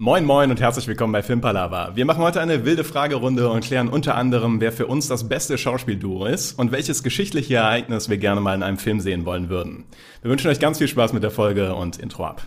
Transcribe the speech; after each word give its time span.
Moin 0.00 0.24
moin 0.24 0.48
und 0.52 0.60
herzlich 0.60 0.86
willkommen 0.86 1.12
bei 1.12 1.24
Filmpalava. 1.24 1.96
Wir 1.96 2.04
machen 2.04 2.22
heute 2.22 2.40
eine 2.40 2.64
wilde 2.64 2.84
Fragerunde 2.84 3.50
und 3.50 3.64
klären 3.64 3.88
unter 3.88 4.14
anderem, 4.14 4.60
wer 4.60 4.70
für 4.70 4.86
uns 4.86 5.08
das 5.08 5.28
beste 5.28 5.58
Schauspielduo 5.58 6.24
ist 6.24 6.56
und 6.56 6.70
welches 6.70 7.02
geschichtliche 7.02 7.56
Ereignis 7.56 8.08
wir 8.08 8.16
gerne 8.16 8.40
mal 8.40 8.54
in 8.54 8.62
einem 8.62 8.78
Film 8.78 9.00
sehen 9.00 9.26
wollen 9.26 9.48
würden. 9.48 9.86
Wir 10.22 10.30
wünschen 10.30 10.52
euch 10.52 10.60
ganz 10.60 10.78
viel 10.78 10.86
Spaß 10.86 11.14
mit 11.14 11.24
der 11.24 11.32
Folge 11.32 11.74
und 11.74 11.98
Intro 11.98 12.26
ab. 12.26 12.46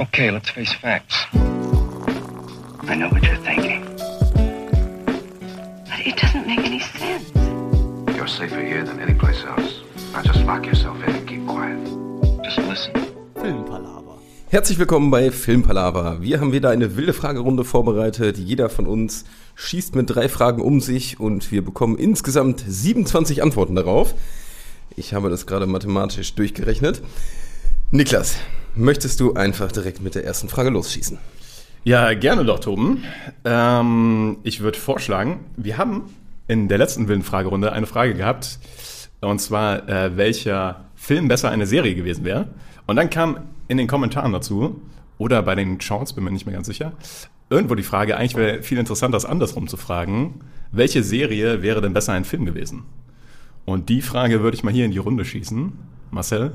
Okay, 0.00 0.30
let's 0.30 0.50
face 0.50 0.72
facts. 0.72 1.28
I 1.32 2.96
know 2.96 3.08
what 3.08 3.22
you're 3.22 3.38
thinking. 3.44 3.84
But 5.84 6.04
it 6.04 6.16
doesn't 6.16 6.44
make 6.44 6.66
any 6.66 6.80
sense. 6.80 7.30
You're 8.16 8.26
safer 8.26 8.60
here 8.60 8.84
than 8.84 8.98
any 8.98 9.14
place 9.14 9.44
else. 9.44 9.82
Now 10.12 10.22
just 10.24 10.44
lock 10.44 10.66
yourself 10.66 10.96
in 11.06 11.14
and 11.14 11.28
keep 11.28 11.46
quiet. 11.46 11.78
Just 12.42 12.58
listen. 12.66 12.94
Filmpalava. 13.36 14.17
Herzlich 14.50 14.78
willkommen 14.78 15.10
bei 15.10 15.30
Filmpalava. 15.30 16.22
Wir 16.22 16.40
haben 16.40 16.52
wieder 16.52 16.70
eine 16.70 16.96
wilde 16.96 17.12
Fragerunde 17.12 17.64
vorbereitet. 17.64 18.38
Jeder 18.38 18.70
von 18.70 18.86
uns 18.86 19.26
schießt 19.56 19.94
mit 19.94 20.08
drei 20.08 20.30
Fragen 20.30 20.62
um 20.62 20.80
sich 20.80 21.20
und 21.20 21.52
wir 21.52 21.62
bekommen 21.62 21.98
insgesamt 21.98 22.64
27 22.66 23.42
Antworten 23.42 23.74
darauf. 23.74 24.14
Ich 24.96 25.12
habe 25.12 25.28
das 25.28 25.46
gerade 25.46 25.66
mathematisch 25.66 26.34
durchgerechnet. 26.34 27.02
Niklas, 27.90 28.38
möchtest 28.74 29.20
du 29.20 29.34
einfach 29.34 29.70
direkt 29.70 30.00
mit 30.00 30.14
der 30.14 30.24
ersten 30.24 30.48
Frage 30.48 30.70
losschießen? 30.70 31.18
Ja, 31.84 32.14
gerne 32.14 32.46
doch, 32.46 32.60
Toben. 32.60 33.04
Ähm, 33.44 34.38
ich 34.44 34.60
würde 34.60 34.78
vorschlagen, 34.78 35.40
wir 35.58 35.76
haben 35.76 36.04
in 36.46 36.68
der 36.68 36.78
letzten 36.78 37.06
wilden 37.06 37.22
Fragerunde 37.22 37.72
eine 37.72 37.86
Frage 37.86 38.14
gehabt, 38.14 38.60
und 39.20 39.42
zwar, 39.42 39.86
äh, 39.90 40.16
welcher 40.16 40.86
Film 40.94 41.28
besser 41.28 41.50
eine 41.50 41.66
Serie 41.66 41.94
gewesen 41.94 42.24
wäre. 42.24 42.48
Und 42.86 42.96
dann 42.96 43.10
kam 43.10 43.40
in 43.68 43.76
den 43.76 43.86
Kommentaren 43.86 44.32
dazu 44.32 44.80
oder 45.18 45.42
bei 45.42 45.54
den 45.54 45.80
Shorts, 45.80 46.12
bin 46.12 46.24
mir 46.24 46.30
nicht 46.30 46.46
mehr 46.46 46.54
ganz 46.54 46.66
sicher, 46.66 46.92
irgendwo 47.50 47.74
die 47.74 47.82
Frage, 47.82 48.16
eigentlich 48.16 48.36
wäre 48.36 48.62
viel 48.62 48.78
interessanter, 48.78 49.16
das 49.16 49.24
andersrum 49.24 49.68
zu 49.68 49.76
fragen, 49.76 50.40
welche 50.72 51.02
Serie 51.02 51.62
wäre 51.62 51.80
denn 51.80 51.92
besser 51.92 52.12
ein 52.12 52.24
Film 52.24 52.44
gewesen? 52.44 52.84
Und 53.64 53.88
die 53.88 54.02
Frage 54.02 54.42
würde 54.42 54.56
ich 54.56 54.64
mal 54.64 54.72
hier 54.72 54.84
in 54.84 54.90
die 54.92 54.98
Runde 54.98 55.24
schießen. 55.24 55.72
Marcel, 56.10 56.52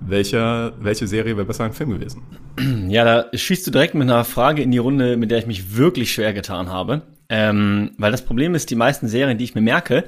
welcher, 0.00 0.74
welche 0.80 1.06
Serie 1.06 1.36
wäre 1.36 1.46
besser 1.46 1.64
ein 1.64 1.72
Film 1.72 1.90
gewesen? 1.90 2.22
Ja, 2.88 3.04
da 3.04 3.36
schießt 3.36 3.66
du 3.66 3.70
direkt 3.72 3.94
mit 3.94 4.08
einer 4.08 4.24
Frage 4.24 4.62
in 4.62 4.70
die 4.70 4.78
Runde, 4.78 5.16
mit 5.16 5.30
der 5.30 5.38
ich 5.38 5.46
mich 5.46 5.76
wirklich 5.76 6.12
schwer 6.12 6.32
getan 6.32 6.68
habe. 6.68 7.02
Ähm, 7.28 7.90
weil 7.98 8.12
das 8.12 8.24
Problem 8.24 8.54
ist, 8.54 8.70
die 8.70 8.76
meisten 8.76 9.08
Serien, 9.08 9.38
die 9.38 9.44
ich 9.44 9.54
mir 9.54 9.60
merke, 9.60 10.04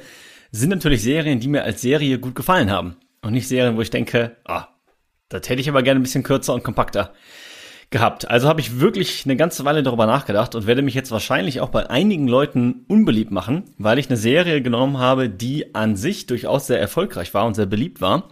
sind 0.52 0.68
natürlich 0.70 1.02
Serien, 1.02 1.40
die 1.40 1.48
mir 1.48 1.64
als 1.64 1.80
Serie 1.80 2.18
gut 2.18 2.34
gefallen 2.34 2.70
haben. 2.70 2.96
Und 3.22 3.32
nicht 3.32 3.48
Serien, 3.48 3.76
wo 3.76 3.80
ich 3.80 3.90
denke, 3.90 4.36
ah, 4.44 4.68
das 5.28 5.48
hätte 5.48 5.60
ich 5.60 5.68
aber 5.68 5.82
gerne 5.82 6.00
ein 6.00 6.02
bisschen 6.02 6.22
kürzer 6.22 6.54
und 6.54 6.64
kompakter 6.64 7.12
gehabt. 7.90 8.28
Also 8.28 8.48
habe 8.48 8.60
ich 8.60 8.80
wirklich 8.80 9.24
eine 9.24 9.36
ganze 9.36 9.64
Weile 9.64 9.82
darüber 9.82 10.06
nachgedacht 10.06 10.54
und 10.54 10.66
werde 10.66 10.82
mich 10.82 10.94
jetzt 10.94 11.10
wahrscheinlich 11.10 11.60
auch 11.60 11.68
bei 11.68 11.88
einigen 11.88 12.26
Leuten 12.26 12.84
unbeliebt 12.88 13.30
machen, 13.30 13.64
weil 13.78 13.98
ich 13.98 14.08
eine 14.08 14.16
Serie 14.16 14.60
genommen 14.60 14.98
habe, 14.98 15.28
die 15.28 15.74
an 15.74 15.96
sich 15.96 16.26
durchaus 16.26 16.66
sehr 16.66 16.80
erfolgreich 16.80 17.32
war 17.34 17.46
und 17.46 17.54
sehr 17.54 17.66
beliebt 17.66 18.00
war, 18.00 18.28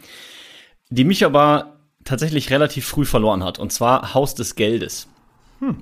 die 0.91 1.05
mich 1.05 1.25
aber 1.25 1.79
tatsächlich 2.05 2.51
relativ 2.51 2.87
früh 2.87 3.05
verloren 3.05 3.45
hat, 3.45 3.59
und 3.59 3.73
zwar 3.73 4.15
Haus 4.15 4.35
des 4.35 4.57
Geldes. 4.57 5.09
Hm. 5.61 5.77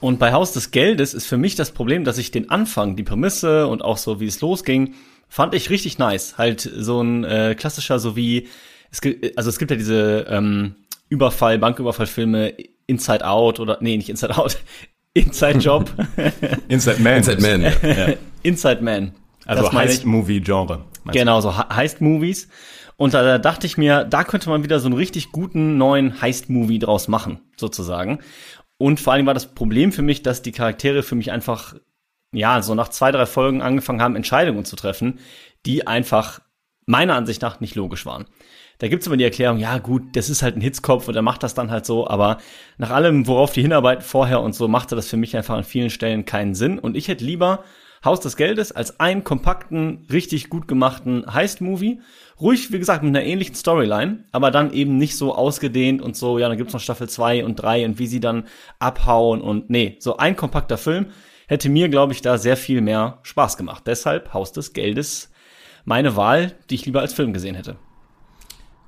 Und 0.00 0.18
bei 0.18 0.32
Haus 0.32 0.52
des 0.52 0.70
Geldes 0.70 1.14
ist 1.14 1.26
für 1.26 1.36
mich 1.36 1.54
das 1.54 1.72
Problem, 1.72 2.04
dass 2.04 2.18
ich 2.18 2.30
den 2.30 2.50
Anfang, 2.50 2.96
die 2.96 3.02
Prämisse 3.02 3.66
und 3.66 3.82
auch 3.82 3.96
so, 3.96 4.20
wie 4.20 4.26
es 4.26 4.40
losging, 4.40 4.94
fand 5.28 5.54
ich 5.54 5.70
richtig 5.70 5.98
nice. 5.98 6.38
Halt 6.38 6.60
so 6.60 7.00
ein 7.00 7.24
äh, 7.24 7.54
klassischer, 7.58 7.98
so 7.98 8.14
wie 8.14 8.48
es 8.90 9.00
gibt, 9.00 9.36
also 9.36 9.50
es 9.50 9.58
gibt 9.58 9.70
ja 9.70 9.76
diese 9.76 10.26
ähm, 10.28 10.76
Überfall, 11.08 11.58
Banküberfallfilme 11.58 12.54
Inside 12.86 13.26
Out 13.26 13.60
oder 13.60 13.78
nee, 13.80 13.96
nicht 13.96 14.08
Inside 14.08 14.36
Out, 14.36 14.58
Inside 15.14 15.58
Job. 15.58 15.90
Inside 16.68 17.00
Man. 17.00 17.16
Inside 17.16 17.40
Man. 17.40 17.62
Ja. 17.62 18.14
Inside 18.42 18.82
Man. 18.82 19.12
Also 19.46 19.72
Heist-Movie-Genre. 19.72 20.84
Genau, 21.12 21.40
so 21.40 21.56
Heist-Movies. 21.56 22.48
Und 22.96 23.14
da, 23.14 23.22
da 23.22 23.38
dachte 23.38 23.66
ich 23.66 23.78
mir, 23.78 24.04
da 24.04 24.24
könnte 24.24 24.48
man 24.48 24.64
wieder 24.64 24.80
so 24.80 24.86
einen 24.86 24.96
richtig 24.96 25.30
guten 25.30 25.78
neuen 25.78 26.20
Heist-Movie 26.20 26.78
draus 26.78 27.08
machen, 27.08 27.40
sozusagen. 27.56 28.18
Und 28.78 29.00
vor 29.00 29.12
allem 29.12 29.26
war 29.26 29.34
das 29.34 29.54
Problem 29.54 29.92
für 29.92 30.02
mich, 30.02 30.22
dass 30.22 30.42
die 30.42 30.52
Charaktere 30.52 31.02
für 31.02 31.14
mich 31.14 31.30
einfach, 31.30 31.74
ja, 32.32 32.60
so 32.62 32.74
nach 32.74 32.88
zwei, 32.88 33.12
drei 33.12 33.26
Folgen 33.26 33.62
angefangen 33.62 34.02
haben, 34.02 34.16
Entscheidungen 34.16 34.64
zu 34.64 34.76
treffen, 34.76 35.20
die 35.64 35.86
einfach 35.86 36.40
meiner 36.86 37.14
Ansicht 37.14 37.42
nach 37.42 37.60
nicht 37.60 37.74
logisch 37.74 38.06
waren. 38.06 38.26
Da 38.78 38.88
gibt's 38.88 39.06
immer 39.06 39.16
die 39.16 39.24
Erklärung, 39.24 39.58
ja 39.58 39.78
gut, 39.78 40.16
das 40.16 40.28
ist 40.28 40.42
halt 40.42 40.56
ein 40.56 40.60
Hitzkopf 40.60 41.08
und 41.08 41.16
er 41.16 41.22
macht 41.22 41.42
das 41.42 41.54
dann 41.54 41.70
halt 41.70 41.86
so, 41.86 42.06
aber 42.06 42.38
nach 42.76 42.90
allem, 42.90 43.26
worauf 43.26 43.52
die 43.52 43.62
hinarbeiten 43.62 44.04
vorher 44.04 44.42
und 44.42 44.54
so, 44.54 44.68
machte 44.68 44.94
das 44.94 45.08
für 45.08 45.16
mich 45.16 45.36
einfach 45.36 45.56
an 45.56 45.64
vielen 45.64 45.88
Stellen 45.88 46.26
keinen 46.26 46.54
Sinn. 46.54 46.78
Und 46.78 46.96
ich 46.96 47.08
hätte 47.08 47.24
lieber 47.24 47.64
Haus 48.04 48.20
des 48.20 48.36
Geldes 48.36 48.72
als 48.72 49.00
einen 49.00 49.24
kompakten, 49.24 50.06
richtig 50.12 50.50
gut 50.50 50.68
gemachten 50.68 51.24
Heist-Movie. 51.32 52.00
Ruhig, 52.40 52.70
wie 52.70 52.78
gesagt, 52.78 53.02
mit 53.02 53.16
einer 53.16 53.24
ähnlichen 53.24 53.54
Storyline, 53.54 54.24
aber 54.30 54.50
dann 54.50 54.72
eben 54.72 54.98
nicht 54.98 55.16
so 55.16 55.34
ausgedehnt 55.34 56.02
und 56.02 56.14
so, 56.14 56.38
ja, 56.38 56.48
dann 56.48 56.58
gibt's 56.58 56.74
noch 56.74 56.80
Staffel 56.80 57.08
2 57.08 57.44
und 57.44 57.56
3 57.56 57.86
und 57.86 57.98
wie 57.98 58.06
sie 58.06 58.20
dann 58.20 58.44
abhauen 58.78 59.40
und 59.40 59.70
nee, 59.70 59.96
so 60.00 60.18
ein 60.18 60.36
kompakter 60.36 60.76
Film 60.76 61.06
hätte 61.48 61.68
mir, 61.68 61.88
glaube 61.88 62.12
ich, 62.12 62.22
da 62.22 62.38
sehr 62.38 62.56
viel 62.56 62.80
mehr 62.80 63.20
Spaß 63.22 63.56
gemacht. 63.56 63.84
Deshalb 63.86 64.34
Haus 64.34 64.52
des 64.52 64.72
Geldes 64.72 65.32
meine 65.84 66.16
Wahl, 66.16 66.52
die 66.68 66.74
ich 66.74 66.84
lieber 66.84 67.00
als 67.00 67.14
Film 67.14 67.32
gesehen 67.32 67.54
hätte. 67.54 67.76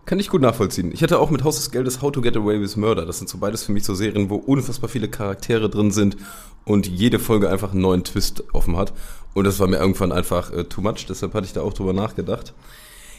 Kann 0.09 0.19
ich 0.21 0.31
gut 0.31 0.41
nachvollziehen. 0.41 0.91
Ich 0.91 1.03
hätte 1.03 1.19
auch 1.19 1.29
mit 1.29 1.45
Haus 1.45 1.57
des 1.57 1.71
Geldes 1.71 2.01
How 2.01 2.11
to 2.11 2.23
Get 2.23 2.35
Away 2.35 2.63
with 2.63 2.77
Murder. 2.77 3.05
Das 3.05 3.19
sind 3.19 3.29
so 3.29 3.37
beides 3.37 3.65
für 3.65 3.73
mich 3.73 3.85
so 3.85 3.95
Serien, 3.95 4.31
wo 4.31 4.37
unfassbar 4.37 4.89
viele 4.89 5.07
Charaktere 5.07 5.69
drin 5.69 5.91
sind 5.91 6.17
und 6.65 6.87
jede 6.87 7.19
Folge 7.19 7.51
einfach 7.51 7.73
einen 7.73 7.83
neuen 7.83 8.05
Twist 8.05 8.43
offen 8.55 8.79
hat. 8.79 8.95
Und 9.35 9.45
das 9.45 9.61
war 9.61 9.67
mir 9.67 9.77
irgendwann 9.77 10.11
einfach 10.11 10.51
äh, 10.51 10.65
too 10.65 10.81
much, 10.81 11.05
deshalb 11.07 11.35
hatte 11.35 11.45
ich 11.45 11.53
da 11.53 11.61
auch 11.61 11.75
drüber 11.75 11.93
nachgedacht. 11.93 12.55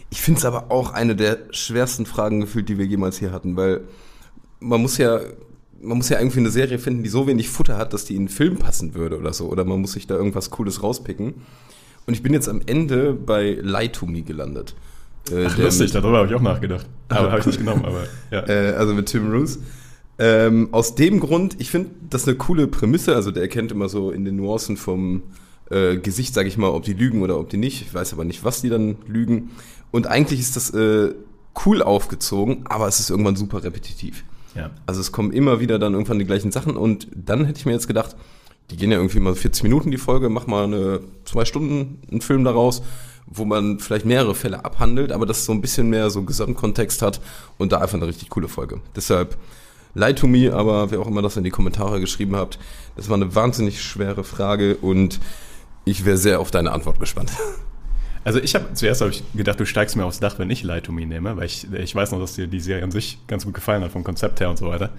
Ich 0.09 0.19
finde 0.19 0.39
es 0.39 0.45
aber 0.45 0.71
auch 0.71 0.91
eine 0.91 1.15
der 1.15 1.37
schwersten 1.51 2.07
Fragen 2.07 2.41
gefühlt, 2.41 2.67
die 2.69 2.79
wir 2.79 2.87
jemals 2.87 3.19
hier 3.19 3.31
hatten, 3.31 3.55
weil 3.55 3.81
man 4.59 4.81
muss 4.81 4.97
ja, 4.97 5.19
man 5.79 5.97
muss 5.97 6.09
ja 6.09 6.17
irgendwie 6.17 6.39
eine 6.39 6.49
Serie 6.49 6.79
finden, 6.79 7.03
die 7.03 7.09
so 7.09 7.27
wenig 7.27 7.49
Futter 7.49 7.77
hat, 7.77 7.93
dass 7.93 8.05
die 8.05 8.15
in 8.15 8.21
einen 8.21 8.29
Film 8.29 8.57
passen 8.57 8.95
würde 8.95 9.19
oder 9.19 9.33
so. 9.33 9.45
Oder 9.45 9.63
man 9.63 9.79
muss 9.79 9.91
sich 9.91 10.07
da 10.07 10.15
irgendwas 10.15 10.49
Cooles 10.49 10.81
rauspicken. 10.81 11.35
Und 12.07 12.15
ich 12.15 12.23
bin 12.23 12.33
jetzt 12.33 12.49
am 12.49 12.61
Ende 12.65 13.13
bei 13.13 13.59
Lie 13.61 13.91
to 13.91 14.07
Me 14.07 14.23
gelandet. 14.23 14.73
Äh, 15.31 15.45
Ach, 15.47 15.57
lustig, 15.57 15.91
darüber 15.91 16.17
habe 16.17 16.27
ich 16.27 16.33
auch 16.33 16.41
nachgedacht. 16.41 16.87
Aber 17.09 17.31
habe 17.31 17.39
ich 17.39 17.45
nicht 17.45 17.59
genommen, 17.59 17.85
aber 17.85 18.03
ja. 18.31 18.47
Äh, 18.47 18.73
also 18.73 18.93
mit 18.93 19.07
Tim 19.07 19.31
Roos. 19.31 19.59
Ähm, 20.17 20.69
aus 20.71 20.95
dem 20.95 21.19
Grund, 21.19 21.55
ich 21.59 21.71
finde 21.71 21.91
das 22.09 22.27
eine 22.27 22.35
coole 22.37 22.67
Prämisse. 22.67 23.15
Also 23.15 23.31
der 23.31 23.43
erkennt 23.43 23.71
immer 23.71 23.89
so 23.89 24.11
in 24.11 24.25
den 24.25 24.35
Nuancen 24.35 24.75
vom 24.75 25.23
äh, 25.69 25.97
Gesicht, 25.97 26.33
sage 26.33 26.47
ich 26.47 26.57
mal, 26.57 26.69
ob 26.69 26.83
die 26.83 26.93
lügen 26.93 27.21
oder 27.21 27.39
ob 27.39 27.49
die 27.49 27.57
nicht. 27.57 27.81
Ich 27.81 27.93
weiß 27.93 28.13
aber 28.13 28.25
nicht, 28.25 28.43
was 28.43 28.61
die 28.61 28.69
dann 28.69 28.97
lügen. 29.07 29.51
Und 29.91 30.07
eigentlich 30.07 30.39
ist 30.39 30.55
das 30.55 30.71
äh, 30.71 31.13
cool 31.65 31.81
aufgezogen, 31.81 32.65
aber 32.65 32.87
es 32.87 32.99
ist 32.99 33.09
irgendwann 33.09 33.35
super 33.35 33.63
repetitiv. 33.63 34.23
Ja. 34.55 34.71
Also 34.85 34.99
es 35.01 35.11
kommen 35.11 35.31
immer 35.31 35.59
wieder 35.59 35.79
dann 35.79 35.93
irgendwann 35.93 36.19
die 36.19 36.25
gleichen 36.25 36.51
Sachen 36.51 36.75
und 36.75 37.07
dann 37.15 37.45
hätte 37.45 37.59
ich 37.59 37.65
mir 37.65 37.73
jetzt 37.73 37.87
gedacht, 37.87 38.15
die 38.71 38.77
gehen 38.77 38.91
ja 38.91 38.97
irgendwie 38.97 39.19
mal 39.19 39.35
40 39.35 39.63
Minuten 39.63 39.91
die 39.91 39.97
Folge, 39.97 40.29
mach 40.29 40.47
mal 40.47 40.65
eine 40.65 41.01
zwei 41.25 41.45
Stunden 41.45 42.01
einen 42.09 42.21
Film 42.21 42.43
daraus 42.43 42.81
wo 43.29 43.45
man 43.45 43.79
vielleicht 43.79 44.05
mehrere 44.05 44.35
Fälle 44.35 44.65
abhandelt, 44.65 45.11
aber 45.11 45.25
das 45.25 45.45
so 45.45 45.51
ein 45.51 45.61
bisschen 45.61 45.89
mehr 45.89 46.09
so 46.09 46.23
Gesamtkontext 46.23 47.01
hat 47.01 47.21
und 47.57 47.71
da 47.71 47.77
einfach 47.77 47.95
eine 47.95 48.07
richtig 48.07 48.29
coole 48.29 48.47
Folge. 48.47 48.81
Deshalb 48.95 49.37
Lie 49.95 50.13
to 50.13 50.27
me, 50.27 50.53
aber 50.53 50.91
wer 50.91 50.99
auch 50.99 51.07
immer 51.07 51.21
das 51.21 51.37
in 51.37 51.43
die 51.43 51.49
Kommentare 51.49 51.99
geschrieben 51.99 52.35
habt, 52.35 52.59
das 52.95 53.09
war 53.09 53.15
eine 53.15 53.33
wahnsinnig 53.35 53.81
schwere 53.81 54.23
Frage 54.23 54.77
und 54.77 55.19
ich 55.85 56.05
wäre 56.05 56.17
sehr 56.17 56.39
auf 56.39 56.51
deine 56.51 56.71
Antwort 56.71 56.99
gespannt. 56.99 57.31
Also 58.25 58.37
ich 58.39 58.53
habe 58.53 58.73
zuerst 58.73 58.99
habe 58.99 59.11
ich 59.11 59.23
gedacht, 59.33 59.61
du 59.61 59.65
steigst 59.65 59.95
mir 59.95 60.03
aufs 60.03 60.19
Dach, 60.19 60.37
wenn 60.39 60.49
ich 60.49 60.61
Lie 60.61 60.81
to 60.81 60.91
Me 60.91 61.05
nehme, 61.05 61.37
weil 61.37 61.45
ich, 61.45 61.71
ich 61.71 61.95
weiß 61.95 62.11
noch, 62.11 62.19
dass 62.19 62.33
dir 62.33 62.47
die 62.47 62.59
Serie 62.59 62.83
an 62.83 62.91
sich 62.91 63.17
ganz 63.27 63.45
gut 63.45 63.53
gefallen 63.53 63.81
hat 63.81 63.93
vom 63.93 64.03
Konzept 64.03 64.41
her 64.41 64.49
und 64.49 64.57
so 64.57 64.67
weiter. 64.67 64.89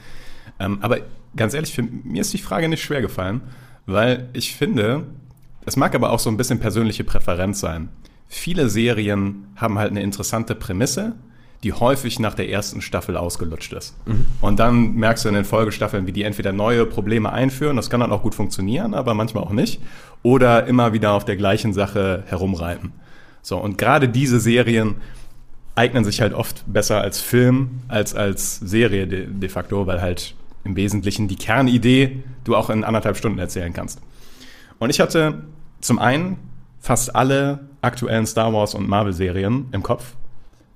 Ähm, 0.59 0.79
aber 0.81 1.01
ganz 1.37 1.53
ehrlich, 1.53 1.75
für, 1.75 1.83
mir 1.83 2.23
ist 2.23 2.33
die 2.33 2.39
Frage 2.39 2.67
nicht 2.71 2.83
schwer 2.83 3.03
gefallen, 3.03 3.43
weil 3.87 4.29
ich 4.33 4.55
finde, 4.55 5.05
es 5.67 5.77
mag 5.77 5.95
aber 5.95 6.11
auch 6.11 6.19
so 6.19 6.31
ein 6.31 6.37
bisschen 6.37 6.61
persönliche 6.61 7.05
Präferenz 7.05 7.61
sein 7.61 7.89
viele 8.31 8.71
Serien 8.71 9.49
haben 9.57 9.79
halt 9.79 9.91
eine 9.91 10.03
interessante 10.03 10.55
Prämisse, 10.55 11.15
die 11.63 11.75
häufig 11.75 12.19
nach 12.21 12.33
der 12.33 12.49
ersten 12.49 12.81
Staffel 12.81 13.19
ausgelutscht 13.19 13.75
ist. 13.75 13.95
Mhm. 14.07 14.25
Und 14.41 14.59
dann 14.61 14.95
merkst 14.95 15.25
du 15.25 15.29
in 15.29 15.35
den 15.35 15.45
Folgestaffeln, 15.45 16.07
wie 16.07 16.13
die 16.13 16.23
entweder 16.23 16.53
neue 16.53 16.87
Probleme 16.87 17.31
einführen, 17.33 17.77
das 17.77 17.91
kann 17.91 18.01
dann 18.01 18.13
auch 18.13 18.23
gut 18.23 18.35
funktionieren, 18.35 18.95
aber 18.95 19.13
manchmal 19.13 19.45
auch 19.45 19.51
nicht, 19.51 19.83
oder 20.23 20.67
immer 20.67 20.95
wieder 20.95 21.13
auf 21.13 21.27
der 21.27 21.37
gleichen 21.37 21.75
Sache 21.75 22.23
herumreiten. 22.29 22.93
So, 23.43 23.59
und 23.59 23.77
gerade 23.77 24.09
diese 24.09 24.41
Serien 24.41 24.97
eignen 25.75 26.05
sich 26.05 26.21
halt 26.21 26.33
oft 26.33 26.65
besser 26.67 27.01
als 27.01 27.21
Film 27.21 27.83
als 27.89 28.15
als 28.15 28.59
Serie 28.59 29.07
de, 29.07 29.27
de 29.27 29.49
facto, 29.49 29.87
weil 29.87 30.01
halt 30.01 30.35
im 30.65 30.77
Wesentlichen 30.77 31.29
die 31.29 31.37
Kernidee 31.37 32.23
du 32.45 32.57
auch 32.57 32.71
in 32.71 32.85
anderthalb 32.85 33.17
Stunden 33.17 33.39
erzählen 33.39 33.73
kannst. 33.73 34.01
Und 34.79 34.91
ich 34.91 35.01
hatte 35.01 35.43
zum 35.81 35.99
einen 35.99 36.37
fast 36.81 37.15
alle 37.15 37.69
aktuellen 37.83 38.27
Star 38.27 38.53
Wars 38.53 38.75
und 38.75 38.89
Marvel-Serien 38.89 39.67
im 39.73 39.83
Kopf, 39.83 40.15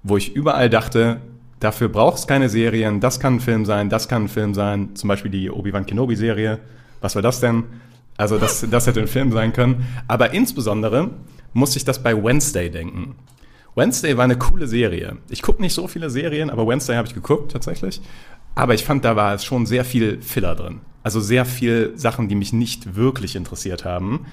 wo 0.03 0.17
ich 0.17 0.35
überall 0.35 0.71
dachte, 0.71 1.21
dafür 1.61 1.89
brauchst 1.89 2.29
keine 2.29 2.49
Serien, 2.49 3.01
das 3.01 3.21
kann 3.21 3.37
ein 3.37 3.41
Film 3.41 3.65
sein, 3.65 3.89
das 3.89 4.09
kann 4.09 4.25
ein 4.25 4.29
Film 4.29 4.55
sein, 4.55 4.95
zum 4.95 5.09
Beispiel 5.09 5.31
die 5.31 5.51
Obi-Wan 5.51 5.87
Kenobi-Serie. 5.87 6.61
Was 7.01 7.15
war 7.15 7.23
das 7.23 7.41
denn? 7.41 7.65
Also 8.17 8.39
das, 8.39 8.67
das 8.71 8.87
hätte 8.87 9.01
ein 9.01 9.09
Film 9.09 9.33
sein 9.33 9.53
können. 9.53 9.87
Aber 10.07 10.33
insbesondere 10.33 11.11
muss 11.53 11.77
ich 11.77 11.85
das 11.85 12.03
bei 12.03 12.23
Wednesday 12.23 12.71
denken. 12.71 13.17
Wednesday 13.75 14.17
war 14.17 14.25
eine 14.25 14.37
coole 14.37 14.67
Serie. 14.67 15.17
Ich 15.29 15.43
gucke 15.43 15.61
nicht 15.61 15.75
so 15.75 15.89
viele 15.89 16.09
Serien, 16.11 16.51
aber 16.51 16.67
Wednesday 16.67 16.97
habe 16.97 17.09
ich 17.09 17.15
geguckt 17.15 17.53
tatsächlich. 17.53 18.01
Aber 18.55 18.75
ich 18.75 18.85
fand, 18.85 19.05
da 19.05 19.17
war 19.17 19.35
es 19.35 19.45
schon 19.45 19.67
sehr 19.67 19.85
viel 19.85 20.21
Filler 20.23 20.55
drin. 20.55 20.81
Also 21.03 21.21
sehr 21.21 21.45
viel 21.45 21.93
Sachen, 21.97 22.29
die 22.29 22.35
mich 22.35 22.53
nicht 22.53 22.97
wirklich 22.97 23.37
interessiert 23.37 23.85
haben. 23.85 24.27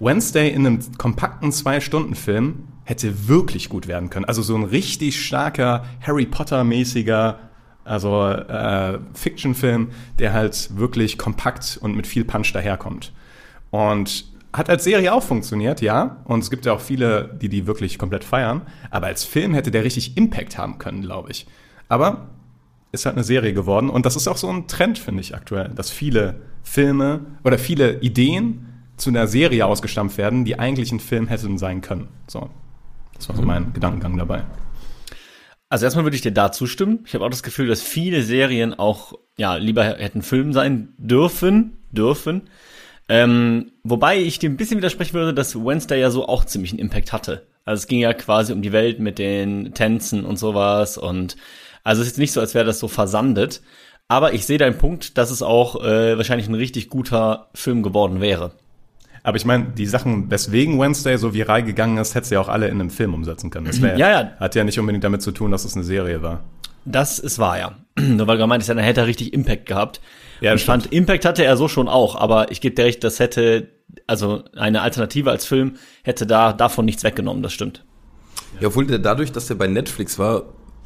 Wednesday 0.00 0.50
in 0.50 0.66
einem 0.66 0.80
kompakten 0.98 1.52
Zwei-Stunden-Film 1.52 2.64
hätte 2.84 3.28
wirklich 3.28 3.68
gut 3.68 3.86
werden 3.86 4.10
können. 4.10 4.24
Also 4.24 4.42
so 4.42 4.54
ein 4.56 4.64
richtig 4.64 5.24
starker 5.24 5.84
Harry 6.00 6.26
Potter-mäßiger, 6.26 7.38
also 7.84 8.26
äh, 8.26 8.98
Fiction-Film, 9.14 9.88
der 10.18 10.32
halt 10.32 10.76
wirklich 10.76 11.18
kompakt 11.18 11.78
und 11.80 11.96
mit 11.96 12.06
viel 12.06 12.24
Punch 12.24 12.52
daherkommt. 12.52 13.12
Und 13.70 14.26
hat 14.52 14.70
als 14.70 14.84
Serie 14.84 15.12
auch 15.12 15.22
funktioniert, 15.22 15.80
ja. 15.82 16.22
Und 16.24 16.40
es 16.40 16.50
gibt 16.50 16.64
ja 16.64 16.72
auch 16.72 16.80
viele, 16.80 17.36
die 17.40 17.48
die 17.48 17.66
wirklich 17.66 17.98
komplett 17.98 18.24
feiern. 18.24 18.62
Aber 18.90 19.06
als 19.06 19.24
Film 19.24 19.54
hätte 19.54 19.70
der 19.70 19.84
richtig 19.84 20.16
Impact 20.16 20.56
haben 20.56 20.78
können, 20.78 21.02
glaube 21.02 21.30
ich. 21.30 21.46
Aber 21.88 22.28
ist 22.96 23.06
halt 23.06 23.16
eine 23.16 23.24
Serie 23.24 23.52
geworden. 23.52 23.88
Und 23.90 24.06
das 24.06 24.16
ist 24.16 24.26
auch 24.28 24.36
so 24.36 24.48
ein 24.48 24.66
Trend, 24.66 24.98
finde 24.98 25.20
ich, 25.20 25.34
aktuell, 25.34 25.68
dass 25.68 25.90
viele 25.90 26.40
Filme 26.62 27.20
oder 27.44 27.58
viele 27.58 28.00
Ideen 28.00 28.66
zu 28.96 29.10
einer 29.10 29.26
Serie 29.26 29.66
ausgestampft 29.66 30.18
werden, 30.18 30.44
die 30.44 30.58
eigentlich 30.58 30.90
ein 30.90 31.00
Film 31.00 31.28
hätten 31.28 31.58
sein 31.58 31.80
können. 31.80 32.08
So. 32.26 32.50
Das 33.14 33.28
war 33.28 33.36
so 33.36 33.42
mein 33.42 33.72
Gedankengang 33.72 34.16
dabei. 34.16 34.44
Also 35.68 35.84
erstmal 35.84 36.04
würde 36.04 36.16
ich 36.16 36.22
dir 36.22 36.32
da 36.32 36.52
zustimmen. 36.52 37.00
Ich 37.06 37.14
habe 37.14 37.24
auch 37.24 37.30
das 37.30 37.42
Gefühl, 37.42 37.66
dass 37.66 37.82
viele 37.82 38.22
Serien 38.22 38.74
auch 38.74 39.14
ja 39.36 39.56
lieber 39.56 39.84
hätten 39.84 40.22
Film 40.22 40.52
sein 40.52 40.94
dürfen, 40.98 41.78
dürfen. 41.90 42.42
Ähm, 43.08 43.72
wobei 43.84 44.18
ich 44.18 44.38
dir 44.38 44.50
ein 44.50 44.56
bisschen 44.56 44.78
widersprechen 44.78 45.14
würde, 45.14 45.34
dass 45.34 45.54
Wednesday 45.54 46.00
ja 46.00 46.10
so 46.10 46.26
auch 46.26 46.44
ziemlich 46.44 46.72
einen 46.72 46.80
Impact 46.80 47.12
hatte. 47.12 47.46
Also 47.64 47.80
es 47.80 47.86
ging 47.88 48.00
ja 48.00 48.12
quasi 48.14 48.52
um 48.52 48.62
die 48.62 48.72
Welt 48.72 49.00
mit 49.00 49.18
den 49.18 49.74
Tänzen 49.74 50.24
und 50.24 50.38
sowas 50.38 50.98
und 50.98 51.36
also 51.86 52.02
es 52.02 52.08
ist 52.08 52.18
nicht 52.18 52.32
so, 52.32 52.40
als 52.40 52.54
wäre 52.54 52.64
das 52.64 52.80
so 52.80 52.88
versandet. 52.88 53.62
Aber 54.08 54.34
ich 54.34 54.44
sehe 54.44 54.58
deinen 54.58 54.76
Punkt, 54.76 55.16
dass 55.18 55.30
es 55.30 55.40
auch 55.40 55.84
äh, 55.84 56.16
wahrscheinlich 56.16 56.48
ein 56.48 56.54
richtig 56.54 56.90
guter 56.90 57.48
Film 57.54 57.84
geworden 57.84 58.20
wäre. 58.20 58.52
Aber 59.22 59.36
ich 59.36 59.44
meine, 59.44 59.66
die 59.76 59.86
Sachen, 59.86 60.28
weswegen 60.30 60.80
Wednesday 60.80 61.16
so 61.16 61.32
viral 61.32 61.62
gegangen 61.62 61.98
ist, 61.98 62.16
hätte 62.16 62.26
sie 62.26 62.34
ja 62.34 62.40
auch 62.40 62.48
alle 62.48 62.66
in 62.66 62.80
einem 62.80 62.90
Film 62.90 63.14
umsetzen 63.14 63.50
können. 63.50 63.66
Das 63.66 63.80
wär, 63.80 63.96
Ja, 63.96 64.10
ja. 64.10 64.32
hat 64.38 64.56
ja 64.56 64.64
nicht 64.64 64.78
unbedingt 64.80 65.04
damit 65.04 65.22
zu 65.22 65.30
tun, 65.30 65.52
dass 65.52 65.64
es 65.64 65.74
eine 65.74 65.84
Serie 65.84 66.22
war. 66.22 66.42
Das 66.84 67.20
ist 67.20 67.38
wahr, 67.38 67.58
ja. 67.58 67.76
Nur 68.00 68.26
weil 68.26 68.36
du 68.36 68.42
gemeint 68.42 68.62
hast, 68.62 68.68
dann 68.68 68.78
hätte 68.78 69.02
er 69.02 69.06
richtig 69.06 69.32
Impact 69.32 69.66
gehabt. 69.66 70.00
Ja, 70.40 70.54
ich 70.54 70.64
fand, 70.64 70.92
Impact 70.92 71.24
hatte 71.24 71.44
er 71.44 71.56
so 71.56 71.68
schon 71.68 71.88
auch, 71.88 72.16
aber 72.16 72.50
ich 72.50 72.60
gebe 72.60 72.74
dir 72.74 72.84
recht, 72.84 73.04
das 73.04 73.20
hätte, 73.20 73.68
also 74.08 74.42
eine 74.56 74.82
Alternative 74.82 75.30
als 75.30 75.46
Film 75.46 75.74
hätte 76.02 76.26
da 76.26 76.52
davon 76.52 76.84
nichts 76.84 77.04
weggenommen, 77.04 77.44
das 77.44 77.52
stimmt. 77.52 77.84
Ja, 78.60 78.68
obwohl 78.68 78.86
der 78.86 78.98
dadurch, 78.98 79.30
dass 79.32 79.46
der 79.46 79.54
bei 79.54 79.66
Netflix 79.66 80.18
war, 80.18 80.44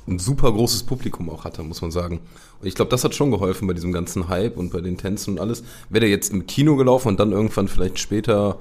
ein 0.09 0.19
super 0.19 0.53
großes 0.53 0.85
Publikum 0.85 1.31
auch 1.31 1.45
hatte, 1.45 1.63
muss 1.63 1.83
man 1.83 1.91
sagen. 1.91 2.21
Und 2.61 2.67
ich 2.67 2.75
glaube, 2.75 2.91
das 2.91 3.05
hat 3.05 3.15
schon 3.15 3.31
geholfen 3.31 3.69
bei 3.69 3.75
diesem 3.75 3.93
ganzen 3.93 4.29
Hype 4.29 4.57
und 4.57 4.73
bei 4.73 4.81
den 4.81 4.97
Tänzen 4.97 5.35
und 5.35 5.41
alles. 5.41 5.63
Wäre 5.89 6.01
der 6.01 6.09
jetzt 6.11 6.33
im 6.33 6.47
Kino 6.47 6.77
gelaufen 6.77 7.09
und 7.09 7.21
dann 7.21 7.33
irgendwann 7.33 7.69
vielleicht 7.69 7.99
später 7.99 8.59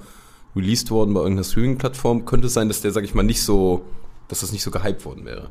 released 0.56 0.92
worden 0.92 1.14
bei 1.14 1.22
irgendeiner 1.22 1.46
Streaming-Plattform, 1.46 2.26
könnte 2.26 2.48
es 2.48 2.54
sein, 2.54 2.68
dass 2.68 2.82
der, 2.82 2.92
sag 2.92 3.04
ich 3.04 3.14
mal, 3.16 3.24
nicht 3.24 3.42
so, 3.42 3.84
dass 4.28 4.42
das 4.42 4.52
nicht 4.52 4.64
so 4.64 4.72
gehypt 4.72 5.06
worden 5.06 5.26
wäre. 5.26 5.50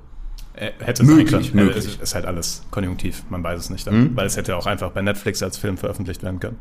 Äh, 0.54 0.72
Hätte 0.80 1.02
es 1.02 1.08
Möglich, 1.08 1.30
sein 1.30 1.42
können. 1.52 1.66
möglich. 1.66 1.84
Es 1.86 1.96
ist 2.02 2.14
halt 2.14 2.24
alles 2.26 2.62
konjunktiv, 2.70 3.22
man 3.30 3.42
weiß 3.42 3.60
es 3.60 3.70
nicht. 3.70 3.86
Dann, 3.86 4.00
Mhm. 4.12 4.16
Weil 4.16 4.26
es 4.26 4.36
hätte 4.36 4.56
auch 4.56 4.66
einfach 4.66 4.90
bei 4.90 5.02
Netflix 5.02 5.42
als 5.42 5.56
Film 5.56 5.76
veröffentlicht 5.78 6.22
werden 6.22 6.40
können. 6.40 6.58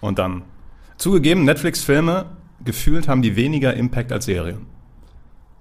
Und 0.00 0.18
dann, 0.18 0.42
zugegeben, 0.98 1.44
Netflix-Filme, 1.44 2.26
gefühlt 2.64 3.08
haben 3.08 3.22
die 3.22 3.36
weniger 3.36 3.74
Impact 3.74 4.12
als 4.12 4.26
Serien. 4.26 4.66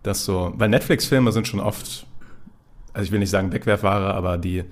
Das 0.04 0.26
so, 0.26 0.54
weil 0.58 0.70
Netflix-Filme 0.70 1.32
sind 1.32 1.48
schon 1.48 1.60
oft, 1.60 2.06
also 2.98 3.06
ich 3.06 3.12
will 3.12 3.20
nicht 3.20 3.30
sagen 3.30 3.52
Wegwerfware, 3.54 4.14
aber 4.14 4.38
die 4.38 4.64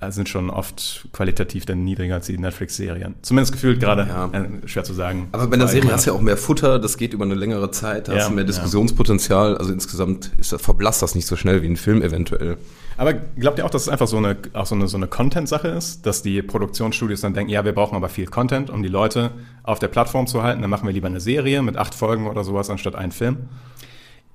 äh, 0.00 0.10
sind 0.10 0.28
schon 0.28 0.50
oft 0.50 1.06
qualitativ 1.12 1.66
dann 1.66 1.84
niedriger 1.84 2.14
als 2.16 2.26
die 2.26 2.36
Netflix-Serien. 2.36 3.14
Zumindest 3.22 3.52
gefühlt 3.52 3.80
gerade, 3.80 4.06
Ja. 4.08 4.26
äh, 4.32 4.66
schwer 4.68 4.84
zu 4.84 4.92
sagen. 4.92 5.28
Aber 5.32 5.46
bei 5.46 5.54
einer 5.54 5.68
Serie 5.68 5.92
hast 5.92 6.06
du 6.06 6.10
ja 6.10 6.16
auch 6.16 6.20
mehr 6.20 6.36
Futter, 6.36 6.78
das 6.78 6.96
geht 6.98 7.12
über 7.14 7.24
eine 7.24 7.34
längere 7.34 7.70
Zeit, 7.70 8.08
da 8.08 8.12
Ja, 8.14 8.18
hast 8.20 8.30
du 8.30 8.34
mehr. 8.34 8.44
Diskussionspotenzial. 8.44 9.56
Also 9.56 9.72
insgesamt 9.72 10.32
ist 10.38 10.52
das, 10.52 10.60
verblasst 10.60 11.00
das 11.02 11.14
nicht 11.14 11.26
so 11.26 11.36
schnell 11.36 11.62
wie 11.62 11.68
ein 11.68 11.76
Film 11.76 12.02
eventuell. 12.02 12.58
Aber 12.96 13.12
glaubt 13.12 13.58
ihr 13.58 13.66
auch, 13.66 13.70
dass 13.70 13.82
es 13.82 13.88
einfach 13.88 14.06
so 14.06 14.16
eine, 14.18 14.36
auch 14.52 14.66
so 14.66 14.74
eine, 14.74 14.86
so 14.86 14.96
eine 14.96 15.06
Content-Sache 15.08 15.66
ist, 15.68 16.06
dass 16.06 16.22
die 16.22 16.42
Produktionsstudios 16.42 17.20
dann 17.22 17.34
denken, 17.34 17.50
ja, 17.50 17.64
wir 17.64 17.72
brauchen 17.72 17.96
aber 17.96 18.08
viel 18.08 18.26
Content, 18.26 18.70
um 18.70 18.82
die 18.82 18.88
Leute 18.88 19.30
auf 19.64 19.78
der 19.78 19.88
Plattform 19.88 20.26
zu 20.26 20.42
halten, 20.42 20.60
dann 20.60 20.70
machen 20.70 20.86
wir 20.86 20.92
lieber 20.92 21.08
eine 21.08 21.20
Serie 21.20 21.62
mit 21.62 21.76
acht 21.76 21.94
Folgen 21.94 22.26
oder 22.28 22.44
sowas 22.44 22.68
anstatt 22.70 22.94
einen 22.94 23.10
Film? 23.12 23.36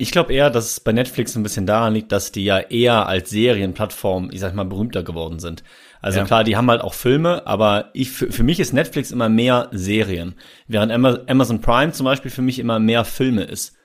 Ich 0.02 0.12
glaube 0.12 0.34
eher, 0.34 0.50
dass 0.50 0.72
es 0.72 0.80
bei 0.80 0.94
Netflix 0.94 1.36
ein 1.36 1.44
bisschen 1.44 1.66
daran 1.66 1.94
liegt, 1.94 2.12
dass 2.12 2.32
die 2.32 2.46
ja 2.46 2.58
eher 2.60 3.06
als 3.08 3.30
Serienplattform, 3.30 4.30
ich 4.32 4.40
sag 4.40 4.56
mal, 4.56 4.64
berühmter 4.64 5.04
geworden 5.04 5.40
sind. 5.40 5.64
Also 6.02 6.20
Ja. 6.20 6.26
klar, 6.26 6.44
die 6.46 6.56
haben 6.56 6.70
halt 6.72 6.82
auch 6.82 6.94
Filme, 6.94 7.46
aber 7.46 7.90
ich, 7.94 8.10
für, 8.10 8.32
für 8.32 8.44
mich 8.44 8.62
ist 8.62 8.72
Netflix 8.72 9.12
immer 9.12 9.28
mehr 9.28 9.68
Serien. 9.72 10.36
Während 10.68 10.92
Ama- 10.94 11.20
Amazon 11.28 11.60
Prime 11.60 11.92
zum 11.92 12.06
Beispiel 12.06 12.32
für 12.32 12.42
mich 12.42 12.60
immer 12.60 12.80
mehr 12.80 13.04
Filme 13.04 13.44
ist. 13.44 13.76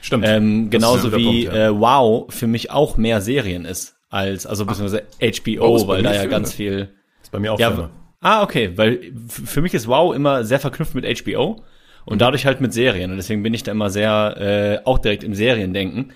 Stimmt. 0.00 0.24
Ähm, 0.28 0.70
genauso 0.70 1.12
wie 1.16 1.44
Punkt, 1.46 1.56
ja. 1.56 1.66
äh, 1.68 1.80
Wow 1.80 2.32
für 2.32 2.46
mich 2.46 2.70
auch 2.70 2.96
mehr 2.96 3.20
Serien 3.20 3.64
ist 3.64 3.96
als, 4.10 4.46
also 4.46 4.64
beziehungsweise 4.66 5.02
HBO, 5.20 5.72
Wow 5.74 5.86
bei 5.88 5.94
weil 5.94 6.02
da 6.04 6.10
ja 6.12 6.20
Filme. 6.20 6.30
ganz 6.30 6.52
viel. 6.52 6.90
ist 7.20 7.32
bei 7.32 7.40
mir 7.40 7.52
auch 7.52 7.58
Ja, 7.58 7.72
Filme. 7.72 7.90
ah, 8.20 8.42
okay, 8.44 8.70
weil 8.76 9.12
für 9.26 9.60
mich 9.60 9.74
ist 9.74 9.88
Wow 9.88 10.14
immer 10.14 10.44
sehr 10.44 10.60
verknüpft 10.60 10.94
mit 10.94 11.04
HBO. 11.20 11.64
Und 12.04 12.20
dadurch 12.20 12.46
halt 12.46 12.60
mit 12.60 12.72
Serien. 12.72 13.10
Und 13.10 13.16
deswegen 13.16 13.42
bin 13.42 13.54
ich 13.54 13.62
da 13.62 13.72
immer 13.72 13.90
sehr 13.90 14.80
äh, 14.82 14.86
auch 14.86 14.98
direkt 14.98 15.24
im 15.24 15.34
Seriendenken. 15.34 16.12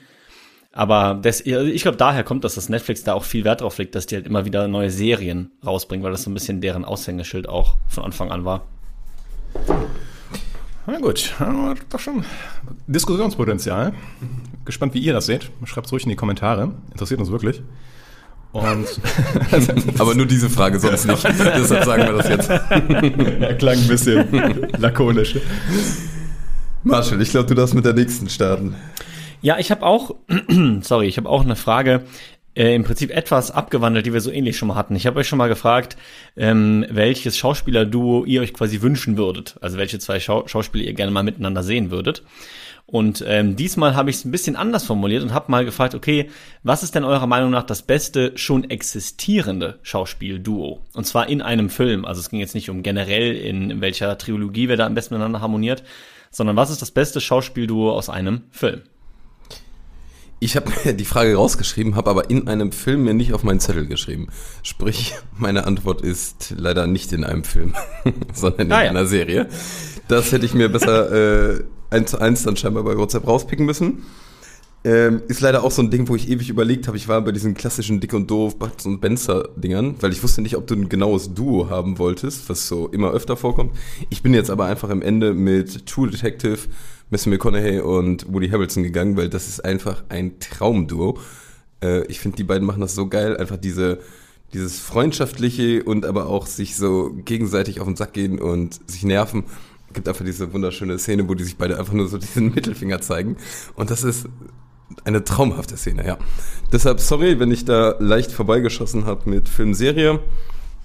Aber 0.73 1.19
das, 1.21 1.45
also 1.45 1.67
ich 1.67 1.83
glaube, 1.83 1.97
daher 1.97 2.23
kommt 2.25 2.45
das, 2.45 2.55
dass 2.55 2.69
Netflix 2.69 3.03
da 3.03 3.15
auch 3.15 3.25
viel 3.25 3.45
Wert 3.45 3.63
drauf 3.63 3.79
legt, 3.79 3.95
dass 3.95 4.07
die 4.07 4.17
halt 4.17 4.27
immer 4.27 4.45
wieder 4.45 4.69
neue 4.69 4.91
Serien 4.91 5.51
rausbringen, 5.67 6.05
weil 6.05 6.13
das 6.13 6.23
so 6.23 6.31
ein 6.31 6.35
bisschen 6.35 6.61
deren 6.61 6.85
Aushängeschild 6.85 7.49
auch 7.49 7.77
von 7.89 8.05
Anfang 8.05 8.31
an 8.31 8.45
war. 8.45 8.67
Na 10.87 10.99
gut, 11.01 11.35
doch 11.91 11.99
schon 12.01 12.25
Diskussionspotenzial. 12.87 13.93
Gespannt, 14.65 14.95
wie 14.95 15.01
ihr 15.01 15.13
das 15.13 15.27
seht. 15.27 15.51
Schreibt 15.65 15.87
es 15.87 15.93
ruhig 15.93 16.05
in 16.05 16.11
die 16.11 16.17
Kommentare. 16.17 16.73
Interessiert 16.93 17.21
uns 17.21 17.31
wirklich. 17.31 17.63
Und 18.53 18.87
Aber 19.99 20.15
nur 20.15 20.27
diese 20.27 20.49
Frage, 20.49 20.79
sonst 20.79 21.07
nicht. 21.07 21.23
Deshalb 21.25 21.85
sagen 21.85 22.03
wir 22.05 22.13
das 22.15 22.29
jetzt. 22.29 22.49
er 23.41 23.55
klang 23.55 23.79
ein 23.79 23.89
bisschen 23.89 24.71
lakonisch. 24.79 25.37
Marshall, 26.83 27.21
ich 27.21 27.31
glaube, 27.31 27.47
du 27.47 27.55
darfst 27.55 27.75
mit 27.75 27.85
der 27.85 27.93
nächsten 27.93 28.29
starten. 28.29 28.75
Ja, 29.43 29.59
ich 29.59 29.71
habe 29.71 29.85
auch, 29.85 30.15
sorry, 30.81 31.07
ich 31.07 31.19
habe 31.19 31.29
auch 31.29 31.45
eine 31.45 31.57
Frage, 31.57 32.03
äh, 32.59 32.75
im 32.75 32.85
Prinzip 32.85 33.11
etwas 33.11 33.51
abgewandelt, 33.51 34.07
die 34.07 34.13
wir 34.13 34.21
so 34.21 34.33
ähnlich 34.33 34.57
schon 34.57 34.69
mal 34.69 34.75
hatten. 34.75 34.97
Ich 34.97 35.07
habe 35.07 35.21
euch 35.21 35.29
schon 35.29 35.39
mal 35.39 35.49
gefragt, 35.49 35.97
ähm, 36.37 36.85
welches 36.91 37.37
Schauspielerduo 37.39 38.25
ihr 38.25 38.41
euch 38.41 38.53
quasi 38.53 38.83
wünschen 38.83 39.17
würdet. 39.17 39.57
Also 39.61 39.79
welche 39.79 39.99
zwei 40.01 40.19
Schau 40.19 40.49
Schauspieler 40.49 40.85
ihr 40.85 40.95
gerne 40.95 41.13
mal 41.13 41.23
miteinander 41.23 41.63
sehen 41.63 41.91
würdet. 41.91 42.25
Und 42.91 43.23
ähm, 43.27 43.55
diesmal 43.55 43.95
habe 43.97 44.09
ich 44.09 44.17
es 44.17 44.25
ein 44.25 44.31
bisschen 44.31 44.57
anders 44.57 44.85
formuliert 44.85 45.23
und 45.23 45.35
habe 45.35 45.51
mal 45.51 45.67
gefragt, 45.67 45.95
okay, 45.95 46.31
was 46.63 46.83
ist 46.83 46.95
denn 46.95 47.05
eurer 47.05 47.27
Meinung 47.27 47.51
nach 47.51 47.65
das 47.65 47.83
beste 47.83 48.33
schon 48.37 48.71
existierende 48.71 49.79
Schauspielduo? 49.83 50.81
Und 50.95 51.07
zwar 51.07 51.29
in 51.29 51.43
einem 51.43 51.69
Film. 51.69 52.07
Also 52.07 52.21
es 52.21 52.31
ging 52.31 52.41
jetzt 52.41 52.55
nicht 52.55 52.71
um 52.71 52.83
generell, 52.83 53.37
in 53.37 53.83
welcher 53.83 54.17
Trilogie 54.17 54.71
wir 54.71 54.79
da 54.79 54.87
am 54.87 54.95
besten 54.95 55.13
miteinander 55.13 55.43
harmoniert, 55.43 55.83
sondern 56.31 56.57
was 56.57 56.71
ist 56.71 56.81
das 56.81 56.91
beste 56.91 57.21
Schauspielduo 57.21 57.93
aus 57.93 58.09
einem 58.09 58.45
Film? 58.53 58.81
Ich 60.41 60.57
habe 60.57 60.73
mir 60.83 60.95
die 60.95 61.05
Frage 61.05 61.37
rausgeschrieben, 61.37 61.95
habe 61.95 62.09
aber 62.09 62.31
in 62.31 62.49
einem 62.49 62.73
Film 62.73 63.05
mir 63.05 63.13
nicht 63.13 63.35
auf 63.35 63.43
meinen 63.43 63.61
Zettel 63.61 63.87
geschrieben. 63.87 64.29
Sprich, 64.63 65.15
meine 65.37 65.67
Antwort 65.67 66.01
ist 66.01 66.55
leider 66.57 66.87
nicht 66.87 67.13
in 67.13 67.25
einem 67.25 67.45
Film, 67.45 67.75
sondern 68.33 68.69
in 68.69 68.73
Ah 68.73 68.85
ja. 68.85 68.91
einer 68.91 69.05
Serie. 69.05 69.47
Das 70.07 70.33
hätte 70.33 70.47
ich 70.47 70.55
mir 70.55 70.71
besser 70.71 71.57
äh, 71.57 71.65
eins 71.91 72.11
zu 72.11 72.21
eins 72.21 72.43
dann 72.43 72.57
scheinbar 72.57 72.85
bei 72.85 72.97
WhatsApp 72.97 73.27
rauspicken 73.27 73.67
müssen. 73.67 74.05
Ähm, 74.85 75.23
ist 75.27 75.41
leider 75.41 75.65
auch 75.65 75.73
so 75.73 75.83
ein 75.83 75.91
Ding, 75.91 76.09
wo 76.09 76.15
ich 76.15 76.31
ewig 76.31 76.49
überlegt 76.49 76.87
habe. 76.87 76.97
Ich 76.97 77.09
war 77.09 77.21
bei 77.21 77.33
diesen 77.33 77.55
klassischen 77.55 77.99
Dick 77.99 78.15
und 78.15 78.31
Doof, 78.31 78.59
Butz 78.59 78.87
und 78.87 79.01
Benzer-Dingern, 79.01 79.97
weil 80.01 80.13
ich 80.13 80.23
wusste 80.23 80.41
nicht, 80.41 80.57
ob 80.57 80.69
du 80.69 80.75
ein 80.77 80.89
genaues 80.89 81.35
Duo 81.35 81.69
haben 81.69 81.99
wolltest, 81.99 82.49
was 82.49 82.69
so 82.69 82.87
immer 82.89 83.11
öfter 83.11 83.37
vorkommt. 83.37 83.73
Ich 84.09 84.23
bin 84.23 84.35
jetzt 84.35 84.51
aber 84.51 84.67
einfach 84.67 84.91
am 84.91 85.03
Ende 85.03 85.35
mit 85.35 85.87
True 85.87 86.09
Detective, 86.09 86.59
Matthew 87.11 87.31
McConaughey 87.31 87.81
und 87.81 88.33
Woody 88.33 88.51
Harrelson 88.51 88.85
gegangen, 88.85 89.17
weil 89.17 89.29
das 89.29 89.49
ist 89.49 89.65
einfach 89.65 90.05
ein 90.11 90.39
Traumduo. 90.39 91.19
Äh, 91.83 92.07
ich 92.07 92.21
finde, 92.21 92.37
die 92.37 92.45
beiden 92.45 92.65
machen 92.65 92.81
das 92.81 92.95
so 92.95 93.09
geil, 93.09 93.37
einfach 93.37 93.57
diese 93.57 93.99
dieses 94.53 94.81
freundschaftliche 94.81 95.83
und 95.83 96.07
aber 96.07 96.27
auch 96.27 96.47
sich 96.47 96.77
so 96.77 97.11
gegenseitig 97.25 97.81
auf 97.81 97.87
den 97.87 97.97
Sack 97.97 98.15
gehen 98.15 98.39
und 98.39 98.81
sich 98.91 99.03
nerven. 99.05 99.45
Gibt 99.93 100.09
einfach 100.09 100.25
diese 100.25 100.53
wunderschöne 100.53 100.99
Szene, 100.99 101.29
wo 101.29 101.35
die 101.35 101.45
sich 101.45 101.57
beide 101.57 101.79
einfach 101.79 101.93
nur 101.95 102.09
so 102.09 102.19
diesen 102.19 102.55
Mittelfinger 102.55 103.01
zeigen. 103.01 103.37
Und 103.75 103.91
das 103.91 104.03
ist 104.05 104.29
Eine 105.05 105.23
traumhafte 105.25 105.77
Szene, 105.77 106.07
ja. 106.07 106.19
Deshalb 106.73 107.01
sorry, 107.01 107.39
wenn 107.39 107.51
ich 107.51 107.65
da 107.65 107.97
leicht 107.99 108.33
vorbeigeschossen 108.33 109.05
habe 109.05 109.29
mit 109.29 109.49
Filmserie, 109.49 110.21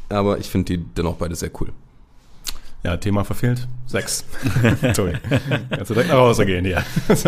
aber 0.10 0.38
ich 0.40 0.50
finde 0.50 0.78
die 0.78 0.84
dennoch 0.84 1.16
beide 1.16 1.36
sehr 1.36 1.52
cool. 1.60 1.70
Ja, 2.84 2.98
Thema 2.98 3.24
verfehlt. 3.24 3.68
Sechs. 3.86 4.26
Tobi. 4.94 5.14
Kannst 5.70 5.90
du 5.90 5.94
direkt 5.94 6.10
nach 6.10 6.18
Hause 6.18 6.46
gehen 6.46 6.66
hier. 6.66 6.84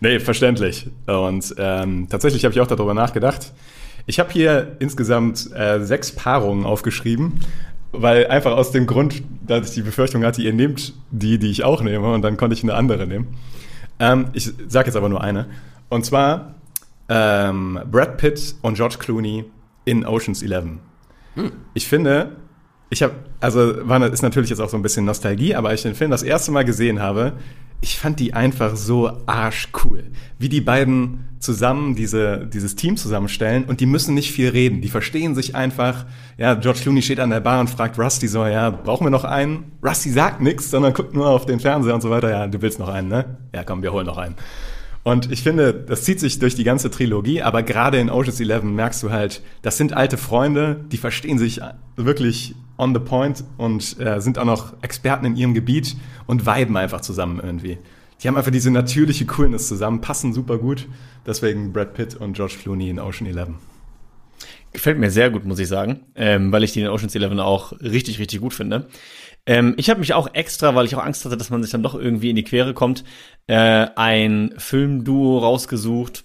nee, 0.00 0.20
verständlich. 0.20 0.90
Und 1.06 1.54
ähm, 1.56 2.06
tatsächlich 2.10 2.44
habe 2.44 2.52
ich 2.52 2.60
auch 2.60 2.66
darüber 2.66 2.92
nachgedacht. 2.92 3.54
Ich 4.04 4.20
habe 4.20 4.30
hier 4.30 4.76
insgesamt 4.80 5.50
äh, 5.54 5.82
sechs 5.82 6.12
Paarungen 6.12 6.66
aufgeschrieben, 6.66 7.40
weil 7.96 8.26
einfach 8.26 8.52
aus 8.52 8.70
dem 8.70 8.86
Grund, 8.86 9.22
dass 9.46 9.68
ich 9.68 9.74
die 9.74 9.82
Befürchtung 9.82 10.24
hatte, 10.24 10.42
ihr 10.42 10.52
nehmt 10.52 10.94
die, 11.10 11.38
die 11.38 11.50
ich 11.50 11.64
auch 11.64 11.82
nehme, 11.82 12.12
und 12.12 12.22
dann 12.22 12.36
konnte 12.36 12.54
ich 12.54 12.62
eine 12.62 12.74
andere 12.74 13.06
nehmen. 13.06 13.36
Ähm, 13.98 14.28
ich 14.32 14.52
sage 14.68 14.86
jetzt 14.86 14.96
aber 14.96 15.08
nur 15.08 15.22
eine. 15.22 15.46
Und 15.88 16.04
zwar 16.04 16.54
ähm, 17.08 17.80
Brad 17.90 18.16
Pitt 18.18 18.56
und 18.62 18.74
George 18.74 18.96
Clooney 18.98 19.44
in 19.84 20.04
Ocean's 20.06 20.42
Eleven. 20.42 20.80
Hm. 21.34 21.52
Ich 21.74 21.86
finde, 21.86 22.36
ich 22.90 23.02
habe, 23.02 23.14
also 23.40 23.88
war, 23.88 24.04
ist 24.06 24.22
natürlich 24.22 24.50
jetzt 24.50 24.60
auch 24.60 24.68
so 24.68 24.76
ein 24.76 24.82
bisschen 24.82 25.04
Nostalgie, 25.04 25.54
aber 25.54 25.74
ich 25.74 25.82
den 25.82 25.94
Film 25.94 26.10
das 26.10 26.22
erste 26.22 26.52
Mal 26.52 26.64
gesehen 26.64 27.00
habe, 27.00 27.34
ich 27.84 27.98
fand 27.98 28.18
die 28.18 28.32
einfach 28.32 28.76
so 28.76 29.12
arschcool. 29.26 30.04
Wie 30.38 30.48
die 30.48 30.62
beiden 30.62 31.26
zusammen 31.38 31.94
diese, 31.94 32.46
dieses 32.46 32.76
Team 32.76 32.96
zusammenstellen 32.96 33.64
und 33.64 33.80
die 33.80 33.84
müssen 33.84 34.14
nicht 34.14 34.32
viel 34.32 34.48
reden. 34.48 34.80
Die 34.80 34.88
verstehen 34.88 35.34
sich 35.34 35.54
einfach. 35.54 36.06
Ja, 36.38 36.54
George 36.54 36.80
Clooney 36.80 37.02
steht 37.02 37.20
an 37.20 37.28
der 37.28 37.40
Bar 37.40 37.60
und 37.60 37.68
fragt 37.68 37.98
Rusty 37.98 38.26
so, 38.26 38.46
ja, 38.46 38.70
brauchen 38.70 39.04
wir 39.04 39.10
noch 39.10 39.24
einen? 39.24 39.72
Rusty 39.84 40.08
sagt 40.10 40.40
nichts, 40.40 40.70
sondern 40.70 40.94
guckt 40.94 41.12
nur 41.12 41.28
auf 41.28 41.44
den 41.44 41.60
Fernseher 41.60 41.94
und 41.94 42.00
so 42.00 42.08
weiter. 42.08 42.30
Ja, 42.30 42.46
du 42.46 42.62
willst 42.62 42.78
noch 42.78 42.88
einen, 42.88 43.08
ne? 43.08 43.36
Ja, 43.54 43.64
komm, 43.64 43.82
wir 43.82 43.92
holen 43.92 44.06
noch 44.06 44.16
einen. 44.16 44.36
Und 45.02 45.30
ich 45.30 45.42
finde, 45.42 45.74
das 45.74 46.04
zieht 46.04 46.20
sich 46.20 46.38
durch 46.38 46.54
die 46.54 46.64
ganze 46.64 46.90
Trilogie, 46.90 47.42
aber 47.42 47.62
gerade 47.62 47.98
in 47.98 48.08
Ocean's 48.08 48.40
Eleven 48.40 48.74
merkst 48.74 49.02
du 49.02 49.10
halt, 49.10 49.42
das 49.60 49.76
sind 49.76 49.92
alte 49.92 50.16
Freunde, 50.16 50.86
die 50.90 50.96
verstehen 50.96 51.36
sich 51.36 51.60
wirklich 51.96 52.54
on 52.76 52.94
the 52.94 53.00
point 53.00 53.44
und 53.56 53.98
äh, 54.00 54.20
sind 54.20 54.38
auch 54.38 54.44
noch 54.44 54.74
Experten 54.82 55.26
in 55.26 55.36
ihrem 55.36 55.54
Gebiet 55.54 55.96
und 56.26 56.46
viben 56.46 56.76
einfach 56.76 57.00
zusammen 57.00 57.40
irgendwie. 57.42 57.78
Die 58.22 58.28
haben 58.28 58.36
einfach 58.36 58.50
diese 58.50 58.70
natürliche 58.70 59.26
Coolness 59.26 59.68
zusammen, 59.68 60.00
passen 60.00 60.32
super 60.32 60.58
gut. 60.58 60.88
Deswegen 61.26 61.72
Brad 61.72 61.94
Pitt 61.94 62.14
und 62.14 62.34
George 62.34 62.54
Clooney 62.60 62.90
in 62.90 62.98
Ocean 62.98 63.26
Eleven. 63.26 63.56
Gefällt 64.72 64.98
mir 64.98 65.10
sehr 65.10 65.30
gut, 65.30 65.44
muss 65.44 65.58
ich 65.58 65.68
sagen, 65.68 66.00
ähm, 66.16 66.50
weil 66.50 66.64
ich 66.64 66.72
die 66.72 66.80
in 66.80 66.88
Ocean's 66.88 67.14
Eleven 67.14 67.38
auch 67.38 67.72
richtig, 67.80 68.18
richtig 68.18 68.40
gut 68.40 68.54
finde. 68.54 68.88
Ähm, 69.46 69.74
ich 69.76 69.90
habe 69.90 70.00
mich 70.00 70.14
auch 70.14 70.34
extra, 70.34 70.74
weil 70.74 70.86
ich 70.86 70.96
auch 70.96 71.04
Angst 71.04 71.24
hatte, 71.24 71.36
dass 71.36 71.50
man 71.50 71.62
sich 71.62 71.70
dann 71.70 71.82
doch 71.82 71.94
irgendwie 71.94 72.30
in 72.30 72.36
die 72.36 72.44
Quere 72.44 72.74
kommt, 72.74 73.04
äh, 73.46 73.86
ein 73.94 74.54
Filmduo 74.56 75.38
rausgesucht, 75.38 76.24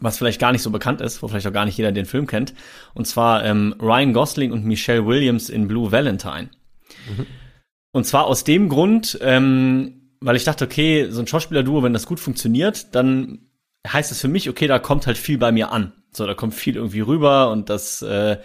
was 0.00 0.18
vielleicht 0.18 0.40
gar 0.40 0.52
nicht 0.52 0.62
so 0.62 0.70
bekannt 0.70 1.00
ist, 1.00 1.22
wo 1.22 1.28
vielleicht 1.28 1.46
auch 1.46 1.52
gar 1.52 1.64
nicht 1.64 1.78
jeder 1.78 1.92
den 1.92 2.06
Film 2.06 2.26
kennt. 2.26 2.54
Und 2.94 3.06
zwar 3.06 3.44
ähm, 3.44 3.74
Ryan 3.80 4.12
Gosling 4.12 4.52
und 4.52 4.64
Michelle 4.64 5.06
Williams 5.06 5.48
in 5.48 5.68
Blue 5.68 5.92
Valentine. 5.92 6.50
Mhm. 7.08 7.26
Und 7.92 8.04
zwar 8.04 8.26
aus 8.26 8.44
dem 8.44 8.68
Grund, 8.68 9.18
ähm, 9.22 10.10
weil 10.20 10.36
ich 10.36 10.44
dachte, 10.44 10.64
okay, 10.64 11.08
so 11.10 11.20
ein 11.20 11.26
Schauspielerduo, 11.26 11.82
wenn 11.82 11.92
das 11.94 12.06
gut 12.06 12.20
funktioniert, 12.20 12.94
dann 12.94 13.38
heißt 13.86 14.10
das 14.10 14.20
für 14.20 14.28
mich, 14.28 14.50
okay, 14.50 14.66
da 14.66 14.78
kommt 14.78 15.06
halt 15.06 15.16
viel 15.16 15.38
bei 15.38 15.52
mir 15.52 15.72
an. 15.72 15.92
So, 16.12 16.26
da 16.26 16.34
kommt 16.34 16.54
viel 16.54 16.76
irgendwie 16.76 17.00
rüber 17.00 17.50
und 17.50 17.70
das 17.70 18.02
äh, 18.02 18.38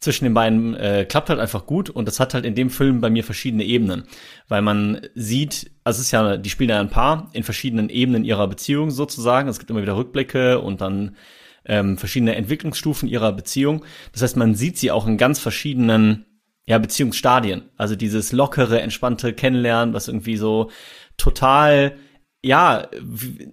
zwischen 0.00 0.24
den 0.24 0.34
beiden 0.34 0.74
äh, 0.74 1.06
klappt 1.08 1.30
halt 1.30 1.40
einfach 1.40 1.66
gut 1.66 1.90
und 1.90 2.06
das 2.06 2.20
hat 2.20 2.34
halt 2.34 2.44
in 2.44 2.54
dem 2.54 2.70
Film 2.70 3.00
bei 3.00 3.10
mir 3.10 3.24
verschiedene 3.24 3.64
Ebenen, 3.64 4.04
weil 4.48 4.62
man 4.62 5.00
sieht, 5.14 5.70
also 5.84 6.00
es 6.00 6.06
ist 6.06 6.10
ja, 6.12 6.36
die 6.36 6.50
spielen 6.50 6.70
ja 6.70 6.80
ein 6.80 6.90
Paar 6.90 7.30
in 7.32 7.42
verschiedenen 7.42 7.88
Ebenen 7.88 8.24
ihrer 8.24 8.46
Beziehung 8.46 8.90
sozusagen. 8.90 9.48
Es 9.48 9.58
gibt 9.58 9.70
immer 9.70 9.82
wieder 9.82 9.96
Rückblicke 9.96 10.60
und 10.60 10.80
dann 10.80 11.16
ähm, 11.64 11.98
verschiedene 11.98 12.36
Entwicklungsstufen 12.36 13.08
ihrer 13.08 13.32
Beziehung. 13.32 13.84
Das 14.12 14.22
heißt, 14.22 14.36
man 14.36 14.54
sieht 14.54 14.78
sie 14.78 14.90
auch 14.90 15.06
in 15.06 15.16
ganz 15.16 15.38
verschiedenen 15.38 16.26
ja, 16.66 16.78
Beziehungsstadien. 16.78 17.70
Also 17.76 17.96
dieses 17.96 18.32
lockere, 18.32 18.80
entspannte 18.80 19.32
Kennenlernen, 19.32 19.94
was 19.94 20.08
irgendwie 20.08 20.36
so 20.36 20.70
total 21.16 21.96
ja, 22.42 22.88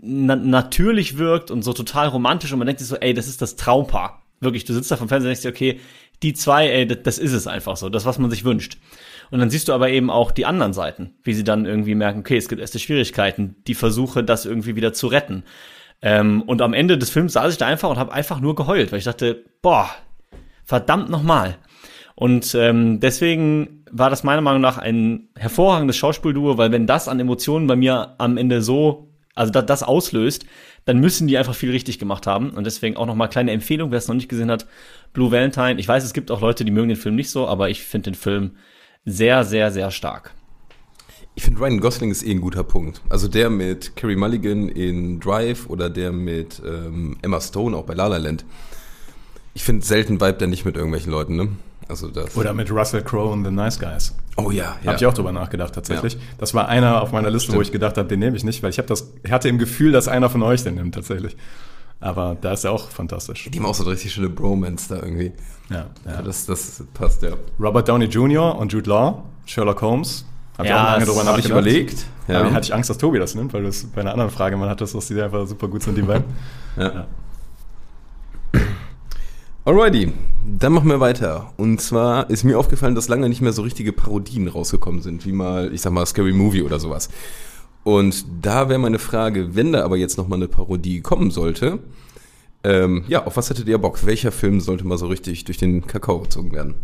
na 0.01 0.35
natürlich 0.35 1.17
wirkt 1.17 1.49
und 1.49 1.63
so 1.63 1.73
total 1.73 2.09
romantisch 2.09 2.51
und 2.51 2.59
man 2.59 2.67
denkt 2.67 2.79
sich 2.79 2.87
so, 2.87 2.97
ey, 2.97 3.13
das 3.13 3.27
ist 3.27 3.41
das 3.41 3.55
Traumpaar. 3.55 4.21
Wirklich, 4.39 4.65
du 4.65 4.73
sitzt 4.73 4.91
da 4.91 4.97
vom 4.97 5.07
Fernseher 5.07 5.31
und 5.31 5.41
denkst 5.41 5.41
dir, 5.41 5.49
okay, 5.49 5.79
die 6.23 6.33
zwei, 6.33 6.67
ey, 6.67 6.87
das, 6.87 6.99
das 7.03 7.17
ist 7.19 7.33
es 7.33 7.47
einfach 7.47 7.77
so, 7.77 7.89
das, 7.89 8.05
was 8.05 8.17
man 8.17 8.31
sich 8.31 8.43
wünscht. 8.43 8.77
Und 9.31 9.39
dann 9.39 9.49
siehst 9.49 9.67
du 9.67 9.73
aber 9.73 9.89
eben 9.89 10.09
auch 10.09 10.31
die 10.31 10.45
anderen 10.45 10.73
Seiten, 10.73 11.15
wie 11.23 11.33
sie 11.33 11.43
dann 11.43 11.65
irgendwie 11.65 11.95
merken, 11.95 12.19
okay, 12.19 12.37
es 12.37 12.47
gibt 12.47 12.61
erste 12.61 12.79
Schwierigkeiten, 12.79 13.55
die 13.67 13.75
Versuche, 13.75 14.23
das 14.23 14.45
irgendwie 14.45 14.75
wieder 14.75 14.93
zu 14.93 15.07
retten. 15.07 15.43
Ähm, 16.01 16.41
und 16.43 16.61
am 16.61 16.73
Ende 16.73 16.97
des 16.97 17.09
Films 17.09 17.33
saß 17.33 17.53
ich 17.53 17.57
da 17.57 17.65
einfach 17.65 17.89
und 17.89 17.97
habe 17.97 18.13
einfach 18.13 18.39
nur 18.39 18.55
geheult, 18.55 18.91
weil 18.91 18.99
ich 18.99 19.05
dachte, 19.05 19.43
boah, 19.61 19.89
verdammt 20.63 21.09
nochmal. 21.09 21.57
Und 22.15 22.53
ähm, 22.55 22.99
deswegen 22.99 23.85
war 23.89 24.09
das 24.09 24.23
meiner 24.23 24.41
Meinung 24.41 24.61
nach 24.61 24.77
ein 24.77 25.29
hervorragendes 25.35 25.97
Schauspielduo, 25.97 26.57
weil 26.57 26.71
wenn 26.71 26.87
das 26.87 27.07
an 27.07 27.19
Emotionen 27.19 27.67
bei 27.67 27.75
mir 27.75 28.15
am 28.17 28.37
Ende 28.37 28.61
so, 28.61 29.07
also 29.35 29.51
das, 29.51 29.65
das 29.65 29.83
auslöst, 29.83 30.45
dann 30.85 30.99
müssen 30.99 31.27
die 31.27 31.37
einfach 31.37 31.55
viel 31.55 31.71
richtig 31.71 31.99
gemacht 31.99 32.27
haben. 32.27 32.51
Und 32.51 32.65
deswegen 32.65 32.97
auch 32.97 33.05
nochmal 33.05 33.29
kleine 33.29 33.51
Empfehlung, 33.51 33.91
wer 33.91 33.97
es 33.97 34.07
noch 34.07 34.15
nicht 34.15 34.29
gesehen 34.29 34.51
hat, 34.51 34.67
Blue 35.13 35.31
Valentine. 35.31 35.79
Ich 35.79 35.87
weiß, 35.87 36.03
es 36.03 36.13
gibt 36.13 36.31
auch 36.31 36.41
Leute, 36.41 36.65
die 36.65 36.71
mögen 36.71 36.89
den 36.89 36.97
Film 36.97 37.15
nicht 37.15 37.29
so, 37.29 37.47
aber 37.47 37.69
ich 37.69 37.83
finde 37.83 38.11
den 38.11 38.15
Film 38.15 38.51
sehr, 39.05 39.43
sehr, 39.43 39.71
sehr 39.71 39.91
stark. 39.91 40.33
Ich 41.35 41.43
finde 41.43 41.59
Ryan 41.59 41.79
Gosling 41.79 42.11
ist 42.11 42.23
eh 42.23 42.31
ein 42.31 42.41
guter 42.41 42.63
Punkt. 42.63 43.01
Also 43.09 43.27
der 43.27 43.49
mit 43.49 43.95
Carrie 43.95 44.15
Mulligan 44.15 44.69
in 44.69 45.19
Drive 45.19 45.67
oder 45.67 45.89
der 45.89 46.11
mit 46.11 46.61
ähm, 46.63 47.17
Emma 47.21 47.41
Stone 47.41 47.75
auch 47.75 47.85
bei 47.85 47.95
La 47.95 48.07
La 48.07 48.17
Land. 48.17 48.45
Ich 49.55 49.63
finde 49.63 49.85
selten 49.85 50.21
vibe 50.21 50.33
der 50.33 50.47
nicht 50.47 50.65
mit 50.65 50.75
irgendwelchen 50.75 51.11
Leuten, 51.11 51.35
ne? 51.35 51.49
Also 51.87 52.07
das 52.07 52.35
Oder 52.35 52.53
mit 52.53 52.71
Russell 52.71 53.01
Crowe 53.01 53.31
und 53.31 53.45
The 53.45 53.51
Nice 53.51 53.79
Guys. 53.79 54.15
Oh 54.37 54.51
ja, 54.51 54.75
ja. 54.81 54.87
Habe 54.87 54.97
ich 54.97 55.05
auch 55.05 55.13
drüber 55.13 55.31
nachgedacht 55.31 55.75
tatsächlich. 55.75 56.13
Ja. 56.13 56.19
Das 56.37 56.53
war 56.53 56.67
einer 56.67 57.01
auf 57.01 57.11
meiner 57.11 57.29
Liste, 57.29 57.45
Stimmt. 57.45 57.57
wo 57.57 57.61
ich 57.61 57.71
gedacht 57.71 57.97
habe, 57.97 58.07
den 58.07 58.19
nehme 58.19 58.35
ich 58.35 58.43
nicht, 58.43 58.63
weil 58.63 58.69
ich 58.69 58.77
habe 58.77 58.87
das 58.87 59.11
hatte 59.29 59.49
im 59.49 59.57
Gefühl, 59.57 59.91
dass 59.91 60.07
einer 60.07 60.29
von 60.29 60.41
euch 60.43 60.63
den 60.63 60.75
nimmt 60.75 60.95
tatsächlich. 60.95 61.35
Aber 61.99 62.35
da 62.39 62.51
ist 62.51 62.65
er 62.65 62.71
auch 62.71 62.89
fantastisch. 62.89 63.49
Die 63.51 63.57
haben 63.57 63.65
auch 63.65 63.75
so 63.75 63.83
eine 63.83 63.93
richtig 63.93 64.13
schöne 64.13 64.29
Bromance 64.29 64.89
da 64.89 64.95
irgendwie. 65.01 65.31
Ja, 65.69 65.85
ja. 66.05 66.21
das, 66.21 66.45
das 66.45 66.83
passt, 66.93 67.23
ja. 67.23 67.31
Robert 67.59 67.87
Downey 67.87 68.05
Jr. 68.05 68.57
und 68.57 68.73
Jude 68.73 68.89
Law, 68.89 69.23
Sherlock 69.45 69.81
Holmes. 69.81 70.25
Hab 70.57 70.65
ja, 70.65 70.71
ich 70.71 70.75
auch 70.75 70.91
lange 70.91 71.05
drüber 71.05 71.23
nachgedacht. 71.23 71.45
Ich 71.45 71.51
überlegt. 71.51 72.05
Ja. 72.27 72.41
Aber 72.41 72.51
hatte 72.51 72.65
ich 72.65 72.73
Angst, 72.73 72.89
dass 72.89 72.97
Tobi 72.97 73.19
das 73.19 73.35
nimmt, 73.35 73.53
weil 73.53 73.63
du 73.63 73.69
es 73.69 73.85
bei 73.85 74.01
einer 74.01 74.11
anderen 74.11 74.31
Frage 74.31 74.57
mal 74.57 74.69
hattest, 74.69 74.95
dass 74.95 75.07
die 75.07 75.21
einfach 75.21 75.47
super 75.47 75.67
gut 75.67 75.83
sind, 75.83 75.97
die 75.97 76.01
beiden. 76.01 76.25
ja. 76.77 76.83
ja. 76.83 77.07
Alrighty, 79.65 80.11
dann 80.45 80.73
machen 80.73 80.89
wir 80.89 80.99
weiter. 80.99 81.53
Und 81.55 81.79
zwar 81.79 82.29
ist 82.29 82.43
mir 82.43 82.59
aufgefallen, 82.59 82.95
dass 82.95 83.07
lange 83.07 83.29
nicht 83.29 83.39
mehr 83.39 83.53
so 83.53 83.61
richtige 83.61 83.93
Parodien 83.93 84.49
rausgekommen 84.49 85.01
sind, 85.01 85.25
wie 85.25 85.31
mal, 85.31 85.73
ich 85.73 85.79
sag 85.79 85.93
mal, 85.93 86.05
Scary 86.05 86.33
Movie 86.33 86.63
oder 86.63 86.81
sowas. 86.81 87.07
Und 87.85 88.25
da 88.41 88.67
wäre 88.67 88.77
meine 88.77 88.99
Frage, 88.99 89.55
wenn 89.55 89.71
da 89.71 89.85
aber 89.85 89.95
jetzt 89.95 90.17
nochmal 90.17 90.39
eine 90.39 90.49
Parodie 90.49 90.99
kommen 90.99 91.31
sollte, 91.31 91.79
ähm, 92.65 93.05
ja, 93.07 93.25
auf 93.25 93.37
was 93.37 93.49
hättet 93.49 93.69
ihr 93.69 93.77
Bock? 93.77 94.05
Welcher 94.05 94.33
Film 94.33 94.59
sollte 94.59 94.85
mal 94.85 94.97
so 94.97 95.07
richtig 95.07 95.45
durch 95.45 95.59
den 95.59 95.87
Kakao 95.87 96.19
gezogen 96.19 96.51
werden? 96.51 96.75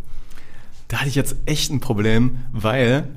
Da 0.87 0.99
hatte 0.99 1.09
ich 1.09 1.15
jetzt 1.15 1.35
echt 1.45 1.71
ein 1.71 1.81
Problem, 1.81 2.39
weil, 2.53 3.09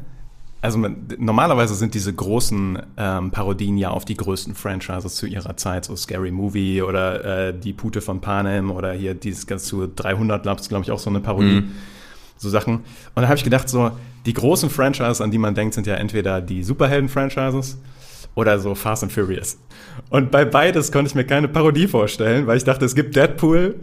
also 0.62 0.78
man, 0.78 1.08
normalerweise 1.18 1.74
sind 1.74 1.92
diese 1.92 2.12
großen 2.12 2.78
ähm, 2.96 3.30
Parodien 3.30 3.76
ja 3.76 3.90
auf 3.90 4.06
die 4.06 4.16
größten 4.16 4.54
Franchises 4.54 5.16
zu 5.16 5.26
ihrer 5.26 5.56
Zeit, 5.56 5.84
so 5.84 5.96
Scary 5.96 6.30
Movie 6.30 6.80
oder 6.80 7.48
äh, 7.48 7.54
Die 7.58 7.74
Pute 7.74 8.00
von 8.00 8.20
Panem 8.20 8.70
oder 8.70 8.92
hier 8.92 9.14
dieses 9.14 9.46
ganz 9.46 9.64
zu 9.64 9.86
300 9.86 10.46
Labs, 10.46 10.68
glaube 10.70 10.84
ich, 10.84 10.90
auch 10.90 10.98
so 10.98 11.10
eine 11.10 11.20
Parodie. 11.20 11.62
Mhm 11.62 11.72
so 12.42 12.50
Sachen. 12.50 12.74
Und 13.14 13.22
da 13.22 13.28
habe 13.28 13.36
ich 13.36 13.44
gedacht, 13.44 13.68
so, 13.68 13.92
die 14.26 14.34
großen 14.34 14.68
Franchises, 14.68 15.20
an 15.20 15.30
die 15.30 15.38
man 15.38 15.54
denkt, 15.54 15.74
sind 15.74 15.86
ja 15.86 15.94
entweder 15.94 16.40
die 16.40 16.62
Superhelden-Franchises 16.62 17.78
oder 18.34 18.58
so 18.58 18.74
Fast 18.74 19.02
and 19.02 19.12
Furious. 19.12 19.58
Und 20.10 20.30
bei 20.30 20.44
beides 20.44 20.92
konnte 20.92 21.08
ich 21.08 21.14
mir 21.14 21.24
keine 21.24 21.48
Parodie 21.48 21.86
vorstellen, 21.86 22.46
weil 22.46 22.56
ich 22.56 22.64
dachte, 22.64 22.84
es 22.84 22.94
gibt 22.94 23.16
Deadpool 23.16 23.76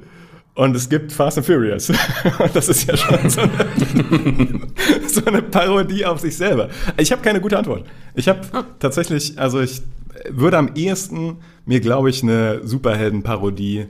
und 0.55 0.75
es 0.75 0.89
gibt 0.89 1.11
Fast 1.11 1.37
and 1.37 1.47
Furious. 1.47 1.89
Und 2.39 2.53
das 2.53 2.67
ist 2.67 2.85
ja 2.85 2.97
schon 2.97 3.29
so 3.29 3.41
eine, 3.41 4.67
so 5.07 5.25
eine 5.25 5.41
Parodie 5.41 6.05
auf 6.05 6.19
sich 6.19 6.35
selber. 6.35 6.69
Ich 6.97 7.11
habe 7.11 7.21
keine 7.21 7.39
gute 7.39 7.57
Antwort. 7.57 7.85
Ich 8.13 8.27
habe 8.27 8.41
tatsächlich, 8.79 9.39
also 9.39 9.61
ich 9.61 9.81
würde 10.29 10.57
am 10.57 10.71
ehesten 10.75 11.37
mir, 11.65 11.79
glaube 11.79 12.09
ich, 12.09 12.23
eine 12.23 12.67
Superhelden-Parodie 12.67 13.87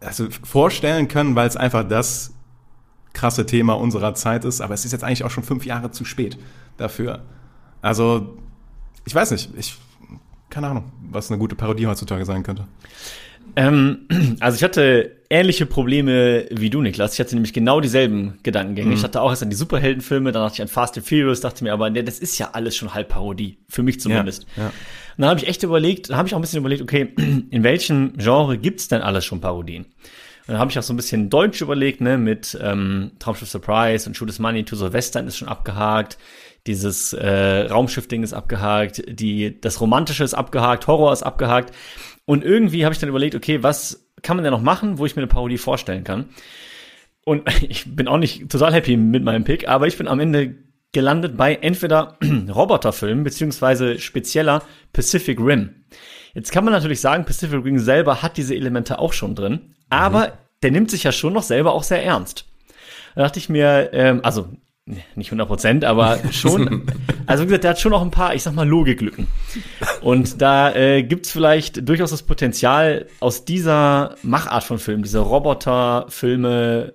also 0.00 0.28
vorstellen 0.42 1.08
können, 1.08 1.34
weil 1.34 1.48
es 1.48 1.56
einfach 1.56 1.86
das 1.86 2.32
krasse 3.12 3.46
Thema 3.46 3.74
unserer 3.74 4.14
Zeit 4.14 4.44
ist, 4.44 4.60
aber 4.60 4.74
es 4.74 4.84
ist 4.84 4.92
jetzt 4.92 5.04
eigentlich 5.04 5.24
auch 5.24 5.30
schon 5.30 5.44
fünf 5.44 5.64
Jahre 5.64 5.90
zu 5.90 6.04
spät 6.04 6.36
dafür. 6.76 7.22
Also, 7.80 8.36
ich 9.04 9.14
weiß 9.14 9.30
nicht, 9.30 9.50
ich, 9.56 9.76
keine 10.50 10.68
Ahnung, 10.68 10.92
was 11.10 11.30
eine 11.30 11.38
gute 11.38 11.54
Parodie 11.54 11.86
heutzutage 11.86 12.24
sein 12.24 12.42
könnte. 12.42 12.66
Ähm, 13.56 14.08
also 14.40 14.56
ich 14.56 14.64
hatte 14.64 15.16
ähnliche 15.30 15.66
Probleme 15.66 16.46
wie 16.50 16.70
du, 16.70 16.80
Niklas. 16.82 17.14
Ich 17.14 17.20
hatte 17.20 17.34
nämlich 17.34 17.52
genau 17.52 17.80
dieselben 17.80 18.38
Gedankengänge. 18.42 18.90
Mhm. 18.90 18.94
Ich 18.94 19.04
hatte 19.04 19.20
auch 19.20 19.30
erst 19.30 19.42
an 19.42 19.50
die 19.50 19.56
Superheldenfilme, 19.56 20.32
dann 20.32 20.42
dachte 20.42 20.56
ich 20.56 20.62
an 20.62 20.68
Fast 20.68 20.96
and 20.96 21.06
Furious, 21.06 21.40
dachte 21.40 21.64
mir 21.64 21.72
aber, 21.72 21.90
ne, 21.90 22.04
das 22.04 22.18
ist 22.18 22.38
ja 22.38 22.50
alles 22.52 22.76
schon 22.76 22.94
halb 22.94 23.08
Parodie. 23.08 23.58
Für 23.68 23.82
mich 23.82 24.00
zumindest. 24.00 24.46
ja. 24.56 24.66
Und 25.16 25.22
dann 25.22 25.30
habe 25.30 25.40
ich 25.40 25.46
echt 25.46 25.62
überlegt, 25.62 26.10
dann 26.10 26.16
habe 26.16 26.26
ich 26.26 26.34
auch 26.34 26.38
ein 26.38 26.42
bisschen 26.42 26.58
überlegt, 26.58 26.82
okay, 26.82 27.12
in 27.50 27.62
welchem 27.62 28.14
Genre 28.16 28.58
gibt's 28.58 28.88
denn 28.88 29.02
alles 29.02 29.24
schon 29.24 29.40
Parodien? 29.40 29.84
Und 30.46 30.52
dann 30.52 30.58
habe 30.58 30.70
ich 30.70 30.78
auch 30.78 30.82
so 30.82 30.92
ein 30.92 30.96
bisschen 30.96 31.30
Deutsch 31.30 31.62
überlegt, 31.62 32.00
ne, 32.00 32.18
mit 32.18 32.58
ähm, 32.60 33.12
Traumschiff 33.18 33.48
Surprise 33.48 34.08
und 34.08 34.14
Shoot 34.14 34.38
Money 34.38 34.64
to 34.64 34.76
the 34.76 34.92
Western 34.92 35.26
ist 35.26 35.38
schon 35.38 35.48
abgehakt. 35.48 36.18
Dieses 36.66 37.12
äh, 37.12 37.66
Raumschiff-Ding 37.70 38.22
ist 38.22 38.32
abgehakt, 38.32 39.02
die, 39.06 39.60
das 39.60 39.80
Romantische 39.80 40.24
ist 40.24 40.34
abgehakt, 40.34 40.86
Horror 40.86 41.12
ist 41.12 41.22
abgehakt. 41.22 41.74
Und 42.26 42.44
irgendwie 42.44 42.84
habe 42.84 42.92
ich 42.92 42.98
dann 42.98 43.08
überlegt, 43.08 43.34
okay, 43.34 43.62
was 43.62 44.08
kann 44.22 44.36
man 44.36 44.44
denn 44.44 44.52
noch 44.52 44.62
machen, 44.62 44.98
wo 44.98 45.06
ich 45.06 45.16
mir 45.16 45.22
eine 45.22 45.28
Parodie 45.28 45.58
vorstellen 45.58 46.04
kann? 46.04 46.30
Und 47.24 47.42
ich 47.68 47.94
bin 47.94 48.08
auch 48.08 48.18
nicht 48.18 48.50
total 48.50 48.72
happy 48.72 48.96
mit 48.96 49.24
meinem 49.24 49.44
Pick, 49.44 49.68
aber 49.68 49.86
ich 49.86 49.98
bin 49.98 50.08
am 50.08 50.20
Ende 50.20 50.54
gelandet 50.92 51.36
bei 51.36 51.56
entweder 51.56 52.18
Roboterfilmen 52.48 53.24
beziehungsweise 53.24 53.98
spezieller 53.98 54.62
Pacific 54.92 55.38
Rim. 55.40 55.84
Jetzt 56.34 56.52
kann 56.52 56.64
man 56.64 56.72
natürlich 56.72 57.00
sagen, 57.00 57.24
Pacific 57.24 57.64
Rim 57.64 57.78
selber 57.78 58.22
hat 58.22 58.36
diese 58.36 58.54
Elemente 58.54 58.98
auch 58.98 59.12
schon 59.12 59.34
drin, 59.34 59.74
aber 59.90 60.38
der 60.62 60.70
nimmt 60.70 60.90
sich 60.90 61.04
ja 61.04 61.12
schon 61.12 61.32
noch 61.32 61.42
selber 61.42 61.72
auch 61.72 61.82
sehr 61.82 62.02
ernst. 62.02 62.46
Da 63.14 63.22
dachte 63.22 63.38
ich 63.38 63.48
mir, 63.48 63.90
ähm, 63.92 64.20
also 64.22 64.48
nicht 64.86 65.28
100 65.28 65.48
Prozent, 65.48 65.84
aber 65.84 66.18
schon, 66.30 66.86
also 67.26 67.42
wie 67.42 67.46
gesagt, 67.46 67.64
der 67.64 67.70
hat 67.70 67.80
schon 67.80 67.94
auch 67.94 68.02
ein 68.02 68.10
paar, 68.10 68.34
ich 68.34 68.42
sag 68.42 68.54
mal, 68.54 68.68
Logiklücken. 68.68 69.26
Und 70.02 70.42
da 70.42 70.74
äh, 70.74 71.02
gibt's 71.02 71.30
vielleicht 71.30 71.88
durchaus 71.88 72.10
das 72.10 72.22
Potenzial, 72.22 73.06
aus 73.20 73.44
dieser 73.44 74.16
Machart 74.22 74.64
von 74.64 74.78
Filmen, 74.78 75.02
diese 75.02 75.20
Roboterfilme, 75.20 76.94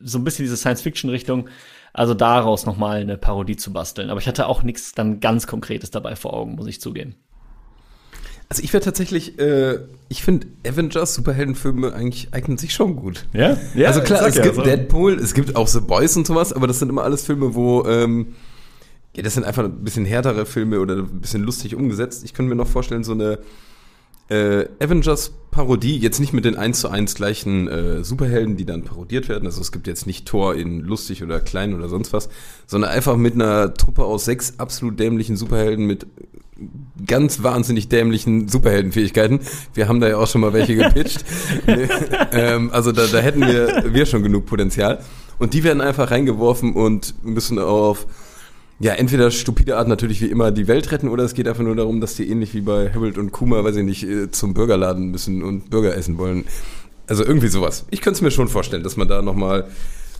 so 0.00 0.18
ein 0.18 0.24
bisschen 0.24 0.44
diese 0.44 0.56
Science-Fiction-Richtung, 0.56 1.48
also 1.92 2.14
daraus 2.14 2.64
nochmal 2.64 3.00
eine 3.00 3.18
Parodie 3.18 3.56
zu 3.56 3.72
basteln. 3.72 4.10
Aber 4.10 4.20
ich 4.20 4.28
hatte 4.28 4.46
auch 4.46 4.62
nichts 4.62 4.92
dann 4.92 5.20
ganz 5.20 5.46
Konkretes 5.46 5.90
dabei 5.90 6.16
vor 6.16 6.32
Augen, 6.32 6.54
muss 6.54 6.66
ich 6.66 6.80
zugeben. 6.80 7.16
Also 8.48 8.62
ich 8.62 8.72
wäre 8.72 8.82
tatsächlich, 8.82 9.38
äh, 9.38 9.78
ich 10.08 10.22
finde 10.22 10.46
Avengers, 10.66 11.14
Superheldenfilme 11.14 11.92
eigentlich 11.92 12.28
eignen 12.32 12.56
sich 12.56 12.72
schon 12.72 12.96
gut. 12.96 13.26
Ja? 13.34 13.58
ja 13.74 13.88
also 13.88 14.00
klar, 14.00 14.26
es 14.26 14.36
ja, 14.36 14.42
gibt 14.42 14.56
so. 14.56 14.62
Deadpool, 14.62 15.14
es 15.14 15.34
gibt 15.34 15.54
auch 15.54 15.68
The 15.68 15.80
Boys 15.80 16.16
und 16.16 16.26
sowas, 16.26 16.54
aber 16.54 16.66
das 16.66 16.78
sind 16.78 16.88
immer 16.88 17.04
alles 17.04 17.24
Filme, 17.24 17.54
wo, 17.54 17.84
ähm, 17.84 18.34
ja, 19.14 19.22
das 19.22 19.34
sind 19.34 19.44
einfach 19.44 19.64
ein 19.64 19.84
bisschen 19.84 20.06
härtere 20.06 20.46
Filme 20.46 20.80
oder 20.80 20.96
ein 20.96 21.20
bisschen 21.20 21.42
lustig 21.42 21.74
umgesetzt. 21.74 22.24
Ich 22.24 22.32
könnte 22.32 22.48
mir 22.48 22.56
noch 22.56 22.68
vorstellen, 22.68 23.04
so 23.04 23.12
eine 23.12 23.38
äh, 24.30 24.66
Avengers-Parodie, 24.80 25.98
jetzt 25.98 26.18
nicht 26.18 26.32
mit 26.32 26.44
den 26.44 26.56
1 26.56 26.80
zu 26.80 26.88
1 26.88 27.14
gleichen 27.14 27.68
äh, 27.68 28.04
Superhelden, 28.04 28.56
die 28.56 28.64
dann 28.64 28.82
parodiert 28.82 29.28
werden. 29.28 29.46
Also 29.46 29.60
es 29.60 29.72
gibt 29.72 29.86
jetzt 29.86 30.06
nicht 30.06 30.26
Thor 30.26 30.54
in 30.54 30.80
lustig 30.80 31.22
oder 31.22 31.40
klein 31.40 31.74
oder 31.74 31.88
sonst 31.88 32.12
was, 32.12 32.28
sondern 32.66 32.90
einfach 32.90 33.16
mit 33.16 33.34
einer 33.34 33.74
Truppe 33.74 34.04
aus 34.04 34.24
sechs 34.24 34.54
absolut 34.58 34.98
dämlichen 34.98 35.36
Superhelden 35.36 35.86
mit 35.86 36.06
ganz 37.06 37.42
wahnsinnig 37.42 37.88
dämlichen 37.88 38.48
Superheldenfähigkeiten. 38.48 39.40
Wir 39.74 39.88
haben 39.88 40.00
da 40.00 40.08
ja 40.08 40.16
auch 40.16 40.26
schon 40.26 40.40
mal 40.40 40.52
welche 40.52 40.76
gepitcht. 40.76 41.24
Ähm, 42.30 42.70
also 42.72 42.92
da, 42.92 43.06
da 43.06 43.18
hätten 43.18 43.40
wir, 43.40 43.84
wir 43.92 44.06
schon 44.06 44.22
genug 44.22 44.46
Potenzial. 44.46 45.02
Und 45.38 45.54
die 45.54 45.64
werden 45.64 45.80
einfach 45.80 46.10
reingeworfen 46.10 46.74
und 46.74 47.14
müssen 47.24 47.58
auf, 47.58 48.06
ja, 48.80 48.92
entweder 48.92 49.30
stupide 49.30 49.76
Art 49.76 49.88
natürlich 49.88 50.20
wie 50.20 50.26
immer 50.26 50.50
die 50.50 50.68
Welt 50.68 50.90
retten 50.92 51.08
oder 51.08 51.24
es 51.24 51.34
geht 51.34 51.48
einfach 51.48 51.62
nur 51.62 51.74
darum, 51.74 52.00
dass 52.00 52.14
die 52.14 52.28
ähnlich 52.28 52.54
wie 52.54 52.60
bei 52.60 52.92
Harold 52.92 53.18
und 53.18 53.32
Kuma, 53.32 53.64
weiß 53.64 53.76
ich 53.76 53.84
nicht, 53.84 54.04
äh, 54.04 54.30
zum 54.30 54.54
Burgerladen 54.54 55.10
müssen 55.10 55.42
und 55.42 55.70
Burger 55.70 55.96
essen 55.96 56.18
wollen. 56.18 56.44
Also 57.06 57.24
irgendwie 57.24 57.48
sowas. 57.48 57.86
Ich 57.90 58.02
könnte 58.02 58.18
es 58.18 58.22
mir 58.22 58.30
schon 58.30 58.48
vorstellen, 58.48 58.82
dass 58.82 58.96
man 58.96 59.08
da 59.08 59.22
nochmal 59.22 59.68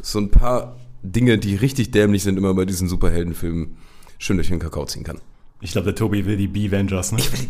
so 0.00 0.18
ein 0.18 0.30
paar 0.30 0.76
Dinge, 1.02 1.38
die 1.38 1.57
richtig 1.57 1.90
dämlich 1.90 2.23
sind, 2.23 2.38
immer 2.38 2.54
bei 2.54 2.64
diesen 2.64 2.88
Superheldenfilmen 2.88 3.76
schön 4.18 4.37
durch 4.37 4.49
den 4.49 4.59
Kakao 4.59 4.87
ziehen 4.87 5.04
kann. 5.04 5.21
Ich 5.61 5.73
glaube, 5.73 5.87
der 5.87 5.95
Tobi 5.97 6.25
will 6.25 6.37
die 6.37 6.47
B-Vengers, 6.47 7.12
ne? 7.12 7.19
Ich 7.19 7.33
will 7.33 7.49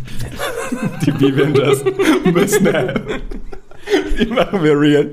die 1.06 1.10
B-Vengers. 1.12 1.84
Die 2.24 2.32
müssen 2.32 2.64
Die 4.18 4.26
machen 4.26 4.62
wir 4.62 4.78
real. 4.80 5.10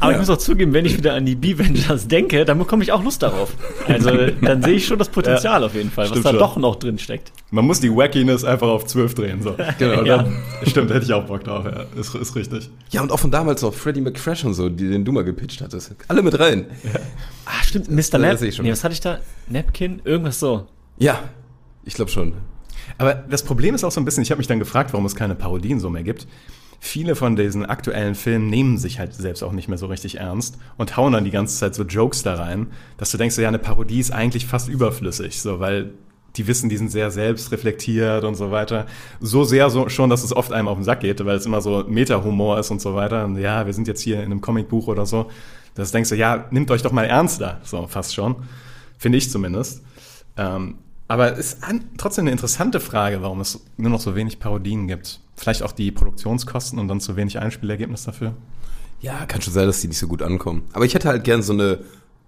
Aber 0.00 0.12
ich 0.12 0.18
muss 0.18 0.28
auch 0.30 0.36
zugeben, 0.36 0.72
wenn 0.72 0.84
ich 0.84 0.96
wieder 0.98 1.14
an 1.14 1.24
die 1.24 1.34
B-Vengers 1.36 2.08
denke, 2.08 2.44
dann 2.44 2.58
bekomme 2.58 2.82
ich 2.82 2.90
auch 2.92 3.02
Lust 3.02 3.22
darauf. 3.22 3.54
Also 3.86 4.10
dann 4.42 4.62
sehe 4.62 4.74
ich 4.74 4.86
schon 4.86 4.98
das 4.98 5.08
Potenzial 5.08 5.62
auf 5.64 5.74
jeden 5.74 5.90
Fall, 5.90 6.10
was 6.10 6.20
da 6.22 6.30
schon. 6.30 6.38
doch 6.40 6.56
noch 6.56 6.76
drin 6.76 6.98
steckt. 6.98 7.32
Man 7.50 7.64
muss 7.64 7.80
die 7.80 7.88
Wackiness 7.90 8.44
einfach 8.44 8.68
auf 8.68 8.84
12 8.86 9.14
drehen. 9.14 9.42
So. 9.42 9.54
Genau, 9.78 10.02
Ja. 10.04 10.18
dann- 10.18 10.36
Stimmt, 10.66 10.90
hätte 10.92 11.04
ich 11.06 11.12
auch 11.12 11.24
Bock 11.24 11.44
drauf. 11.44 11.64
Ja. 11.64 11.84
Ist, 11.98 12.14
ist 12.14 12.34
richtig. 12.36 12.68
Ja, 12.90 13.00
und 13.02 13.10
auch 13.12 13.18
von 13.20 13.30
damals 13.30 13.62
noch 13.62 13.72
Freddie 13.72 14.00
McFresh 14.00 14.44
und 14.44 14.54
so, 14.54 14.68
die, 14.68 14.88
den 14.90 15.04
du 15.04 15.12
mal 15.12 15.24
gepitcht 15.24 15.60
hattest. 15.60 15.94
Alle 16.08 16.22
mit 16.22 16.38
rein. 16.38 16.66
Ah, 17.46 17.62
stimmt, 17.62 17.88
Mr. 17.90 17.96
das 17.96 18.10
Nap. 18.12 18.38
sehe 18.38 18.48
ich 18.48 18.56
schon. 18.56 18.64
Nee, 18.66 18.72
was 18.72 18.82
hatte 18.84 18.92
ich 18.94 19.00
da? 19.00 19.18
Napkin? 19.48 20.02
Irgendwas 20.04 20.38
so. 20.40 20.66
Ja, 20.98 21.20
ich 21.84 21.94
glaube 21.94 22.10
schon. 22.10 22.34
Aber 22.98 23.14
das 23.14 23.42
Problem 23.42 23.74
ist 23.74 23.84
auch 23.84 23.90
so 23.90 24.00
ein 24.00 24.04
bisschen, 24.04 24.22
ich 24.22 24.30
habe 24.30 24.38
mich 24.38 24.46
dann 24.46 24.58
gefragt, 24.58 24.92
warum 24.92 25.06
es 25.06 25.14
keine 25.14 25.34
Parodien 25.34 25.80
so 25.80 25.90
mehr 25.90 26.02
gibt. 26.02 26.26
Viele 26.80 27.16
von 27.16 27.34
diesen 27.34 27.64
aktuellen 27.64 28.14
Filmen 28.14 28.50
nehmen 28.50 28.76
sich 28.76 28.98
halt 28.98 29.14
selbst 29.14 29.42
auch 29.42 29.52
nicht 29.52 29.68
mehr 29.68 29.78
so 29.78 29.86
richtig 29.86 30.18
ernst 30.18 30.58
und 30.76 30.96
hauen 30.96 31.14
dann 31.14 31.24
die 31.24 31.30
ganze 31.30 31.56
Zeit 31.56 31.74
so 31.74 31.82
Jokes 31.82 32.22
da 32.22 32.34
rein, 32.34 32.66
dass 32.98 33.10
du 33.10 33.16
denkst, 33.16 33.38
ja, 33.38 33.48
eine 33.48 33.58
Parodie 33.58 34.00
ist 34.00 34.10
eigentlich 34.10 34.46
fast 34.46 34.68
überflüssig, 34.68 35.40
so, 35.40 35.60
weil 35.60 35.94
die 36.36 36.46
wissen, 36.46 36.68
die 36.68 36.76
sind 36.76 36.90
sehr 36.90 37.10
selbstreflektiert 37.10 38.24
und 38.24 38.34
so 38.34 38.50
weiter. 38.50 38.86
So 39.20 39.44
sehr 39.44 39.70
so 39.70 39.88
schon, 39.88 40.10
dass 40.10 40.24
es 40.24 40.34
oft 40.34 40.52
einem 40.52 40.68
auf 40.68 40.76
den 40.76 40.84
Sack 40.84 41.00
geht, 41.00 41.24
weil 41.24 41.36
es 41.36 41.46
immer 41.46 41.60
so 41.60 41.84
Meta-Humor 41.86 42.58
ist 42.58 42.70
und 42.70 42.80
so 42.80 42.94
weiter. 42.94 43.24
Und 43.24 43.38
ja, 43.38 43.66
wir 43.66 43.72
sind 43.72 43.86
jetzt 43.86 44.00
hier 44.00 44.16
in 44.16 44.26
einem 44.26 44.40
Comicbuch 44.40 44.88
oder 44.88 45.06
so. 45.06 45.30
Das 45.74 45.92
denkst 45.92 46.10
du, 46.10 46.16
ja, 46.16 46.46
nimmt 46.50 46.70
euch 46.70 46.82
doch 46.82 46.92
mal 46.92 47.04
ernster, 47.04 47.60
so 47.62 47.86
fast 47.86 48.14
schon. 48.14 48.36
Finde 48.98 49.18
ich 49.18 49.30
zumindest. 49.30 49.82
Ähm, 50.36 50.78
aber 51.08 51.32
es 51.32 51.54
ist 51.54 51.64
an, 51.64 51.84
trotzdem 51.98 52.24
eine 52.24 52.32
interessante 52.32 52.80
Frage, 52.80 53.22
warum 53.22 53.40
es 53.40 53.60
nur 53.76 53.90
noch 53.90 54.00
so 54.00 54.14
wenig 54.14 54.38
Parodien 54.38 54.88
gibt. 54.88 55.20
Vielleicht 55.36 55.62
auch 55.62 55.72
die 55.72 55.90
Produktionskosten 55.90 56.78
und 56.78 56.88
dann 56.88 57.00
zu 57.00 57.16
wenig 57.16 57.38
Einspielergebnis 57.38 58.04
dafür. 58.04 58.34
Ja, 59.00 59.26
kann 59.26 59.42
schon 59.42 59.52
sein, 59.52 59.66
dass 59.66 59.80
die 59.80 59.88
nicht 59.88 59.98
so 59.98 60.08
gut 60.08 60.22
ankommen. 60.22 60.62
Aber 60.72 60.84
ich 60.84 60.94
hätte 60.94 61.08
halt 61.08 61.24
gern 61.24 61.42
so 61.42 61.52
eine 61.52 61.80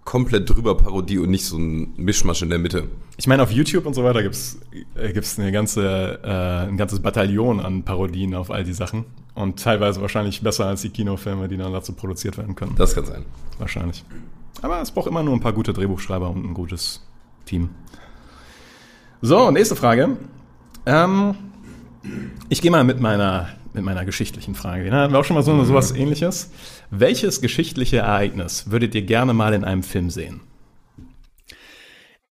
komplett 0.04 0.48
drüber 0.48 0.76
Parodie 0.76 1.18
und 1.18 1.30
nicht 1.30 1.44
so 1.44 1.56
ein 1.56 1.94
Mischmasch 1.96 2.42
in 2.42 2.50
der 2.50 2.58
Mitte. 2.58 2.88
Ich 3.16 3.26
meine, 3.26 3.42
auf 3.42 3.50
YouTube 3.50 3.86
und 3.86 3.94
so 3.94 4.04
weiter 4.04 4.22
gibt's 4.22 4.58
äh, 4.94 5.12
gibt's 5.12 5.38
eine 5.38 5.52
ganze, 5.52 6.20
äh, 6.22 6.68
ein 6.68 6.76
ganzes 6.76 7.00
Bataillon 7.00 7.60
an 7.60 7.82
Parodien 7.82 8.34
auf 8.34 8.50
all 8.50 8.64
die 8.64 8.72
Sachen. 8.72 9.04
Und 9.34 9.62
teilweise 9.62 10.00
wahrscheinlich 10.00 10.42
besser 10.42 10.66
als 10.66 10.82
die 10.82 10.90
Kinofilme, 10.90 11.48
die 11.48 11.56
dann 11.56 11.72
dazu 11.72 11.92
produziert 11.92 12.38
werden 12.38 12.54
können. 12.54 12.74
Das 12.76 12.94
kann 12.94 13.04
sein. 13.04 13.24
Wahrscheinlich. 13.58 14.04
Aber 14.62 14.80
es 14.80 14.90
braucht 14.90 15.08
immer 15.08 15.22
nur 15.22 15.34
ein 15.34 15.40
paar 15.40 15.52
gute 15.52 15.72
Drehbuchschreiber 15.72 16.30
und 16.30 16.44
ein 16.44 16.54
gutes 16.54 17.02
Team. 17.44 17.70
So, 19.26 19.50
nächste 19.50 19.74
Frage. 19.74 20.18
Ähm, 20.86 21.34
ich 22.48 22.62
gehe 22.62 22.70
mal 22.70 22.84
mit 22.84 23.00
meiner, 23.00 23.48
mit 23.72 23.82
meiner 23.82 24.04
geschichtlichen 24.04 24.54
Frage. 24.54 24.88
Da 24.88 25.02
hatten 25.02 25.12
wir 25.12 25.18
auch 25.18 25.24
schon 25.24 25.34
mal 25.34 25.42
so 25.42 25.64
sowas 25.64 25.90
ähnliches. 25.90 26.52
Welches 26.90 27.40
geschichtliche 27.40 27.96
Ereignis 27.96 28.70
würdet 28.70 28.94
ihr 28.94 29.02
gerne 29.02 29.34
mal 29.34 29.52
in 29.52 29.64
einem 29.64 29.82
Film 29.82 30.10
sehen? 30.10 30.42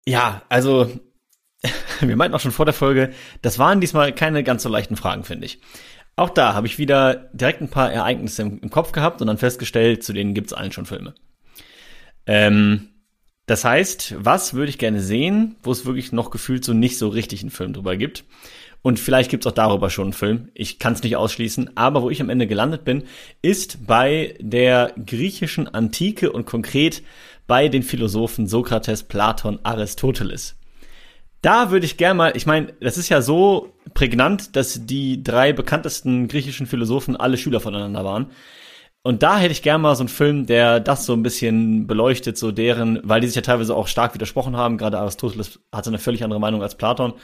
Ja, 0.07 0.42
also 0.50 0.90
wir 2.00 2.14
meinten 2.14 2.35
auch 2.35 2.40
schon 2.40 2.52
vor 2.52 2.66
der 2.66 2.74
Folge, 2.74 3.14
das 3.40 3.59
waren 3.59 3.81
diesmal 3.81 4.14
keine 4.14 4.44
ganz 4.44 4.62
so 4.62 4.68
leichten 4.68 4.96
Fragen, 4.96 5.24
finde 5.24 5.46
ich. 5.46 5.62
Auch 6.16 6.28
da 6.28 6.52
habe 6.52 6.66
ich 6.66 6.76
wieder 6.78 7.31
direkt 7.33 7.62
ein 7.62 7.70
paar 7.70 7.90
Ereignisse 7.90 8.42
im, 8.42 8.59
im 8.59 8.68
Kopf 8.68 8.92
gehabt 8.92 9.22
und 9.22 9.28
dann 9.28 9.38
festgestellt, 9.38 10.05
zu 10.05 10.12
denen 10.12 10.35
gibt's 10.35 10.52
allen 10.52 10.72
schon 10.72 10.85
Filme. 10.85 11.14
Ähm, 12.26 12.91
das 13.46 13.64
heißt, 13.64 14.14
was 14.18 14.55
würde 14.55 14.70
ich 14.70 14.78
gerne 14.78 15.00
sehen, 15.00 15.57
wo 15.62 15.72
es 15.72 15.85
wirklich 15.85 16.12
noch 16.12 16.31
gefühlt 16.31 16.64
so 16.64 16.72
nicht 16.72 16.98
so 16.98 17.09
richtig 17.09 17.42
einen 17.42 17.50
Film 17.50 17.72
drüber 17.72 17.96
gibt? 17.96 18.24
Und 18.83 18.98
vielleicht 18.98 19.31
gibt's 19.31 19.46
auch 19.46 19.52
darüber 19.52 19.90
schon 19.90 20.07
einen 20.07 20.12
Film. 20.12 20.48
Ich 20.55 20.78
kann 20.81 20.92
es 20.92 21.02
nicht 21.02 21.16
ausschließen. 21.16 21.76
Aber 21.76 22.02
wo 22.02 22.11
ich 22.11 22.20
am 22.20 22.31
Ende 22.31 22.48
gelandet 22.48 22.85
bin, 22.85 23.05
ist 23.40 23.87
bei 23.87 24.37
der 24.40 24.92
griechischen 25.07 25.72
Antike 25.72 26.33
und 26.33 26.46
konkret 26.46 27.02
bei 27.46 27.68
den 27.68 27.85
Philosophen 27.85 28.46
Sokrates, 28.48 29.05
Platon, 29.05 29.61
Aristoteles. 29.62 30.57
Da 31.42 31.70
würde 31.70 31.87
ich 31.87 31.96
gerne 31.96 32.14
mal, 32.14 32.37
ich 32.37 32.46
meine, 32.46 32.72
das 32.81 32.98
ist 32.98 33.09
ja 33.09 33.20
so 33.22 33.72
prägnant, 33.94 34.55
dass 34.57 34.87
die 34.87 35.22
drei 35.22 35.52
bekanntesten 35.52 36.28
griechischen 36.28 36.66
Philosophen 36.66 37.16
alle 37.16 37.37
Schüler 37.37 37.61
voneinander 37.61 38.05
waren. 38.05 38.31
Und 39.04 39.24
da 39.24 39.38
hätte 39.38 39.52
ich 39.52 39.62
gerne 39.62 39.82
mal 39.82 39.96
so 39.96 40.02
einen 40.02 40.08
Film, 40.08 40.46
der 40.46 40.78
das 40.78 41.06
so 41.06 41.12
ein 41.12 41.24
bisschen 41.24 41.88
beleuchtet, 41.88 42.38
so 42.38 42.52
deren, 42.52 43.00
weil 43.02 43.20
die 43.20 43.26
sich 43.26 43.34
ja 43.34 43.42
teilweise 43.42 43.74
auch 43.74 43.88
stark 43.88 44.14
widersprochen 44.14 44.56
haben. 44.56 44.78
Gerade 44.78 44.98
Aristoteles 44.98 45.58
hatte 45.72 45.90
eine 45.90 45.98
völlig 45.98 46.22
andere 46.22 46.38
Meinung 46.38 46.62
als 46.62 46.76
Platon. 46.76 47.14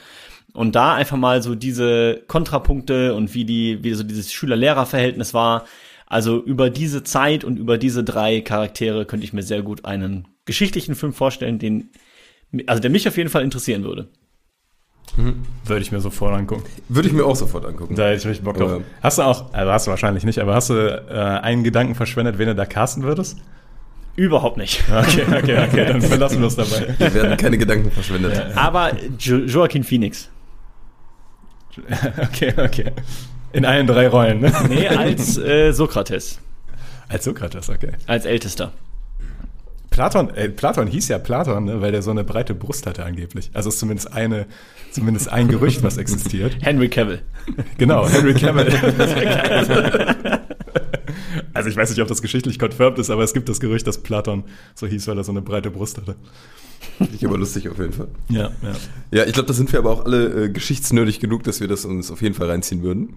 Und 0.53 0.75
da 0.75 0.95
einfach 0.95 1.15
mal 1.15 1.41
so 1.41 1.55
diese 1.55 2.23
Kontrapunkte 2.27 3.13
und 3.15 3.33
wie 3.33 3.45
die, 3.45 3.83
wie 3.83 3.93
so 3.93 4.03
dieses 4.03 4.33
Schüler-Lehrer-Verhältnis 4.33 5.33
war. 5.33 5.65
Also 6.05 6.43
über 6.43 6.69
diese 6.69 7.03
Zeit 7.03 7.43
und 7.43 7.57
über 7.57 7.77
diese 7.77 8.03
drei 8.03 8.41
Charaktere 8.41 9.05
könnte 9.05 9.25
ich 9.25 9.31
mir 9.31 9.43
sehr 9.43 9.61
gut 9.61 9.85
einen 9.85 10.27
geschichtlichen 10.45 10.95
Film 10.95 11.13
vorstellen, 11.13 11.59
den, 11.59 11.91
also 12.65 12.81
der 12.81 12.89
mich 12.89 13.07
auf 13.07 13.15
jeden 13.15 13.29
Fall 13.29 13.43
interessieren 13.43 13.83
würde. 13.83 14.09
Würde 15.15 15.81
ich 15.81 15.91
mir 15.91 15.99
sofort 15.99 16.33
angucken. 16.33 16.63
Würde 16.87 17.07
ich 17.07 17.13
mir 17.13 17.25
auch 17.25 17.35
sofort 17.35 17.65
angucken. 17.65 17.95
Da 17.95 18.07
hätte 18.07 18.17
ich 18.17 18.25
richtig 18.25 18.43
Bock 18.43 18.57
drauf. 18.57 18.71
Ja. 18.71 18.77
Hast 19.01 19.17
du 19.17 19.23
auch, 19.23 19.53
also 19.53 19.71
hast 19.71 19.87
du 19.87 19.91
wahrscheinlich 19.91 20.23
nicht, 20.23 20.39
aber 20.39 20.55
hast 20.55 20.69
du 20.69 20.73
äh, 20.75 21.13
einen 21.13 21.63
Gedanken 21.63 21.95
verschwendet, 21.95 22.37
wen 22.37 22.47
du 22.47 22.55
da 22.55 22.65
casten 22.65 23.03
würdest? 23.03 23.37
Überhaupt 24.15 24.57
nicht. 24.57 24.83
Okay, 24.91 25.23
okay, 25.27 25.65
okay, 25.67 25.85
dann 25.85 26.01
verlassen 26.13 26.39
wir 26.41 26.47
es 26.47 26.55
dabei. 26.55 26.93
Hier 26.97 27.13
werden 27.13 27.37
keine 27.37 27.57
Gedanken 27.57 27.91
verschwendet. 27.91 28.55
Aber 28.55 28.91
jo 29.17 29.37
Joaquin 29.37 29.83
Phoenix. 29.83 30.29
Okay, 32.17 32.53
okay. 32.57 32.91
In 33.53 33.63
allen 33.65 33.87
drei 33.87 34.09
Rollen, 34.09 34.41
ne? 34.41 34.51
Nee, 34.67 34.87
als 34.87 35.37
äh, 35.37 35.71
Sokrates. 35.71 36.39
Als 37.07 37.23
Sokrates, 37.23 37.69
okay. 37.69 37.91
Als 38.05 38.25
Ältester. 38.25 38.73
Platon, 39.89 40.29
äh, 40.35 40.49
Platon 40.49 40.87
hieß 40.87 41.07
ja 41.07 41.19
Platon, 41.19 41.65
ne, 41.65 41.81
weil 41.81 41.91
der 41.91 42.01
so 42.01 42.11
eine 42.11 42.23
breite 42.23 42.53
Brust 42.53 42.85
hatte 42.85 43.03
angeblich. 43.03 43.49
Also 43.53 43.69
ist 43.69 43.79
zumindest 43.79 44.13
eine, 44.13 44.45
zumindest 44.91 45.29
ein 45.29 45.47
Gerücht, 45.47 45.83
was 45.83 45.97
existiert. 45.97 46.57
Henry 46.61 46.89
Cavill. 46.89 47.21
Genau, 47.77 48.07
Henry 48.07 48.33
Cavill. 48.33 48.67
also 51.53 51.69
ich 51.69 51.75
weiß 51.75 51.89
nicht, 51.89 52.01
ob 52.01 52.07
das 52.07 52.21
geschichtlich 52.21 52.59
confirmed 52.59 52.99
ist, 52.99 53.09
aber 53.09 53.23
es 53.23 53.33
gibt 53.33 53.49
das 53.49 53.59
Gerücht, 53.59 53.87
dass 53.87 53.97
Platon 53.97 54.43
so 54.75 54.87
hieß, 54.87 55.07
weil 55.07 55.17
er 55.17 55.23
so 55.23 55.31
eine 55.31 55.41
breite 55.41 55.71
Brust 55.71 55.97
hatte. 55.97 56.15
Finde 56.97 57.15
ich 57.15 57.25
aber 57.25 57.37
lustig 57.37 57.67
auf 57.69 57.77
jeden 57.77 57.93
Fall. 57.93 58.07
Ja, 58.29 58.51
ja. 58.61 58.75
Ja, 59.11 59.25
ich 59.25 59.33
glaube, 59.33 59.47
da 59.47 59.53
sind 59.53 59.71
wir 59.71 59.79
aber 59.79 59.91
auch 59.91 60.05
alle 60.05 60.45
äh, 60.45 60.49
geschichtsnördig 60.49 61.19
genug, 61.19 61.43
dass 61.43 61.59
wir 61.59 61.67
das 61.67 61.85
uns 61.85 62.11
auf 62.11 62.21
jeden 62.21 62.35
Fall 62.35 62.49
reinziehen 62.49 62.83
würden. 62.83 63.15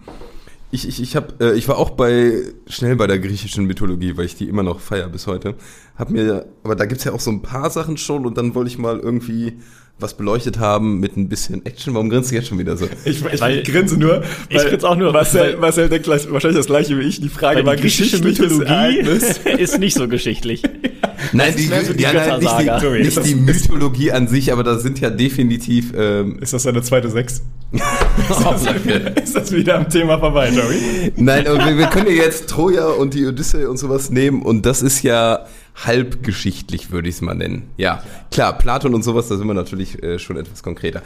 Ich, 0.74 0.88
ich, 0.88 1.02
ich, 1.02 1.16
hab, 1.16 1.40
äh, 1.42 1.52
ich 1.52 1.68
war 1.68 1.76
auch 1.76 1.90
bei 1.90 2.44
schnell 2.66 2.96
bei 2.96 3.06
der 3.06 3.18
griechischen 3.18 3.66
Mythologie, 3.66 4.16
weil 4.16 4.24
ich 4.24 4.36
die 4.36 4.48
immer 4.48 4.62
noch 4.62 4.80
feier 4.80 5.08
bis 5.10 5.26
heute. 5.26 5.54
Hab 5.96 6.08
mir, 6.08 6.46
aber 6.64 6.74
da 6.74 6.86
gibt's 6.86 7.04
ja 7.04 7.12
auch 7.12 7.20
so 7.20 7.30
ein 7.30 7.42
paar 7.42 7.68
Sachen 7.68 7.98
schon 7.98 8.24
und 8.24 8.38
dann 8.38 8.54
wollte 8.54 8.70
ich 8.70 8.78
mal 8.78 8.98
irgendwie 8.98 9.58
was 10.02 10.14
beleuchtet 10.14 10.58
haben 10.58 11.00
mit 11.00 11.16
ein 11.16 11.28
bisschen 11.28 11.64
Action. 11.64 11.94
Warum 11.94 12.10
grinst 12.10 12.30
du 12.30 12.34
jetzt 12.34 12.48
schon 12.48 12.58
wieder 12.58 12.76
so? 12.76 12.86
Ich, 13.04 13.24
ich 13.24 13.40
Weil- 13.40 13.62
grinse 13.62 13.96
nur. 13.98 14.22
Ich 14.48 14.58
grinse 14.58 14.88
auch 14.88 14.96
nur, 14.96 15.12
Marcel, 15.12 15.40
weil- 15.40 15.56
Marcel 15.58 15.88
denkt 15.88 16.04
gleich, 16.04 16.30
wahrscheinlich 16.30 16.58
das 16.58 16.66
gleiche 16.66 16.98
wie 16.98 17.02
ich. 17.04 17.20
Die 17.20 17.28
Frage 17.28 17.64
war 17.64 17.76
die 17.76 17.82
griechische 17.82 18.18
Mythologie 18.22 18.98
ist 19.58 19.78
nicht 19.78 19.96
so 19.96 20.08
geschichtlich. 20.08 20.62
Nein, 21.32 21.54
die, 21.56 21.66
so 21.66 21.92
die 21.92 22.02
ja, 22.02 22.12
nein, 22.12 22.40
nicht, 22.40 22.50
die, 22.58 22.64
Sorry, 22.80 22.98
nicht 22.98 23.08
ist 23.08 23.16
das- 23.16 23.24
die 23.24 23.34
Mythologie 23.36 24.10
an 24.12 24.26
sich, 24.28 24.52
aber 24.52 24.64
da 24.64 24.78
sind 24.78 24.98
ja 25.00 25.08
definitiv. 25.08 25.92
Ähm, 25.96 26.38
Ist 26.40 26.52
das 26.52 26.64
deine 26.64 26.82
zweite 26.82 27.08
Sechs? 27.10 27.42
oh, 27.72 28.54
danke. 28.64 29.14
Ist 29.22 29.34
das 29.36 29.52
wieder 29.52 29.76
am 29.76 29.88
Thema 29.88 30.18
vorbei, 30.18 30.50
Joey? 30.50 31.12
Nein, 31.16 31.44
wir, 31.44 31.78
wir 31.78 31.86
können 31.86 32.08
ja 32.08 32.24
jetzt 32.24 32.48
Troja 32.50 32.86
und 32.88 33.14
die 33.14 33.24
Odyssee 33.26 33.64
und 33.66 33.78
sowas 33.78 34.10
nehmen 34.10 34.42
und 34.42 34.66
das 34.66 34.82
ist 34.82 35.02
ja 35.02 35.46
halbgeschichtlich, 35.74 36.90
würde 36.90 37.08
ich 37.08 37.16
es 37.16 37.20
mal 37.20 37.34
nennen. 37.34 37.70
Ja, 37.76 38.02
klar, 38.30 38.56
Platon 38.56 38.94
und 38.94 39.02
sowas, 39.02 39.28
da 39.28 39.36
sind 39.36 39.46
wir 39.46 39.54
natürlich 39.54 40.02
äh, 40.02 40.18
schon 40.18 40.36
etwas 40.36 40.62
konkreter. 40.62 41.02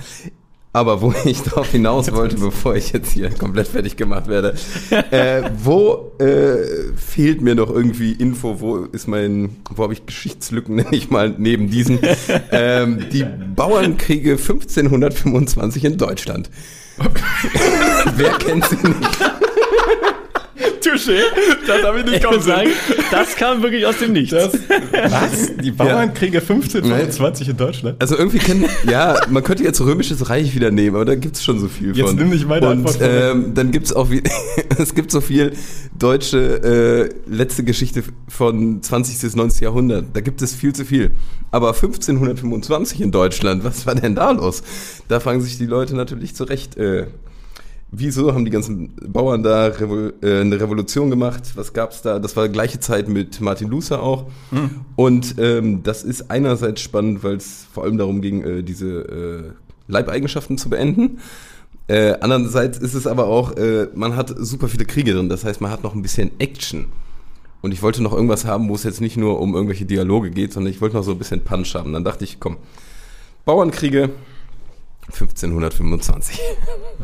Aber 0.76 1.00
wo 1.00 1.14
ich 1.24 1.42
darauf 1.42 1.70
hinaus 1.70 2.12
wollte, 2.12 2.36
bevor 2.36 2.76
ich 2.76 2.92
jetzt 2.92 3.12
hier 3.12 3.30
komplett 3.30 3.68
fertig 3.68 3.96
gemacht 3.96 4.28
werde, 4.28 4.54
äh, 5.10 5.48
wo 5.56 6.12
äh, 6.18 6.92
fehlt 6.96 7.40
mir 7.40 7.54
noch 7.54 7.70
irgendwie 7.70 8.12
Info, 8.12 8.60
wo 8.60 8.76
ist 8.84 9.06
mein, 9.06 9.56
wo 9.70 9.84
habe 9.84 9.94
ich 9.94 10.04
Geschichtslücken, 10.04 10.76
nenne 10.76 10.94
ich 10.94 11.08
mal, 11.10 11.34
neben 11.38 11.70
diesen, 11.70 11.98
ähm, 12.50 13.06
die 13.10 13.24
Bauernkriege 13.24 14.32
1525 14.32 15.84
in 15.86 15.96
Deutschland. 15.96 16.50
Wer 18.16 18.30
kennt 18.32 18.66
sie 18.66 18.76
nicht? 18.76 19.18
Touché. 20.82 21.20
Das 21.66 21.82
habe 21.82 22.00
ich 22.00 22.04
nicht 22.04 22.16
Ich 22.16 22.22
kommen 22.22 22.40
sagen. 22.40 22.70
Das 23.10 23.36
kam 23.36 23.62
wirklich 23.62 23.86
aus 23.86 23.98
dem 23.98 24.12
Nichts. 24.12 24.30
Das, 24.30 24.52
was? 24.52 25.56
Die 25.62 25.70
Bauernkriege 25.70 26.38
1525 26.38 27.48
in 27.48 27.56
Deutschland? 27.56 28.00
Also 28.00 28.16
irgendwie 28.16 28.38
kennen, 28.38 28.66
ja, 28.88 29.20
man 29.28 29.42
könnte 29.42 29.62
jetzt 29.62 29.80
Römisches 29.80 30.28
Reich 30.28 30.54
wieder 30.54 30.70
nehmen, 30.70 30.96
aber 30.96 31.04
da 31.04 31.14
gibt's 31.14 31.42
schon 31.44 31.58
so 31.58 31.68
viel 31.68 31.96
Jetzt 31.96 32.08
von. 32.08 32.16
nimm 32.16 32.30
nicht 32.30 32.46
meine 32.46 32.68
Und 32.68 32.98
ähm, 33.00 33.54
dann 33.54 33.70
gibt's 33.70 33.92
auch 33.92 34.10
wie, 34.10 34.22
es 34.78 34.94
gibt 34.94 35.10
so 35.10 35.20
viel 35.20 35.52
deutsche 35.98 37.10
äh, 37.28 37.30
letzte 37.30 37.64
Geschichte 37.64 38.02
von 38.28 38.82
20. 38.82 39.20
bis 39.20 39.36
90. 39.36 39.60
Jahrhundert. 39.60 40.06
Da 40.12 40.20
gibt 40.20 40.42
es 40.42 40.54
viel 40.54 40.74
zu 40.74 40.84
viel. 40.84 41.12
Aber 41.50 41.68
1525 41.68 43.00
in 43.00 43.10
Deutschland, 43.10 43.64
was 43.64 43.86
war 43.86 43.94
denn 43.94 44.14
da 44.14 44.30
los? 44.30 44.62
Da 45.08 45.20
fragen 45.20 45.40
sich 45.40 45.58
die 45.58 45.66
Leute 45.66 45.94
natürlich 45.94 46.34
zu 46.34 46.44
Recht, 46.44 46.76
äh, 46.76 47.06
Wieso 47.92 48.34
haben 48.34 48.44
die 48.44 48.50
ganzen 48.50 48.94
Bauern 48.96 49.42
da 49.42 49.66
Revo 49.66 50.08
äh, 50.20 50.40
eine 50.40 50.60
Revolution 50.60 51.08
gemacht? 51.08 51.52
Was 51.54 51.72
gab's 51.72 52.02
da? 52.02 52.18
Das 52.18 52.36
war 52.36 52.48
gleiche 52.48 52.80
Zeit 52.80 53.08
mit 53.08 53.40
Martin 53.40 53.68
Luther 53.68 54.02
auch. 54.02 54.26
Und 54.96 55.36
ähm, 55.38 55.82
das 55.84 56.02
ist 56.02 56.30
einerseits 56.30 56.80
spannend, 56.80 57.22
weil 57.22 57.36
es 57.36 57.66
vor 57.72 57.84
allem 57.84 57.96
darum 57.96 58.20
ging, 58.20 58.42
äh, 58.42 58.62
diese 58.62 58.86
äh, 58.86 59.52
Leibeigenschaften 59.86 60.58
zu 60.58 60.68
beenden. 60.68 61.18
Äh, 61.86 62.14
andererseits 62.20 62.78
ist 62.78 62.94
es 62.94 63.06
aber 63.06 63.28
auch, 63.28 63.56
äh, 63.56 63.88
man 63.94 64.16
hat 64.16 64.34
super 64.36 64.66
viele 64.68 64.84
Kriege 64.84 65.14
drin. 65.14 65.28
Das 65.28 65.44
heißt, 65.44 65.60
man 65.60 65.70
hat 65.70 65.84
noch 65.84 65.94
ein 65.94 66.02
bisschen 66.02 66.32
Action. 66.40 66.86
Und 67.62 67.72
ich 67.72 67.82
wollte 67.82 68.02
noch 68.02 68.12
irgendwas 68.12 68.44
haben, 68.44 68.68
wo 68.68 68.74
es 68.74 68.82
jetzt 68.82 69.00
nicht 69.00 69.16
nur 69.16 69.40
um 69.40 69.54
irgendwelche 69.54 69.86
Dialoge 69.86 70.30
geht, 70.30 70.52
sondern 70.52 70.72
ich 70.72 70.80
wollte 70.80 70.96
noch 70.96 71.04
so 71.04 71.12
ein 71.12 71.18
bisschen 71.18 71.42
Punch 71.42 71.74
haben. 71.74 71.92
Dann 71.92 72.04
dachte 72.04 72.24
ich, 72.24 72.40
komm, 72.40 72.56
Bauernkriege 73.44 74.10
1525. 75.08 76.40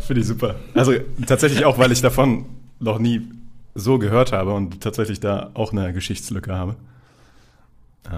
Finde 0.07 0.21
ich 0.21 0.27
super. 0.27 0.57
Also 0.75 0.93
tatsächlich 1.27 1.65
auch, 1.65 1.79
weil 1.79 1.93
ich 1.93 2.01
davon 2.01 2.47
noch 2.81 2.99
nie 2.99 3.23
so 3.75 3.99
gehört 3.99 4.33
habe 4.33 4.53
und 4.53 4.81
tatsächlich 4.81 5.21
da 5.21 5.51
auch 5.55 5.73
eine 5.73 5.93
Geschichtslücke 5.93 6.55
habe. 6.55 6.77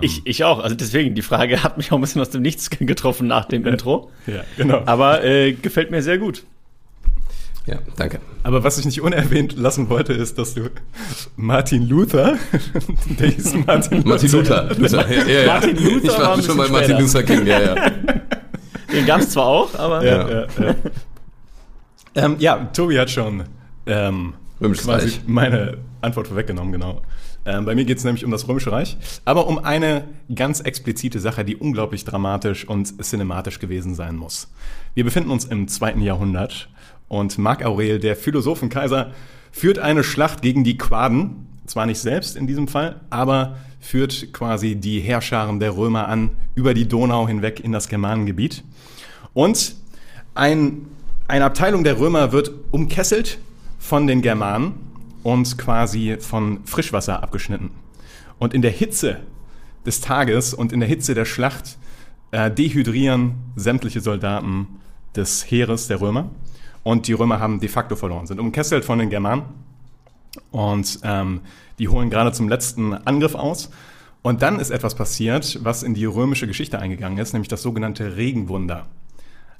Ich, 0.00 0.22
ich 0.24 0.44
auch. 0.44 0.60
Also 0.60 0.74
deswegen, 0.74 1.14
die 1.14 1.22
Frage 1.22 1.62
hat 1.62 1.76
mich 1.76 1.92
auch 1.92 1.96
ein 1.96 2.00
bisschen 2.00 2.20
aus 2.20 2.30
dem 2.30 2.42
Nichts 2.42 2.70
getroffen 2.70 3.26
nach 3.26 3.44
dem 3.44 3.66
Intro. 3.66 4.10
Ja, 4.26 4.42
genau. 4.56 4.82
Aber 4.86 5.22
äh, 5.22 5.52
gefällt 5.52 5.90
mir 5.90 6.02
sehr 6.02 6.18
gut. 6.18 6.44
Ja, 7.66 7.78
danke. 7.96 8.20
Aber 8.42 8.62
was 8.62 8.78
ich 8.78 8.84
nicht 8.84 9.00
unerwähnt 9.00 9.56
lassen 9.56 9.88
wollte, 9.88 10.12
ist, 10.12 10.36
dass 10.38 10.54
du 10.54 10.70
Martin 11.36 11.88
Luther, 11.88 12.36
der 13.18 13.28
hieß 13.28 13.54
Martin 13.66 14.02
Luther. 14.02 14.08
Martin 14.08 14.32
Luther. 14.32 14.74
Luther. 14.74 15.10
Ja, 15.10 15.24
ja, 15.26 15.40
ja. 15.40 15.46
Martin 15.46 15.76
Luther 15.76 16.04
ich 16.04 16.18
war 16.18 16.42
schon 16.42 16.56
bei 16.58 16.68
Martin. 16.68 16.98
Luther 16.98 17.22
King, 17.22 17.46
ja, 17.46 17.60
ja. 17.60 17.74
Den 18.94 19.06
gab 19.06 19.20
es 19.20 19.30
zwar 19.30 19.46
auch, 19.46 19.74
aber 19.78 20.04
Ja, 20.04 20.28
ja, 20.28 20.46
ja. 20.58 20.74
ähm, 22.14 22.36
ja, 22.38 22.56
Tobi 22.72 22.98
hat 22.98 23.10
schon 23.10 23.44
ähm, 23.86 24.34
quasi 24.60 24.90
Reich. 24.90 25.20
meine 25.26 25.78
Antwort 26.00 26.28
vorweggenommen, 26.28 26.72
genau. 26.72 27.02
Ähm, 27.46 27.64
bei 27.66 27.74
mir 27.74 27.84
geht 27.84 27.98
es 27.98 28.04
nämlich 28.04 28.24
um 28.24 28.30
das 28.30 28.48
Römische 28.48 28.72
Reich, 28.72 28.96
aber 29.24 29.46
um 29.46 29.58
eine 29.58 30.04
ganz 30.34 30.60
explizite 30.60 31.20
Sache, 31.20 31.44
die 31.44 31.56
unglaublich 31.56 32.04
dramatisch 32.04 32.66
und 32.66 33.04
cinematisch 33.04 33.58
gewesen 33.58 33.94
sein 33.94 34.16
muss. 34.16 34.50
Wir 34.94 35.04
befinden 35.04 35.30
uns 35.30 35.44
im 35.44 35.68
zweiten 35.68 36.00
Jahrhundert 36.00 36.68
und 37.08 37.36
Marc 37.36 37.64
Aurel, 37.64 37.98
der 37.98 38.16
Philosophenkaiser, 38.16 39.10
führt 39.52 39.78
eine 39.78 40.02
Schlacht 40.04 40.40
gegen 40.40 40.64
die 40.64 40.78
Quaden, 40.78 41.46
zwar 41.66 41.86
nicht 41.86 41.98
selbst 41.98 42.36
in 42.36 42.46
diesem 42.46 42.68
Fall, 42.68 43.00
aber 43.10 43.56
führt 43.80 44.32
quasi 44.32 44.76
die 44.76 45.00
Heerscharen 45.00 45.60
der 45.60 45.76
Römer 45.76 46.08
an 46.08 46.30
über 46.54 46.74
die 46.74 46.88
Donau 46.88 47.28
hinweg 47.28 47.60
in 47.60 47.72
das 47.72 47.88
Germanengebiet. 47.88 48.64
Und 49.34 49.76
ein, 50.34 50.86
eine 51.28 51.44
Abteilung 51.44 51.84
der 51.84 51.98
Römer 51.98 52.32
wird 52.32 52.50
umkesselt 52.70 53.38
von 53.78 54.06
den 54.06 54.22
Germanen 54.22 54.72
und 55.22 55.58
quasi 55.58 56.16
von 56.20 56.60
Frischwasser 56.64 57.22
abgeschnitten. 57.22 57.70
Und 58.38 58.54
in 58.54 58.62
der 58.62 58.70
Hitze 58.70 59.20
des 59.84 60.00
Tages 60.00 60.54
und 60.54 60.72
in 60.72 60.80
der 60.80 60.88
Hitze 60.88 61.14
der 61.14 61.24
Schlacht 61.24 61.78
äh, 62.30 62.50
dehydrieren 62.50 63.34
sämtliche 63.56 64.00
Soldaten 64.00 64.66
des 65.14 65.50
Heeres 65.50 65.88
der 65.88 66.00
Römer. 66.00 66.30
Und 66.82 67.06
die 67.06 67.12
Römer 67.12 67.40
haben 67.40 67.60
de 67.60 67.68
facto 67.68 67.96
verloren, 67.96 68.26
sind 68.26 68.40
umkesselt 68.40 68.84
von 68.84 68.98
den 68.98 69.10
Germanen. 69.10 69.42
Und 70.50 71.00
ähm, 71.02 71.40
die 71.78 71.88
holen 71.88 72.10
gerade 72.10 72.32
zum 72.32 72.48
letzten 72.48 72.94
Angriff 72.94 73.34
aus. 73.34 73.70
Und 74.22 74.42
dann 74.42 74.58
ist 74.58 74.70
etwas 74.70 74.94
passiert, 74.94 75.58
was 75.62 75.82
in 75.82 75.94
die 75.94 76.06
römische 76.06 76.46
Geschichte 76.46 76.78
eingegangen 76.78 77.18
ist, 77.18 77.32
nämlich 77.32 77.48
das 77.48 77.62
sogenannte 77.62 78.16
Regenwunder. 78.16 78.86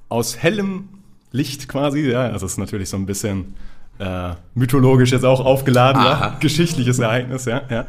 Aus 0.08 0.38
hellem 0.38 0.88
Licht 1.32 1.68
quasi, 1.68 2.10
ja, 2.10 2.30
das 2.30 2.42
ist 2.42 2.58
natürlich 2.58 2.88
so 2.88 2.96
ein 2.96 3.06
bisschen 3.06 3.54
äh, 3.98 4.30
mythologisch 4.54 5.12
jetzt 5.12 5.24
auch 5.24 5.44
aufgeladen, 5.44 6.02
ja, 6.02 6.36
geschichtliches 6.40 6.98
Ereignis, 6.98 7.44
ja, 7.44 7.62
ja. 7.68 7.86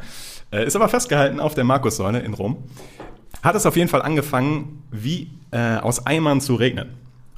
Äh, 0.52 0.66
ist 0.66 0.76
aber 0.76 0.90
festgehalten 0.90 1.40
auf 1.40 1.54
der 1.54 1.64
Markussäule 1.64 2.20
in 2.20 2.34
Rom. 2.34 2.58
Hat 3.42 3.56
es 3.56 3.66
auf 3.66 3.76
jeden 3.76 3.90
Fall 3.90 4.02
angefangen, 4.02 4.84
wie 4.92 5.30
äh, 5.52 5.78
aus 5.78 6.06
Eimern 6.06 6.42
zu 6.42 6.56
regnen. 6.56 6.90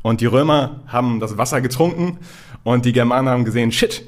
Und 0.02 0.22
die 0.22 0.26
Römer 0.26 0.82
haben 0.88 1.20
das 1.20 1.38
Wasser 1.38 1.62
getrunken 1.62 2.18
und 2.64 2.86
die 2.86 2.94
Germanen 2.94 3.30
haben 3.30 3.46
gesehen, 3.46 3.72
shit, 3.72 4.04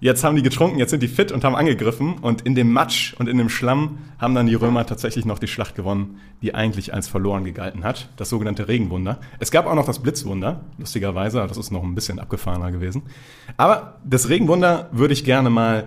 jetzt 0.00 0.24
haben 0.24 0.34
die 0.34 0.42
getrunken, 0.42 0.78
jetzt 0.78 0.90
sind 0.90 1.02
die 1.02 1.08
fit 1.08 1.30
und 1.30 1.44
haben 1.44 1.54
angegriffen. 1.54 2.14
Und 2.20 2.42
in 2.42 2.54
dem 2.54 2.72
Matsch 2.72 3.14
und 3.18 3.28
in 3.28 3.38
dem 3.38 3.48
Schlamm 3.48 3.98
haben 4.18 4.34
dann 4.34 4.46
die 4.46 4.54
Römer 4.54 4.86
tatsächlich 4.86 5.24
noch 5.24 5.38
die 5.38 5.46
Schlacht 5.46 5.74
gewonnen, 5.74 6.20
die 6.42 6.54
eigentlich 6.54 6.92
als 6.92 7.08
verloren 7.08 7.44
gegalten 7.44 7.84
hat. 7.84 8.08
Das 8.16 8.30
sogenannte 8.30 8.66
Regenwunder. 8.66 9.20
Es 9.38 9.50
gab 9.50 9.66
auch 9.66 9.74
noch 9.74 9.86
das 9.86 10.00
Blitzwunder, 10.00 10.62
lustigerweise, 10.78 11.44
das 11.46 11.56
ist 11.56 11.70
noch 11.70 11.82
ein 11.82 11.94
bisschen 11.94 12.18
abgefahrener 12.18 12.72
gewesen. 12.72 13.02
Aber 13.56 14.00
das 14.04 14.28
Regenwunder 14.28 14.88
würde 14.92 15.12
ich 15.12 15.24
gerne 15.24 15.50
mal 15.50 15.84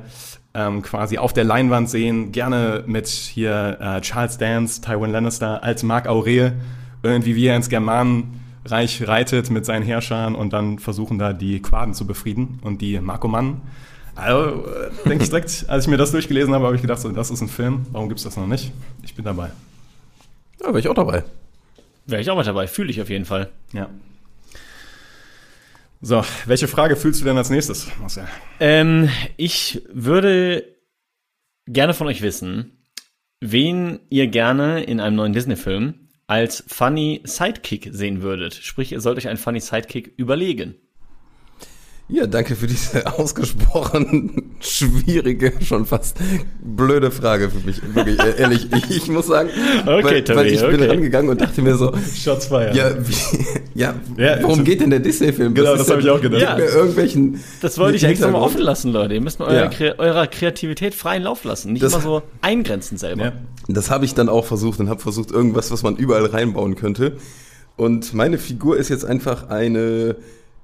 ähm, 0.53 0.83
quasi 0.83 1.17
auf 1.17 1.33
der 1.33 1.43
Leinwand 1.43 1.89
sehen, 1.89 2.31
gerne 2.31 2.83
mit 2.85 3.07
hier 3.07 3.77
äh, 3.81 4.01
Charles 4.01 4.37
Dance, 4.37 4.81
Tywin 4.81 5.11
Lannister 5.11 5.63
als 5.63 5.83
Mark 5.83 6.07
Aurel, 6.07 6.53
irgendwie 7.01 7.35
wie 7.35 7.47
er 7.47 7.55
ins 7.55 7.69
Germanen 7.69 8.39
Reich 8.65 9.05
reitet 9.05 9.49
mit 9.49 9.65
seinen 9.65 9.83
Herrschern 9.83 10.35
und 10.35 10.53
dann 10.53 10.79
versuchen 10.79 11.19
da 11.19 11.33
die 11.33 11.61
Quaden 11.61 11.93
zu 11.93 12.07
befrieden 12.07 12.59
und 12.61 12.81
die 12.81 12.99
Markomannen. 12.99 13.61
Also, 14.15 14.67
äh, 14.67 14.91
denke 15.09 15.23
ich 15.23 15.29
direkt, 15.29 15.65
als 15.67 15.85
ich 15.85 15.89
mir 15.89 15.97
das 15.97 16.11
durchgelesen 16.11 16.53
habe, 16.53 16.65
habe 16.65 16.75
ich 16.75 16.81
gedacht, 16.81 17.01
so, 17.01 17.09
das 17.11 17.31
ist 17.31 17.41
ein 17.41 17.49
Film, 17.49 17.85
warum 17.91 18.09
gibt 18.09 18.19
es 18.19 18.23
das 18.23 18.37
noch 18.37 18.47
nicht? 18.47 18.71
Ich 19.03 19.15
bin 19.15 19.25
dabei. 19.25 19.51
Da 20.59 20.67
wäre 20.67 20.79
ich 20.79 20.87
auch 20.87 20.93
dabei. 20.93 21.23
Wäre 22.05 22.21
ich 22.21 22.29
auch 22.29 22.35
mal 22.35 22.43
dabei, 22.43 22.67
fühle 22.67 22.91
ich 22.91 23.01
auf 23.01 23.09
jeden 23.09 23.25
Fall. 23.25 23.49
Ja. 23.71 23.89
So, 26.01 26.23
welche 26.45 26.67
Frage 26.67 26.95
fühlst 26.95 27.21
du 27.21 27.25
denn 27.25 27.37
als 27.37 27.49
nächstes, 27.49 27.87
Marcel? 27.99 28.27
Ähm, 28.59 29.09
ich 29.37 29.81
würde 29.91 30.65
gerne 31.65 31.93
von 31.93 32.07
euch 32.07 32.21
wissen, 32.21 32.83
wen 33.39 33.99
ihr 34.09 34.27
gerne 34.27 34.83
in 34.83 34.99
einem 34.99 35.15
neuen 35.15 35.33
Disney-Film 35.33 36.09
als 36.27 36.63
Funny 36.67 37.21
Sidekick 37.23 37.89
sehen 37.91 38.21
würdet. 38.21 38.53
Sprich, 38.53 38.91
ihr 38.91 39.01
sollt 39.01 39.17
euch 39.17 39.27
einen 39.27 39.37
Funny 39.37 39.59
Sidekick 39.59 40.13
überlegen. 40.17 40.75
Ja, 42.15 42.27
danke 42.27 42.55
für 42.55 42.67
diese 42.67 43.07
ausgesprochen 43.17 44.55
schwierige, 44.59 45.51
schon 45.65 45.87
fast 45.87 46.17
blöde 46.63 47.09
Frage 47.09 47.49
für 47.49 47.65
mich. 47.65 47.81
Wirklich, 47.95 48.19
äh, 48.19 48.39
ehrlich, 48.39 48.67
ich, 48.71 48.97
ich 48.97 49.07
muss 49.07 49.25
sagen, 49.27 49.49
Okay, 49.85 50.03
weil, 50.03 50.23
Tommy, 50.23 50.37
weil 50.39 50.47
ich 50.53 50.61
bin 50.61 50.75
okay. 50.75 50.87
rangegangen 50.89 51.29
und 51.31 51.41
dachte 51.41 51.61
mir 51.63 51.75
so, 51.75 51.91
Shots 52.15 52.45
feiern. 52.47 52.75
ja, 52.75 52.91
wie, 52.99 53.45
ja, 53.73 53.95
Ja, 54.17 54.43
worum 54.43 54.63
geht 54.63 54.81
denn 54.81 54.91
der 54.91 54.99
Disney-Film? 54.99 55.55
Genau, 55.55 55.71
Was 55.71 55.79
das 55.79 55.89
habe 55.89 56.01
ich 56.01 56.09
auch 56.11 56.21
gedacht. 56.21 56.41
Ja. 56.41 56.57
Irgendwelchen 56.59 57.39
Das 57.61 57.79
wollte 57.79 57.97
ich 57.97 58.03
extra 58.03 58.27
mal 58.29 58.41
offen 58.41 58.61
lassen, 58.61 58.91
Leute. 58.91 59.15
Ihr 59.15 59.21
müsst 59.21 59.39
mal 59.39 59.47
eurer, 59.47 59.71
Ja. 59.73 59.95
Eurer 59.97 60.27
Kreativität 60.27 60.93
freien 60.93 61.23
Lauf 61.23 61.43
lassen. 61.45 61.73
Nicht 61.73 61.81
Das- 61.83 61.93
immer 61.93 62.01
so 62.03 62.21
eingrenzen 62.41 62.97
selber. 62.99 63.23
Ja. 63.25 63.33
Das 63.67 63.89
habe 63.89 64.05
ich 64.05 64.13
dann 64.13 64.29
auch 64.29 64.45
versucht 64.45 64.79
und 64.79 64.87
habe 64.89 65.01
versucht, 65.01 65.31
irgendwas, 65.31 65.71
was 65.71 65.81
man 65.81 65.95
überall 65.95 66.27
reinbauen 66.27 66.75
könnte. 66.75 67.17
Und 67.75 68.13
meine 68.13 68.37
Figur 68.37 68.77
ist 68.77 68.89
jetzt 68.89 69.03
einfach 69.03 69.49
eine, 69.49 70.15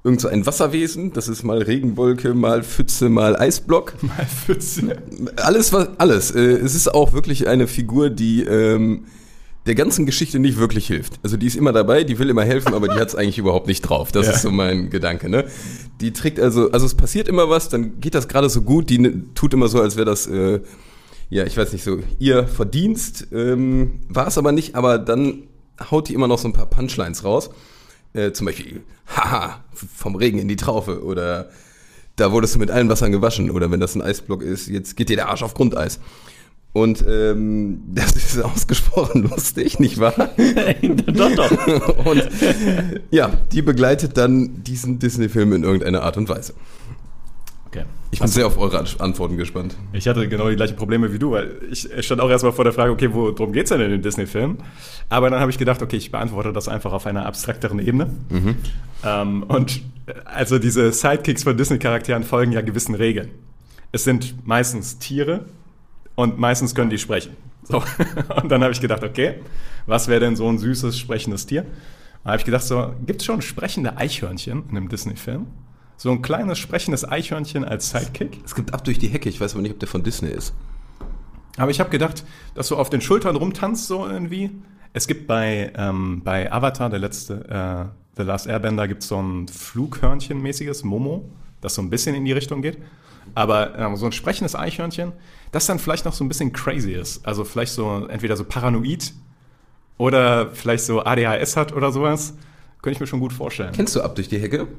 irgend 0.03 0.21
so 0.21 0.27
ein 0.27 0.45
Wasserwesen. 0.45 1.13
Das 1.13 1.27
ist 1.27 1.43
mal 1.43 1.61
Regenwolke, 1.61 2.33
mal 2.33 2.63
Pfütze, 2.63 3.09
mal 3.09 3.35
Eisblock. 3.35 3.95
Mal 4.01 4.25
Pfütze. 4.25 4.97
Alles, 5.37 5.73
was, 5.73 5.89
alles. 5.97 6.31
Äh, 6.31 6.39
Es 6.57 6.75
ist 6.75 6.93
auch 6.93 7.13
wirklich 7.13 7.47
eine 7.47 7.67
Figur, 7.67 8.09
die 8.09 8.43
ähm, 8.43 9.05
der 9.65 9.75
ganzen 9.75 10.05
Geschichte 10.05 10.39
nicht 10.39 10.57
wirklich 10.57 10.87
hilft. 10.87 11.19
Also 11.21 11.35
die 11.37 11.45
ist 11.45 11.55
immer 11.55 11.73
dabei, 11.73 12.03
die 12.03 12.17
will 12.17 12.29
immer 12.29 12.43
helfen, 12.45 12.73
aber 12.73 12.87
die 12.87 12.95
hat 12.99 13.09
es 13.09 13.15
eigentlich 13.15 13.37
überhaupt 13.37 13.67
nicht 13.67 13.81
drauf. 13.81 14.11
Das 14.11 14.25
Ja. 14.25 14.31
ist 14.33 14.41
so 14.41 14.51
mein 14.51 14.89
Gedanke. 14.89 15.29
Ne? 15.29 15.45
Die 16.01 16.13
trägt 16.13 16.39
also, 16.39 16.71
also 16.71 16.85
es 16.85 16.95
passiert 16.95 17.27
immer 17.27 17.49
was, 17.49 17.67
dann 17.69 17.99
geht 17.99 18.15
das 18.15 18.27
gerade 18.27 18.49
so 18.49 18.61
gut. 18.61 18.89
Die 18.89 19.23
tut 19.35 19.53
immer 19.53 19.67
so, 19.67 19.81
als 19.81 19.95
wäre 19.97 20.05
das, 20.05 20.27
äh, 20.27 20.61
ja, 21.29 21.45
ich 21.45 21.57
weiß 21.57 21.73
nicht 21.73 21.83
so, 21.83 21.99
ihr 22.19 22.47
Verdienst. 22.47 23.27
Ähm, 23.33 23.99
War 24.07 24.27
es 24.27 24.37
aber 24.37 24.53
nicht, 24.53 24.75
aber 24.75 24.97
dann 24.97 25.43
haut 25.91 26.07
die 26.09 26.13
immer 26.13 26.27
noch 26.27 26.39
so 26.39 26.47
ein 26.47 26.53
paar 26.53 26.65
Punchlines 26.69 27.23
raus. 27.23 27.49
Äh, 28.13 28.31
zum 28.31 28.47
Beispiel, 28.47 28.81
haha, 29.07 29.63
vom 29.73 30.15
Regen 30.15 30.39
in 30.39 30.47
die 30.47 30.55
Traufe 30.55 31.03
oder 31.03 31.49
da 32.15 32.31
wurdest 32.31 32.55
du 32.55 32.59
mit 32.59 32.71
allen 32.71 32.89
Wassern 32.89 33.11
gewaschen 33.11 33.49
oder 33.49 33.71
wenn 33.71 33.79
das 33.79 33.95
ein 33.95 34.01
Eisblock 34.01 34.41
ist, 34.41 34.67
jetzt 34.67 34.97
geht 34.97 35.09
dir 35.09 35.15
der 35.15 35.29
Arsch 35.29 35.43
auf 35.43 35.53
Grundeis. 35.53 35.99
Und 36.71 37.03
ähm, 37.07 37.81
das 37.93 38.15
ist 38.15 38.41
ausgesprochen 38.41 39.23
lustig, 39.29 39.79
nicht 39.79 39.99
wahr? 39.99 40.29
doch, 41.15 41.35
doch. 41.35 42.05
Und 42.05 42.27
ja, 43.11 43.31
die 43.51 43.61
begleitet 43.61 44.17
dann 44.17 44.63
diesen 44.63 44.99
Disney-Film 44.99 45.53
in 45.53 45.63
irgendeiner 45.63 46.03
Art 46.03 46.17
und 46.17 46.29
Weise. 46.29 46.53
Okay. 47.69 47.85
Ich 48.11 48.19
bin 48.19 48.27
sehr 48.27 48.47
auf 48.47 48.57
eure 48.57 48.83
Antworten 48.99 49.37
gespannt. 49.37 49.75
Ich 49.93 50.07
hatte 50.07 50.27
genau 50.27 50.49
die 50.49 50.55
gleichen 50.55 50.75
Probleme 50.75 51.13
wie 51.13 51.19
du, 51.19 51.31
weil 51.31 51.59
ich 51.69 51.87
stand 51.99 52.19
auch 52.19 52.29
erstmal 52.29 52.51
vor 52.51 52.63
der 52.63 52.73
Frage, 52.73 52.91
okay, 52.91 53.09
worum 53.13 53.53
geht's 53.53 53.69
denn 53.69 53.79
in 53.81 53.91
dem 53.91 54.01
Disney-Film? 54.01 54.57
Aber 55.09 55.29
dann 55.29 55.39
habe 55.39 55.51
ich 55.51 55.59
gedacht, 55.59 55.83
okay, 55.83 55.97
ich 55.97 56.11
beantworte 56.11 56.51
das 56.51 56.67
einfach 56.67 56.91
auf 56.91 57.05
einer 57.05 57.27
abstrakteren 57.27 57.77
Ebene. 57.77 58.11
Ähm, 59.05 59.43
und 59.43 59.81
äh, 60.07 60.13
also 60.25 60.57
diese 60.57 60.91
Sidekicks 60.91 61.43
von 61.43 61.55
Disney-Charakteren 61.55 62.23
folgen 62.23 62.51
ja 62.51 62.61
gewissen 62.61 62.95
Regeln. 62.95 63.29
Es 63.91 64.03
sind 64.03 64.47
meistens 64.47 64.97
Tiere 64.97 65.45
und 66.15 66.39
meistens 66.39 66.73
können 66.73 66.89
die 66.89 66.97
sprechen. 66.97 67.35
So. 67.63 67.83
Und 68.41 68.49
dann 68.49 68.63
habe 68.63 68.73
ich 68.73 68.81
gedacht, 68.81 69.03
okay, 69.03 69.35
was 69.85 70.07
wäre 70.07 70.19
denn 70.19 70.35
so 70.35 70.49
ein 70.49 70.57
süßes, 70.57 70.97
sprechendes 70.97 71.45
Tier? 71.45 71.65
Da 72.23 72.31
habe 72.31 72.39
ich 72.39 72.45
gedacht, 72.45 72.63
so, 72.63 72.93
gibt 73.05 73.21
es 73.21 73.25
schon 73.25 73.41
sprechende 73.41 73.95
Eichhörnchen 73.95 74.63
in 74.69 74.77
einem 74.77 74.89
Disney-Film? 74.89 75.45
So 75.99 76.11
ein 76.11 76.21
kleines 76.21 76.57
sprechendes 76.57 77.03
Eichhörnchen 77.03 77.65
als 77.65 77.89
Sidekick? 77.89 78.39
Es 78.45 78.55
gibt 78.55 78.73
Ab 78.73 78.85
durch 78.85 78.99
die 78.99 79.09
Hecke, 79.09 79.27
ich 79.27 79.41
weiß 79.41 79.51
aber 79.51 79.61
nicht, 79.61 79.73
ob 79.73 79.79
der 79.79 79.89
von 79.89 80.01
Disney 80.01 80.29
ist. 80.29 80.53
Aber 81.57 81.71
ich 81.71 81.81
habe 81.81 81.89
gedacht, 81.89 82.23
dass 82.55 82.69
du 82.69 82.77
auf 82.77 82.89
den 82.89 83.01
Schultern 83.01 83.35
rumtanzt 83.35 83.87
so 83.87 84.07
irgendwie. 84.07 84.49
Es 84.93 85.07
gibt 85.07 85.27
bei, 85.27 85.73
ähm, 85.75 86.21
bei 86.23 86.49
Avatar, 86.49 86.89
der 86.89 86.99
letzte, 86.99 87.43
äh, 87.49 88.15
The 88.15 88.23
Last 88.23 88.47
Airbender, 88.47 88.87
gibt 88.87 89.01
es 89.03 89.09
so 89.09 89.21
ein 89.21 89.47
Flughörnchen-mäßiges 89.47 90.85
Momo, 90.85 91.29
das 91.59 91.75
so 91.75 91.81
ein 91.81 91.89
bisschen 91.89 92.15
in 92.15 92.23
die 92.23 92.31
Richtung 92.31 92.61
geht. 92.61 92.77
Aber 93.35 93.77
ähm, 93.77 93.97
so 93.97 94.05
ein 94.05 94.13
sprechendes 94.13 94.55
Eichhörnchen, 94.55 95.11
das 95.51 95.65
dann 95.65 95.79
vielleicht 95.79 96.05
noch 96.05 96.13
so 96.13 96.23
ein 96.23 96.29
bisschen 96.29 96.53
crazy 96.53 96.93
ist. 96.93 97.27
Also 97.27 97.43
vielleicht 97.43 97.73
so 97.73 98.07
entweder 98.07 98.37
so 98.37 98.45
paranoid 98.45 99.13
oder 99.97 100.51
vielleicht 100.53 100.85
so 100.85 101.03
ADHS 101.03 101.57
hat 101.57 101.73
oder 101.73 101.91
sowas. 101.91 102.35
Könnte 102.81 102.95
ich 102.95 102.99
mir 103.01 103.07
schon 103.07 103.19
gut 103.19 103.33
vorstellen. 103.33 103.73
Kennst 103.73 103.97
du 103.97 104.01
Ab 104.01 104.15
durch 104.15 104.29
die 104.29 104.39
Hecke? 104.39 104.69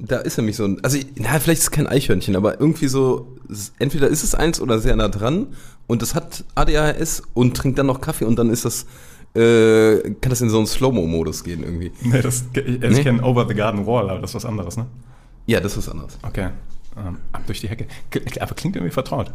Da 0.00 0.18
ist 0.18 0.36
nämlich 0.36 0.56
so 0.56 0.64
ein, 0.64 0.82
also 0.84 0.96
na, 1.16 1.40
vielleicht 1.40 1.58
ist 1.58 1.64
es 1.64 1.70
kein 1.72 1.86
Eichhörnchen, 1.88 2.36
aber 2.36 2.60
irgendwie 2.60 2.86
so, 2.86 3.36
entweder 3.80 4.06
ist 4.08 4.22
es 4.22 4.34
eins 4.34 4.60
oder 4.60 4.78
sehr 4.78 4.94
nah 4.94 5.08
dran 5.08 5.48
und 5.88 6.02
das 6.02 6.14
hat 6.14 6.44
ADHS 6.54 7.22
und 7.34 7.56
trinkt 7.56 7.78
dann 7.80 7.86
noch 7.86 8.00
Kaffee 8.00 8.24
und 8.24 8.38
dann 8.38 8.48
ist 8.50 8.64
das, 8.64 8.86
äh, 9.34 9.98
kann 10.20 10.30
das 10.30 10.40
in 10.40 10.50
so 10.50 10.58
einen 10.58 10.68
Slow-Mo-Modus 10.68 11.42
gehen 11.42 11.64
irgendwie. 11.64 11.90
Nee, 12.02 12.22
das, 12.22 12.44
ich 12.54 12.78
Nee? 12.78 13.02
kenne 13.02 13.22
Over 13.24 13.46
the 13.48 13.54
Garden 13.54 13.86
Wall, 13.86 14.08
aber 14.08 14.20
das 14.20 14.30
ist 14.30 14.34
was 14.36 14.44
anderes, 14.44 14.76
ne? 14.76 14.86
Ja, 15.46 15.58
das 15.60 15.72
ist 15.72 15.78
was 15.78 15.88
anderes. 15.88 16.16
Okay. 16.22 16.50
Ähm, 16.96 17.18
ab 17.32 17.42
durch 17.46 17.60
die 17.60 17.68
Hecke. 17.68 17.86
Aber 18.40 18.54
klingt 18.54 18.76
irgendwie 18.76 18.92
vertraut. 18.92 19.32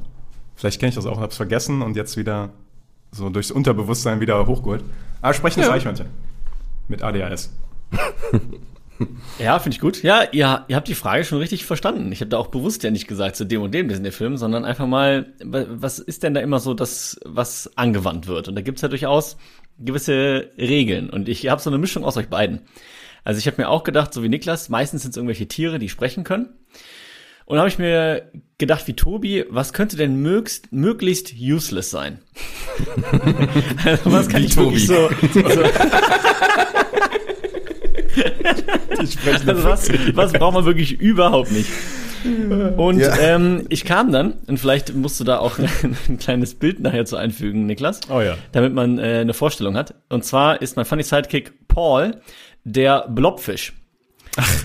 Vielleicht 0.55 0.79
kenne 0.79 0.89
ich 0.89 0.95
das 0.95 1.05
auch, 1.05 1.19
hab's 1.19 1.35
vergessen 1.37 1.81
und 1.81 1.95
jetzt 1.97 2.15
wieder 2.15 2.49
so 3.11 3.29
durchs 3.29 3.51
Unterbewusstsein 3.51 4.21
wieder 4.21 4.45
hochgeholt. 4.47 4.83
Aber 5.21 5.33
sprechendes 5.33 5.67
Ja. 5.67 5.73
Eichhörnchen. 5.73 6.07
Mit 6.87 7.01
ADHS. 7.03 7.49
Ja, 9.39 9.59
finde 9.59 9.75
ich 9.75 9.81
gut. 9.81 10.03
Ja, 10.03 10.23
ihr, 10.31 10.65
ihr 10.67 10.75
habt 10.75 10.87
die 10.87 10.95
Frage 10.95 11.23
schon 11.25 11.39
richtig 11.39 11.65
verstanden. 11.65 12.11
Ich 12.11 12.21
habe 12.21 12.29
da 12.29 12.37
auch 12.37 12.47
bewusst 12.47 12.83
ja 12.83 12.91
nicht 12.91 13.07
gesagt 13.07 13.35
zu 13.35 13.43
dem 13.45 13.61
und 13.61 13.73
dem 13.73 13.87
Disney-Film, 13.89 14.37
sondern 14.37 14.65
einfach 14.65 14.85
mal, 14.87 15.33
wa- 15.43 15.65
was 15.69 15.99
ist 15.99 16.23
denn 16.23 16.33
da 16.33 16.41
immer 16.41 16.59
so 16.59 16.73
das, 16.73 17.19
was 17.25 17.75
angewandt 17.75 18.27
wird? 18.27 18.47
Und 18.47 18.55
da 18.55 18.61
gibt's 18.61 18.81
ja 18.81 18.87
durchaus 18.87 19.37
gewisse 19.79 20.49
Regeln. 20.57 21.09
Und 21.09 21.27
ich 21.27 21.47
habe 21.47 21.61
so 21.61 21.69
eine 21.69 21.79
Mischung 21.79 22.05
aus 22.05 22.17
euch 22.17 22.27
beiden. 22.29 22.61
Also 23.23 23.39
ich 23.39 23.47
habe 23.47 23.61
mir 23.61 23.69
auch 23.69 23.83
gedacht, 23.83 24.13
so 24.13 24.21
wie 24.23 24.29
Niklas, 24.29 24.69
meistens 24.69 25.01
sind 25.01 25.11
es 25.11 25.17
irgendwelche 25.17 25.47
Tiere, 25.47 25.79
die 25.79 25.89
sprechen 25.89 26.23
können. 26.23 26.49
Und 27.45 27.57
habe 27.57 27.67
ich 27.67 27.77
mir 27.79 28.31
gedacht, 28.57 28.87
wie 28.87 28.93
Tobi, 28.93 29.43
was 29.49 29.73
könnte 29.73 29.97
denn 29.97 30.15
möglichst, 30.21 30.71
möglichst 30.71 31.33
useless 31.37 31.89
sein? 31.89 32.19
also 33.85 34.11
was 34.11 34.29
kann 34.29 34.41
Wie 34.41 34.45
ich 34.45 34.55
wirklich 34.55 34.87
so, 34.87 35.09
Tobi. 35.09 35.27
so 35.53 35.63
also 38.97 39.63
was, 39.63 39.89
was 40.15 40.33
braucht 40.33 40.53
man 40.53 40.65
wirklich 40.65 40.99
überhaupt 40.99 41.51
nicht? 41.51 41.69
Und 42.77 42.99
Ja. 42.99 43.17
ähm, 43.19 43.65
ich 43.69 43.83
kam 43.83 44.11
dann, 44.13 44.35
und 44.47 44.57
vielleicht 44.57 44.93
musst 44.95 45.19
du 45.19 45.23
da 45.25 45.39
auch 45.39 45.59
ein 46.07 46.17
kleines 46.19 46.55
Bild 46.55 46.79
nachher 46.79 47.05
zu 47.05 47.17
einfügen, 47.17 47.65
Niklas, 47.65 47.99
Oh 48.09 48.21
ja. 48.21 48.37
damit 48.53 48.73
man 48.73 48.97
äh, 48.97 49.19
eine 49.19 49.33
Vorstellung 49.33 49.75
hat. 49.75 49.95
Und 50.09 50.23
zwar 50.23 50.61
ist 50.61 50.77
mein 50.77 50.85
Funny 50.85 51.03
Sidekick 51.03 51.67
Paul, 51.67 52.21
der 52.63 53.07
Blobfisch. 53.09 53.73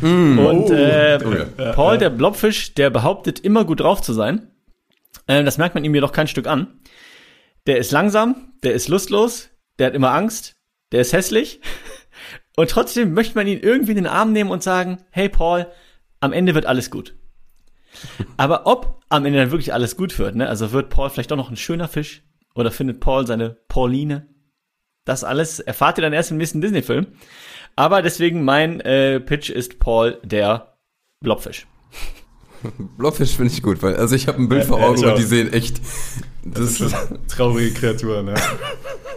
Und 0.02 0.70
äh, 0.70 1.18
Oh 1.24 1.32
ja. 1.62 1.72
Paul, 1.72 1.98
der 1.98 2.10
Blobfisch, 2.10 2.74
der 2.74 2.90
behauptet 2.90 3.40
immer 3.40 3.64
gut 3.64 3.80
drauf 3.80 4.00
zu 4.02 4.12
sein. 4.12 4.50
Äh, 5.26 5.42
das 5.42 5.58
merkt 5.58 5.74
man 5.74 5.84
ihm 5.84 5.94
jedoch 5.94 6.12
kein 6.12 6.28
Stück 6.28 6.46
an. 6.46 6.68
Der 7.66 7.78
ist 7.78 7.90
langsam, 7.90 8.52
der 8.62 8.72
ist 8.72 8.88
lustlos, 8.88 9.50
der 9.78 9.88
hat 9.88 9.94
immer 9.94 10.12
Angst, 10.12 10.54
der 10.92 11.00
ist 11.00 11.12
hässlich. 11.12 11.60
Und 12.58 12.72
trotzdem 12.72 13.14
möchte 13.14 13.36
man 13.36 13.46
ihn 13.46 13.60
irgendwie 13.60 13.92
in 13.92 13.98
den 13.98 14.08
Arm 14.08 14.32
nehmen 14.32 14.50
und 14.50 14.64
sagen, 14.64 14.98
hey 15.10 15.28
Paul, 15.28 15.68
am 16.18 16.32
Ende 16.32 16.56
wird 16.56 16.66
alles 16.66 16.90
gut. 16.90 17.14
Aber 18.36 18.66
ob 18.66 19.00
am 19.08 19.24
Ende 19.24 19.38
dann 19.38 19.52
wirklich 19.52 19.72
alles 19.72 19.96
gut 19.96 20.18
wird, 20.18 20.34
ne? 20.34 20.48
Also 20.48 20.72
wird 20.72 20.90
Paul 20.90 21.08
vielleicht 21.08 21.30
doch 21.30 21.36
noch 21.36 21.50
ein 21.50 21.56
schöner 21.56 21.86
Fisch 21.86 22.24
oder 22.56 22.72
findet 22.72 22.98
Paul 22.98 23.28
seine 23.28 23.50
Pauline? 23.68 24.26
Das 25.04 25.22
alles 25.22 25.60
erfahrt 25.60 25.98
ihr 25.98 26.02
dann 26.02 26.12
erst 26.12 26.32
im 26.32 26.36
nächsten 26.36 26.60
Disney-Film. 26.60 27.06
Aber 27.76 28.02
deswegen 28.02 28.44
mein 28.44 28.80
äh, 28.80 29.20
Pitch 29.20 29.50
ist 29.50 29.78
Paul 29.78 30.18
der 30.24 30.78
Blobfisch. 31.20 31.68
Blobfisch 32.98 33.36
finde 33.36 33.52
ich 33.52 33.62
gut, 33.62 33.84
weil, 33.84 33.94
also 33.94 34.16
ich 34.16 34.26
habe 34.26 34.42
ein 34.42 34.48
Bild 34.48 34.64
vor 34.64 34.80
Ja, 34.80 34.86
Augen 34.88 34.98
ich 34.98 35.04
und 35.06 35.16
die 35.16 35.22
sehen 35.22 35.52
echt, 35.52 35.80
das 36.42 36.80
ist, 36.80 36.96
Traurige 37.28 37.72
Kreatur, 37.72 38.24
ne? 38.24 38.34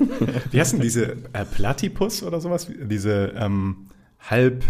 Wie 0.51 0.59
heißen 0.59 0.79
diese 0.79 1.11
äh, 1.33 1.45
Platypus 1.49 2.23
oder 2.23 2.39
sowas? 2.41 2.67
Diese 2.69 3.33
ähm, 3.35 3.87
halb, 4.19 4.63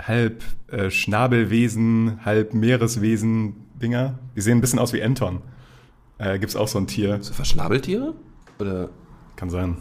halb 0.00 0.42
äh, 0.68 0.90
Schnabelwesen, 0.90 2.24
halb 2.24 2.54
Meereswesen-Dinger. 2.54 4.18
Die 4.36 4.40
sehen 4.40 4.58
ein 4.58 4.60
bisschen 4.60 4.78
aus 4.78 4.92
wie 4.92 5.00
Enton. 5.00 5.42
Äh, 6.18 6.38
gibt's 6.38 6.56
auch 6.56 6.68
so 6.68 6.78
ein 6.78 6.86
Tier. 6.86 7.18
so 7.22 7.32
Verschnabeltiere? 7.34 8.14
Oder? 8.58 8.90
Kann 9.36 9.50
sein. 9.50 9.76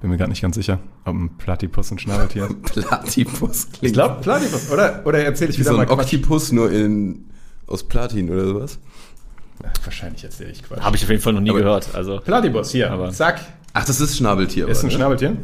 Bin 0.00 0.10
mir 0.10 0.16
gerade 0.16 0.30
nicht 0.30 0.40
ganz 0.42 0.54
sicher, 0.56 0.78
ob 1.04 1.14
ein 1.14 1.36
Platypus 1.36 1.90
ein 1.90 1.98
Schnabeltier 1.98 2.44
ist. 2.44 2.62
Platypus 2.62 3.66
klingt 3.70 3.82
Ich 3.84 3.92
glaube 3.92 4.20
Platypus. 4.22 4.70
Oder, 4.70 5.02
oder 5.04 5.22
erzähle 5.24 5.50
ich 5.50 5.56
wie 5.56 5.60
wieder 5.60 5.72
so 5.72 5.76
mal 5.76 5.82
ein 5.82 5.88
Quatsch. 5.88 6.14
Oktopus 6.14 6.52
nur 6.52 6.70
in, 6.70 7.26
aus 7.66 7.84
Platin 7.84 8.30
oder 8.30 8.46
sowas. 8.46 8.78
Wahrscheinlich 9.84 10.24
erzähle 10.24 10.52
ich 10.52 10.62
Quatsch. 10.62 10.80
Habe 10.80 10.96
ich 10.96 11.02
auf 11.04 11.10
jeden 11.10 11.20
Fall 11.20 11.34
noch 11.34 11.40
nie 11.42 11.50
Aber- 11.50 11.58
gehört. 11.58 11.94
Also 11.94 12.18
Platypus, 12.20 12.70
hier. 12.72 12.90
Aber- 12.90 13.10
Zack. 13.10 13.40
Ach, 13.72 13.84
das 13.84 14.00
ist 14.00 14.16
Schnabeltier. 14.16 14.68
Ist 14.68 14.78
aber, 14.78 14.86
ein 14.86 14.90
ne? 14.90 14.96
Schnabeltier? 14.96 15.36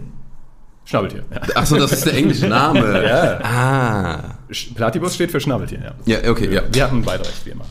Schnabeltier, 0.84 1.24
ja. 1.32 1.40
Ach 1.56 1.66
so, 1.66 1.76
das 1.76 1.92
ist 1.92 2.06
der 2.06 2.14
englische 2.14 2.46
Name. 2.48 3.04
Ja. 3.04 3.40
Ah. 3.42 4.38
Platypus 4.74 5.14
steht 5.14 5.30
für 5.30 5.40
Schnabeltier, 5.40 5.80
ja. 5.82 6.20
Ja, 6.22 6.30
okay, 6.30 6.52
ja. 6.52 6.62
Wir 6.72 6.84
hatten 6.84 7.02
beide 7.02 7.24
recht, 7.24 7.44
wie 7.44 7.50
immer. 7.50 7.64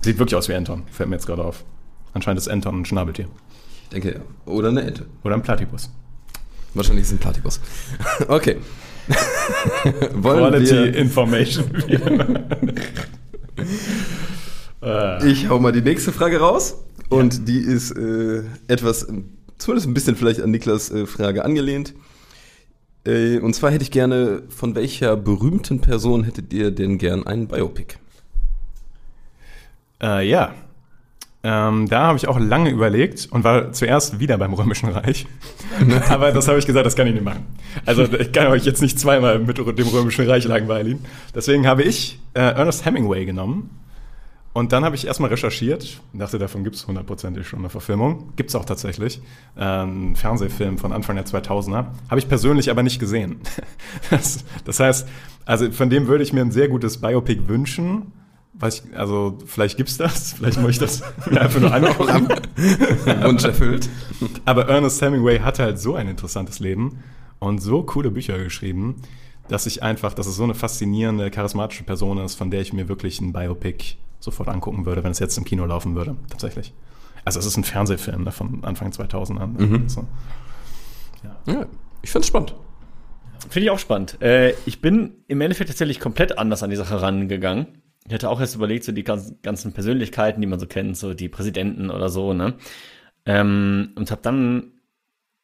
Sieht 0.00 0.18
wirklich 0.18 0.36
aus 0.36 0.48
wie 0.48 0.54
Anton, 0.54 0.84
fällt 0.90 1.08
mir 1.08 1.16
jetzt 1.16 1.26
gerade 1.26 1.42
auf. 1.42 1.64
Anscheinend 2.12 2.40
ist 2.40 2.48
Anton 2.48 2.82
ein 2.82 2.84
Schnabeltier. 2.84 3.26
Ich 3.84 3.88
denke, 3.88 4.14
ja. 4.14 4.20
Oder 4.52 4.68
eine 4.68 4.82
Ente. 4.82 5.06
Oder 5.24 5.34
ein 5.34 5.42
Platypus. 5.42 5.90
Wahrscheinlich 6.74 7.02
ist 7.02 7.08
es 7.08 7.14
ein 7.14 7.18
Platypus. 7.18 7.60
Okay. 8.28 8.58
Wollen 10.14 10.38
Quality 10.38 10.70
wir, 10.70 10.96
Information. 10.96 11.70
immer. 14.80 15.24
ich 15.24 15.48
hau 15.48 15.58
mal 15.58 15.72
die 15.72 15.82
nächste 15.82 16.10
Frage 16.12 16.40
raus. 16.40 16.83
Und 17.08 17.48
die 17.48 17.58
ist 17.58 17.92
äh, 17.92 18.42
etwas, 18.66 19.06
zumindest 19.58 19.86
ein 19.86 19.94
bisschen 19.94 20.16
vielleicht 20.16 20.40
an 20.40 20.50
Niklas 20.50 20.90
äh, 20.90 21.06
Frage 21.06 21.44
angelehnt. 21.44 21.94
Äh, 23.06 23.38
und 23.38 23.54
zwar 23.54 23.70
hätte 23.70 23.82
ich 23.82 23.90
gerne, 23.90 24.42
von 24.48 24.74
welcher 24.74 25.16
berühmten 25.16 25.80
Person 25.80 26.24
hättet 26.24 26.52
ihr 26.52 26.70
denn 26.70 26.98
gern 26.98 27.26
einen 27.26 27.48
Biopic? 27.48 27.96
Äh, 30.02 30.28
ja. 30.28 30.54
Ähm, 31.46 31.90
da 31.90 32.06
habe 32.06 32.16
ich 32.16 32.26
auch 32.26 32.38
lange 32.40 32.70
überlegt 32.70 33.28
und 33.30 33.44
war 33.44 33.70
zuerst 33.72 34.18
wieder 34.18 34.38
beim 34.38 34.54
Römischen 34.54 34.88
Reich. 34.88 35.26
Aber 36.08 36.32
das 36.32 36.48
habe 36.48 36.58
ich 36.58 36.64
gesagt, 36.64 36.86
das 36.86 36.96
kann 36.96 37.06
ich 37.06 37.12
nicht 37.12 37.24
machen. 37.24 37.44
Also 37.84 38.04
ich 38.04 38.32
kann 38.32 38.46
euch 38.46 38.64
jetzt 38.64 38.80
nicht 38.80 38.98
zweimal 38.98 39.38
mit 39.38 39.58
dem 39.58 39.88
Römischen 39.88 40.26
Reich 40.26 40.44
langweilen. 40.44 41.04
Deswegen 41.34 41.66
habe 41.66 41.82
ich 41.82 42.18
äh, 42.32 42.40
Ernest 42.40 42.86
Hemingway 42.86 43.26
genommen. 43.26 43.68
Und 44.54 44.70
dann 44.70 44.84
habe 44.84 44.94
ich 44.94 45.04
erstmal 45.04 45.30
recherchiert, 45.30 46.00
dachte, 46.12 46.38
davon 46.38 46.62
gibt 46.62 46.76
es 46.76 46.86
hundertprozentig 46.86 47.44
schon 47.46 47.58
eine 47.58 47.70
Verfilmung. 47.70 48.32
Gibt 48.36 48.50
es 48.50 48.54
auch 48.54 48.64
tatsächlich. 48.64 49.20
Ähm, 49.58 50.12
Ein 50.12 50.16
Fernsehfilm 50.16 50.78
von 50.78 50.92
Anfang 50.92 51.16
der 51.16 51.26
2000er. 51.26 51.86
Habe 52.08 52.18
ich 52.18 52.28
persönlich 52.28 52.70
aber 52.70 52.82
nicht 52.82 52.98
gesehen. 53.00 53.40
Das, 54.10 54.44
das 54.64 54.80
heißt, 54.80 55.08
also 55.44 55.70
von 55.70 55.88
dem 55.90 56.06
würde 56.08 56.24
ich 56.24 56.32
mir 56.32 56.40
ein 56.40 56.50
sehr 56.50 56.68
gutes 56.68 57.00
Biopic 57.00 57.48
wünschen. 57.48 58.12
Weiß 58.54 58.84
ich, 58.84 58.96
also 58.96 59.38
vielleicht 59.46 59.76
gibt's 59.76 59.96
das, 59.96 60.32
vielleicht 60.36 60.60
muss 60.60 60.70
ich 60.72 60.78
das 60.78 61.02
mir 61.28 61.40
einfach 61.40 61.60
nur 61.60 61.72
angucken. 61.72 62.28
Wunsch 63.22 63.44
erfüllt. 63.44 63.88
Aber 64.44 64.68
Ernest 64.68 65.00
Hemingway 65.02 65.40
hatte 65.40 65.64
halt 65.64 65.78
so 65.80 65.94
ein 65.94 66.08
interessantes 66.08 66.60
Leben 66.60 67.02
und 67.40 67.60
so 67.60 67.82
coole 67.82 68.10
Bücher 68.10 68.38
geschrieben, 68.38 68.96
dass 69.48 69.66
ich 69.66 69.82
einfach, 69.82 70.14
dass 70.14 70.26
es 70.26 70.36
so 70.36 70.44
eine 70.44 70.54
faszinierende, 70.54 71.30
charismatische 71.30 71.84
Person 71.84 72.18
ist, 72.18 72.34
von 72.36 72.50
der 72.50 72.60
ich 72.60 72.72
mir 72.72 72.88
wirklich 72.88 73.20
ein 73.20 73.32
Biopic 73.32 73.96
sofort 74.24 74.48
angucken 74.48 74.86
würde, 74.86 75.04
wenn 75.04 75.12
es 75.12 75.18
jetzt 75.18 75.36
im 75.38 75.44
Kino 75.44 75.64
laufen 75.66 75.94
würde, 75.94 76.16
tatsächlich. 76.30 76.74
Also 77.24 77.38
es 77.38 77.46
ist 77.46 77.56
ein 77.56 77.64
Fernsehfilm 77.64 78.24
ne, 78.24 78.32
von 78.32 78.64
Anfang 78.64 78.92
2000 78.92 79.40
an. 79.40 79.52
Mhm. 79.54 79.88
So. 79.88 80.06
Ja, 81.46 81.66
ich 82.02 82.10
find's 82.10 82.28
spannend. 82.28 82.54
Finde 83.48 83.66
ich 83.66 83.70
auch 83.70 83.78
spannend. 83.78 84.20
Äh, 84.22 84.54
ich 84.66 84.80
bin 84.80 85.24
im 85.28 85.40
Endeffekt 85.40 85.70
tatsächlich 85.70 86.00
komplett 86.00 86.38
anders 86.38 86.62
an 86.62 86.70
die 86.70 86.76
Sache 86.76 87.00
rangegangen. 87.00 87.82
Ich 88.06 88.12
hatte 88.12 88.28
auch 88.28 88.40
erst 88.40 88.54
überlegt, 88.54 88.84
so 88.84 88.92
die 88.92 89.04
ganzen, 89.04 89.40
ganzen 89.42 89.72
Persönlichkeiten, 89.72 90.40
die 90.40 90.46
man 90.46 90.58
so 90.58 90.66
kennt, 90.66 90.96
so 90.96 91.14
die 91.14 91.28
Präsidenten 91.28 91.90
oder 91.90 92.10
so, 92.10 92.34
ne? 92.34 92.54
Ähm, 93.26 93.92
und 93.96 94.10
habe 94.10 94.20
dann, 94.22 94.72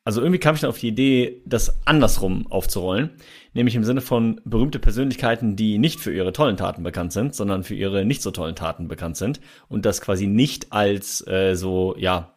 also 0.04 0.20
irgendwie 0.20 0.38
kam 0.38 0.54
ich 0.54 0.62
dann 0.62 0.70
auf 0.70 0.78
die 0.78 0.88
Idee, 0.88 1.42
das 1.44 1.86
andersrum 1.86 2.46
aufzurollen. 2.50 3.10
Nämlich 3.52 3.74
im 3.74 3.84
Sinne 3.84 4.00
von 4.00 4.40
berühmte 4.44 4.78
Persönlichkeiten, 4.78 5.56
die 5.56 5.78
nicht 5.78 6.00
für 6.00 6.12
ihre 6.12 6.32
tollen 6.32 6.56
Taten 6.56 6.82
bekannt 6.82 7.12
sind, 7.12 7.34
sondern 7.34 7.64
für 7.64 7.74
ihre 7.74 8.04
nicht 8.04 8.22
so 8.22 8.30
tollen 8.30 8.56
Taten 8.56 8.88
bekannt 8.88 9.16
sind. 9.16 9.40
Und 9.68 9.84
das 9.84 10.00
quasi 10.00 10.26
nicht 10.26 10.72
als 10.72 11.26
äh, 11.26 11.54
so, 11.54 11.94
ja, 11.98 12.36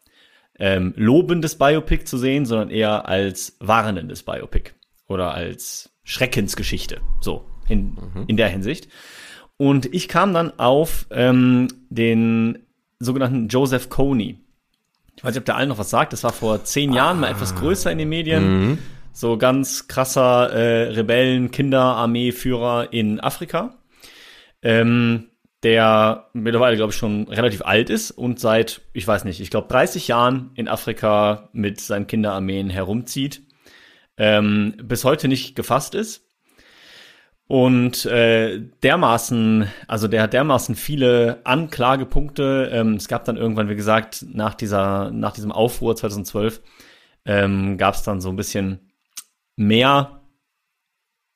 ähm, 0.60 0.94
lobendes 0.98 1.58
Biopic 1.58 2.06
zu 2.06 2.18
sehen, 2.18 2.46
sondern 2.46 2.70
eher 2.70 3.08
als 3.08 3.56
warnendes 3.60 4.24
Biopic 4.24 4.72
oder 5.08 5.34
als 5.34 5.92
Schreckensgeschichte. 6.04 7.02
So, 7.22 7.46
in, 7.68 7.98
in 8.28 8.38
der 8.38 8.50
Hinsicht. 8.50 8.88
Und 9.58 9.94
ich 9.94 10.08
kam 10.08 10.34
dann 10.34 10.60
auf 10.60 11.08
ähm, 11.12 11.70
den 11.90 12.60
sogenannten 13.00 13.48
Joseph 13.48 13.90
Coney. 13.90 14.43
Ich 15.24 15.26
weiß 15.26 15.36
nicht, 15.36 15.40
ob 15.40 15.46
der 15.46 15.56
allen 15.56 15.70
noch 15.70 15.78
was 15.78 15.90
sagt. 15.90 16.12
Das 16.12 16.26
war 16.26 16.34
vor 16.34 16.66
zehn 16.66 16.92
Jahren 16.92 17.22
mal 17.22 17.32
etwas 17.32 17.56
größer 17.56 17.90
in 17.90 17.98
den 17.98 18.10
Medien. 18.10 18.78
So 19.14 19.38
ganz 19.38 19.88
krasser 19.88 20.52
äh, 20.52 20.90
Rebellen-Kinderarmee-Führer 20.90 22.92
in 22.92 23.22
Afrika. 23.22 23.74
Ähm, 24.62 25.30
der 25.64 26.28
mittlerweile, 26.34 26.76
glaube 26.76 26.92
ich, 26.92 26.98
schon 26.98 27.30
relativ 27.30 27.62
alt 27.62 27.90
ist 27.90 28.12
und 28.12 28.42
seit, 28.42 28.82
ich 28.92 29.08
weiß 29.08 29.24
nicht, 29.24 29.40
ich 29.40 29.50
glaube 29.50 29.70
30 29.70 30.10
Jahren 30.10 30.52
in 30.56 30.68
Afrika 30.68 31.48
mit 31.54 31.80
seinen 31.80 32.06
Kinderarmeen 32.06 32.70
herumzieht, 32.70 33.44
ähm, 34.18 34.74
bis 34.84 35.06
heute 35.06 35.30
nicht 35.30 35.56
gefasst 35.56 35.96
ist. 35.96 36.28
Und 37.48 38.06
äh, 38.06 38.62
dermaßen, 38.82 39.68
also 39.88 40.08
der 40.08 40.24
hat 40.24 40.34
dermaßen 40.34 40.76
viele 40.76 41.42
Anklagepunkte. 41.44 42.70
Ähm, 42.72 42.96
es 42.96 43.08
gab 43.08 43.26
dann 43.26 43.38
irgendwann, 43.38 43.70
wie 43.70 43.76
gesagt, 43.76 44.26
nach 44.34 44.56
dieser, 44.56 45.12
nach 45.12 45.34
diesem 45.34 45.52
Aufruhr 45.52 45.96
2012, 45.96 46.62
ähm, 47.26 47.78
gab 47.78 47.96
es 47.96 48.04
dann 48.04 48.22
so 48.22 48.30
ein 48.30 48.36
bisschen 48.38 48.92
mehr 49.56 50.22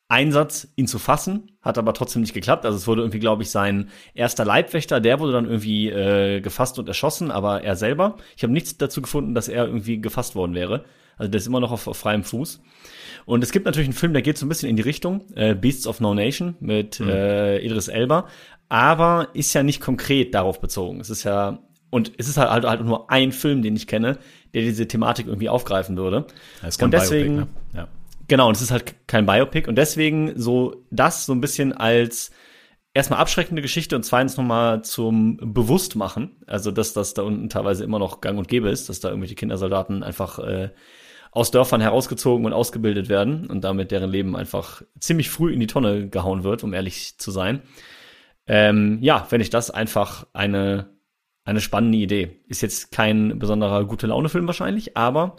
Einsatz, 0.10 0.70
ihn 0.78 0.88
zu 0.88 1.00
fassen, 1.00 1.58
hat 1.62 1.78
aber 1.78 1.94
trotzdem 1.94 2.22
nicht 2.22 2.34
geklappt. 2.34 2.66
Also 2.66 2.78
es 2.78 2.88
wurde 2.88 3.02
irgendwie, 3.02 3.20
glaube 3.20 3.44
ich, 3.44 3.52
sein 3.52 3.90
erster 4.14 4.46
Leibwächter, 4.46 5.02
der 5.02 5.20
wurde 5.20 5.34
dann 5.34 5.46
irgendwie 5.46 5.90
äh, 5.90 6.40
gefasst 6.40 6.80
und 6.80 6.88
erschossen, 6.88 7.30
aber 7.30 7.64
er 7.64 7.76
selber. 7.76 8.16
Ich 8.38 8.44
habe 8.44 8.54
nichts 8.54 8.78
dazu 8.78 9.02
gefunden, 9.02 9.36
dass 9.36 9.50
er 9.50 9.66
irgendwie 9.66 10.00
gefasst 10.00 10.36
worden 10.36 10.56
wäre. 10.56 10.86
Also 11.18 11.30
der 11.32 11.40
ist 11.40 11.48
immer 11.48 11.60
noch 11.60 11.72
auf, 11.72 11.88
auf 11.88 11.98
freiem 11.98 12.24
Fuß. 12.24 12.62
Und 13.26 13.44
es 13.44 13.52
gibt 13.52 13.66
natürlich 13.66 13.88
einen 13.88 13.94
Film, 13.98 14.14
der 14.14 14.22
geht 14.22 14.38
so 14.38 14.46
ein 14.46 14.50
bisschen 14.50 14.70
in 14.70 14.76
die 14.76 14.82
Richtung, 14.84 15.26
äh, 15.36 15.54
Beasts 15.56 15.88
of 15.88 16.00
No 16.00 16.14
Nation 16.14 16.56
mit 16.60 17.00
äh, 17.00 17.58
Idris 17.60 17.88
Elba, 17.88 18.28
aber 18.70 19.30
ist 19.34 19.54
ja 19.54 19.64
nicht 19.64 19.82
konkret 19.82 20.34
darauf 20.34 20.62
bezogen. 20.62 21.00
Es 21.00 21.10
ist 21.10 21.24
ja, 21.24 21.60
und 21.90 22.12
es 22.18 22.28
ist 22.30 22.38
halt, 22.38 22.50
halt, 22.50 22.66
halt 22.66 22.84
nur 22.86 23.10
ein 23.12 23.32
Film, 23.32 23.62
den 23.62 23.76
ich 23.76 23.88
kenne, 23.88 24.18
der 24.54 24.62
diese 24.62 24.88
Thematik 24.88 25.28
irgendwie 25.28 25.50
aufgreifen 25.50 25.98
würde. 25.98 26.28
Das 26.62 26.76
ist 26.76 26.84
Und 26.84 26.92
kein 26.92 27.00
deswegen- 27.00 27.36
Biopic, 27.38 27.52
ne? 27.74 27.80
ja. 27.80 27.88
Genau, 28.30 28.48
und 28.50 28.56
es 28.58 28.62
ist 28.62 28.72
halt 28.72 29.08
kein 29.08 29.26
Biopic 29.26 29.68
und 29.70 29.78
deswegen 29.78 30.34
so 30.36 30.84
das 30.92 31.26
so 31.26 31.34
ein 31.34 31.40
bisschen 31.40 31.72
als 31.72 32.32
erstmal 32.94 33.20
abschreckende 33.20 33.62
Geschichte 33.62 33.96
und 33.96 34.04
zweitens 34.04 34.36
nochmal 34.38 34.84
zum 34.84 35.38
Bewusstmachen, 35.54 36.36
also 36.46 36.72
dass 36.72 36.92
das 36.94 37.14
da 37.14 37.22
unten 37.22 37.48
teilweise 37.48 37.84
immer 37.86 38.00
noch 38.00 38.20
gang 38.22 38.38
und 38.38 38.48
gäbe 38.50 38.70
ist, 38.70 38.90
dass 38.90 39.00
da 39.00 39.10
irgendwelche 39.10 39.36
Kindersoldaten 39.36 40.04
einfach 40.04 40.40
äh, 40.40 40.72
aus 41.32 41.52
Dörfern 41.52 41.82
herausgezogen 41.82 42.46
und 42.46 42.54
ausgebildet 42.54 43.10
werden 43.10 43.48
und 43.48 43.64
damit 43.64 43.92
deren 43.92 44.10
Leben 44.10 44.36
einfach 44.36 44.82
ziemlich 45.00 45.30
früh 45.30 45.54
in 45.54 45.60
die 45.60 45.68
Tonne 45.68 46.10
gehauen 46.10 46.44
wird, 46.44 46.64
um 46.64 46.74
ehrlich 46.74 47.18
zu 47.18 47.32
sein. 47.32 47.62
Ähm, 48.48 49.00
ja, 49.02 49.28
wenn 49.30 49.42
ich 49.42 49.50
das 49.50 49.72
einfach 49.72 50.26
eine, 50.34 50.90
eine 51.44 51.62
spannende 51.62 51.98
Idee. 51.98 52.42
Ist 52.48 52.62
jetzt 52.62 52.92
kein 52.92 53.40
besonderer 53.40 53.86
gute 53.86 54.08
Laune-Film 54.08 54.48
wahrscheinlich, 54.48 54.98
aber 54.98 55.38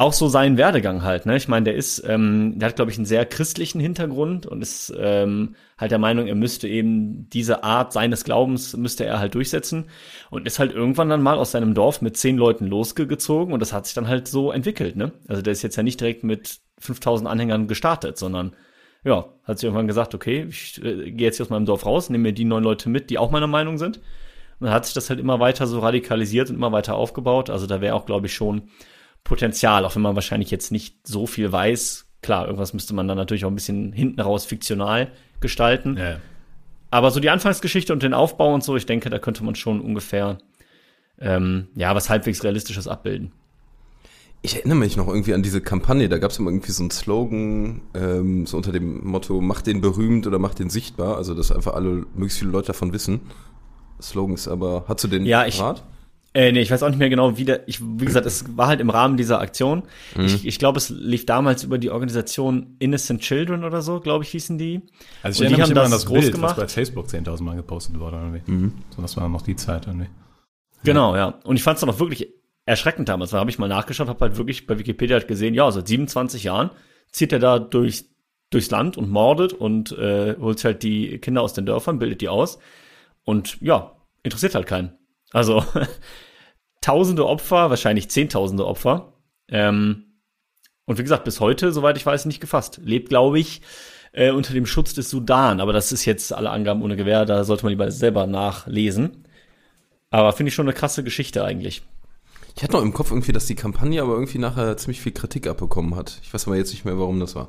auch 0.00 0.14
so 0.14 0.28
sein 0.28 0.56
Werdegang 0.56 1.02
halt. 1.02 1.26
Ne? 1.26 1.36
Ich 1.36 1.46
meine, 1.46 1.64
der 1.64 1.74
ist, 1.74 2.02
ähm, 2.06 2.58
der 2.58 2.70
hat, 2.70 2.76
glaube 2.76 2.90
ich, 2.90 2.96
einen 2.96 3.04
sehr 3.04 3.26
christlichen 3.26 3.80
Hintergrund 3.80 4.46
und 4.46 4.62
ist 4.62 4.92
ähm, 4.98 5.56
halt 5.76 5.90
der 5.90 5.98
Meinung, 5.98 6.26
er 6.26 6.34
müsste 6.34 6.68
eben 6.68 7.28
diese 7.28 7.64
Art 7.64 7.92
seines 7.92 8.24
Glaubens 8.24 8.74
müsste 8.76 9.04
er 9.04 9.18
halt 9.18 9.34
durchsetzen 9.34 9.90
und 10.30 10.46
ist 10.46 10.58
halt 10.58 10.72
irgendwann 10.72 11.10
dann 11.10 11.22
mal 11.22 11.36
aus 11.36 11.52
seinem 11.52 11.74
Dorf 11.74 12.00
mit 12.00 12.16
zehn 12.16 12.38
Leuten 12.38 12.66
losgezogen 12.66 13.52
und 13.52 13.60
das 13.60 13.74
hat 13.74 13.84
sich 13.84 13.94
dann 13.94 14.08
halt 14.08 14.26
so 14.26 14.50
entwickelt. 14.50 14.96
Ne? 14.96 15.12
Also 15.28 15.42
der 15.42 15.52
ist 15.52 15.62
jetzt 15.62 15.76
ja 15.76 15.82
nicht 15.82 16.00
direkt 16.00 16.24
mit 16.24 16.60
5000 16.78 17.28
Anhängern 17.28 17.68
gestartet, 17.68 18.16
sondern 18.16 18.56
ja, 19.04 19.26
hat 19.44 19.58
sich 19.58 19.64
irgendwann 19.64 19.86
gesagt, 19.86 20.14
okay, 20.14 20.46
ich 20.48 20.82
äh, 20.82 21.10
gehe 21.10 21.26
jetzt 21.26 21.36
hier 21.36 21.44
aus 21.44 21.50
meinem 21.50 21.66
Dorf 21.66 21.84
raus, 21.84 22.08
nehme 22.08 22.22
mir 22.22 22.32
die 22.32 22.44
neun 22.44 22.64
Leute 22.64 22.88
mit, 22.88 23.10
die 23.10 23.18
auch 23.18 23.30
meiner 23.30 23.46
Meinung 23.46 23.76
sind. 23.76 23.98
Und 23.98 24.66
dann 24.66 24.72
hat 24.72 24.86
sich 24.86 24.94
das 24.94 25.10
halt 25.10 25.20
immer 25.20 25.40
weiter 25.40 25.66
so 25.66 25.78
radikalisiert 25.78 26.48
und 26.48 26.56
immer 26.56 26.72
weiter 26.72 26.94
aufgebaut. 26.94 27.50
Also 27.50 27.66
da 27.66 27.80
wäre 27.80 27.94
auch, 27.94 28.06
glaube 28.06 28.26
ich, 28.26 28.34
schon 28.34 28.62
Potenzial, 29.24 29.84
auch 29.84 29.94
wenn 29.94 30.02
man 30.02 30.14
wahrscheinlich 30.14 30.50
jetzt 30.50 30.72
nicht 30.72 31.06
so 31.06 31.26
viel 31.26 31.50
weiß. 31.52 32.06
Klar, 32.22 32.46
irgendwas 32.46 32.74
müsste 32.74 32.94
man 32.94 33.08
dann 33.08 33.16
natürlich 33.16 33.44
auch 33.44 33.50
ein 33.50 33.54
bisschen 33.54 33.92
hinten 33.92 34.20
raus 34.20 34.44
fiktional 34.44 35.12
gestalten. 35.40 35.96
Ja. 35.96 36.16
Aber 36.90 37.10
so 37.10 37.20
die 37.20 37.30
Anfangsgeschichte 37.30 37.92
und 37.92 38.02
den 38.02 38.14
Aufbau 38.14 38.52
und 38.52 38.64
so, 38.64 38.76
ich 38.76 38.86
denke, 38.86 39.10
da 39.10 39.18
könnte 39.18 39.44
man 39.44 39.54
schon 39.54 39.80
ungefähr 39.80 40.38
ähm, 41.18 41.68
ja 41.76 41.94
was 41.94 42.10
halbwegs 42.10 42.42
realistisches 42.44 42.88
abbilden. 42.88 43.32
Ich 44.42 44.56
erinnere 44.56 44.78
mich 44.78 44.96
noch 44.96 45.06
irgendwie 45.06 45.34
an 45.34 45.42
diese 45.42 45.60
Kampagne, 45.60 46.08
da 46.08 46.16
gab 46.16 46.30
es 46.30 46.38
immer 46.38 46.50
irgendwie 46.50 46.72
so 46.72 46.82
einen 46.82 46.90
Slogan, 46.90 47.82
ähm, 47.94 48.46
so 48.46 48.56
unter 48.56 48.72
dem 48.72 49.06
Motto, 49.06 49.40
mach 49.42 49.60
den 49.60 49.82
berühmt 49.82 50.26
oder 50.26 50.38
mach 50.38 50.54
den 50.54 50.70
sichtbar, 50.70 51.16
also 51.18 51.34
dass 51.34 51.52
einfach 51.52 51.74
alle, 51.74 52.06
möglichst 52.14 52.38
viele 52.38 52.50
Leute 52.50 52.68
davon 52.68 52.94
wissen. 52.94 53.20
Slogan 54.00 54.34
ist 54.34 54.48
aber, 54.48 54.84
hast 54.88 55.04
du 55.04 55.08
den 55.08 55.26
Ja, 55.26 55.46
ich- 55.46 55.58
parat? 55.58 55.84
Äh, 56.32 56.52
nee, 56.52 56.60
ich 56.60 56.70
weiß 56.70 56.84
auch 56.84 56.88
nicht 56.88 56.98
mehr 56.98 57.10
genau, 57.10 57.36
wie 57.38 57.44
der, 57.44 57.68
ich, 57.68 57.80
wie 57.82 58.04
gesagt, 58.04 58.24
es 58.24 58.56
war 58.56 58.68
halt 58.68 58.80
im 58.80 58.88
Rahmen 58.88 59.16
dieser 59.16 59.40
Aktion. 59.40 59.82
Mhm. 60.16 60.26
Ich, 60.26 60.46
ich 60.46 60.58
glaube, 60.60 60.78
es 60.78 60.88
lief 60.88 61.26
damals 61.26 61.64
über 61.64 61.76
die 61.76 61.90
Organisation 61.90 62.76
Innocent 62.78 63.20
Children 63.20 63.64
oder 63.64 63.82
so, 63.82 63.98
glaube 63.98 64.22
ich, 64.22 64.30
hießen 64.30 64.56
die. 64.56 64.82
Also 65.22 65.42
ich 65.42 65.50
Und 65.50 65.56
die 65.56 65.60
erinnere 65.60 65.60
mich 65.60 65.62
haben 65.62 65.70
immer 65.72 65.84
an 65.86 65.90
das 65.90 66.06
groß 66.06 66.20
Bild, 66.20 66.34
gemacht. 66.34 66.56
was 66.56 66.66
bei 66.66 66.68
Facebook 66.68 67.06
10.000 67.06 67.42
Mal 67.42 67.56
gepostet 67.56 67.98
wurde. 67.98 68.16
Irgendwie. 68.16 68.50
Mhm. 68.50 68.72
So, 68.94 69.02
das 69.02 69.16
war 69.16 69.28
noch 69.28 69.42
die 69.42 69.56
Zeit 69.56 69.88
irgendwie. 69.88 70.08
Genau, 70.84 71.16
ja. 71.16 71.40
Und 71.42 71.56
ich 71.56 71.64
fand 71.64 71.76
es 71.76 71.80
dann 71.80 71.90
auch 71.90 71.98
wirklich 71.98 72.28
erschreckend 72.64 73.08
damals, 73.08 73.32
weil 73.32 73.40
habe 73.40 73.50
ich 73.50 73.58
mal 73.58 73.68
nachgeschaut, 73.68 74.08
habe 74.08 74.20
halt 74.20 74.36
wirklich 74.38 74.68
bei 74.68 74.78
Wikipedia 74.78 75.16
halt 75.16 75.26
gesehen, 75.26 75.54
ja, 75.54 75.68
seit 75.72 75.88
27 75.88 76.44
Jahren 76.44 76.70
zieht 77.10 77.32
er 77.32 77.40
da 77.40 77.58
durch, 77.58 78.04
durchs 78.50 78.70
Land 78.70 78.96
und 78.96 79.10
mordet 79.10 79.52
und 79.52 79.90
äh, 79.92 80.36
holt 80.40 80.64
halt 80.64 80.84
die 80.84 81.18
Kinder 81.18 81.42
aus 81.42 81.54
den 81.54 81.66
Dörfern, 81.66 81.98
bildet 81.98 82.20
die 82.20 82.28
aus. 82.28 82.60
Und 83.24 83.60
ja, 83.60 83.96
interessiert 84.22 84.54
halt 84.54 84.66
keinen. 84.66 84.92
Also 85.32 85.64
tausende 86.80 87.26
Opfer, 87.26 87.70
wahrscheinlich 87.70 88.10
zehntausende 88.10 88.66
Opfer. 88.66 89.12
Ähm, 89.48 90.04
und 90.86 90.98
wie 90.98 91.02
gesagt, 91.02 91.24
bis 91.24 91.40
heute, 91.40 91.72
soweit 91.72 91.96
ich 91.96 92.06
weiß, 92.06 92.26
nicht 92.26 92.40
gefasst. 92.40 92.80
Lebt, 92.82 93.08
glaube 93.10 93.38
ich, 93.38 93.60
äh, 94.12 94.30
unter 94.30 94.54
dem 94.54 94.66
Schutz 94.66 94.94
des 94.94 95.10
Sudan. 95.10 95.60
Aber 95.60 95.72
das 95.72 95.92
ist 95.92 96.04
jetzt 96.04 96.32
alle 96.32 96.50
Angaben 96.50 96.82
ohne 96.82 96.96
Gewähr, 96.96 97.24
da 97.24 97.44
sollte 97.44 97.64
man 97.64 97.70
lieber 97.70 97.90
selber 97.90 98.26
nachlesen. 98.26 99.24
Aber 100.10 100.32
finde 100.32 100.48
ich 100.48 100.54
schon 100.54 100.66
eine 100.66 100.74
krasse 100.74 101.04
Geschichte 101.04 101.44
eigentlich. 101.44 101.82
Ich 102.56 102.64
hatte 102.64 102.72
noch 102.72 102.82
im 102.82 102.92
Kopf 102.92 103.10
irgendwie, 103.12 103.30
dass 103.32 103.46
die 103.46 103.54
Kampagne 103.54 104.02
aber 104.02 104.14
irgendwie 104.14 104.38
nachher 104.38 104.76
ziemlich 104.76 105.00
viel 105.00 105.12
Kritik 105.12 105.46
abbekommen 105.46 105.94
hat. 105.94 106.18
Ich 106.22 106.34
weiß 106.34 106.46
aber 106.48 106.56
jetzt 106.56 106.72
nicht 106.72 106.84
mehr, 106.84 106.98
warum 106.98 107.20
das 107.20 107.36
war. 107.36 107.48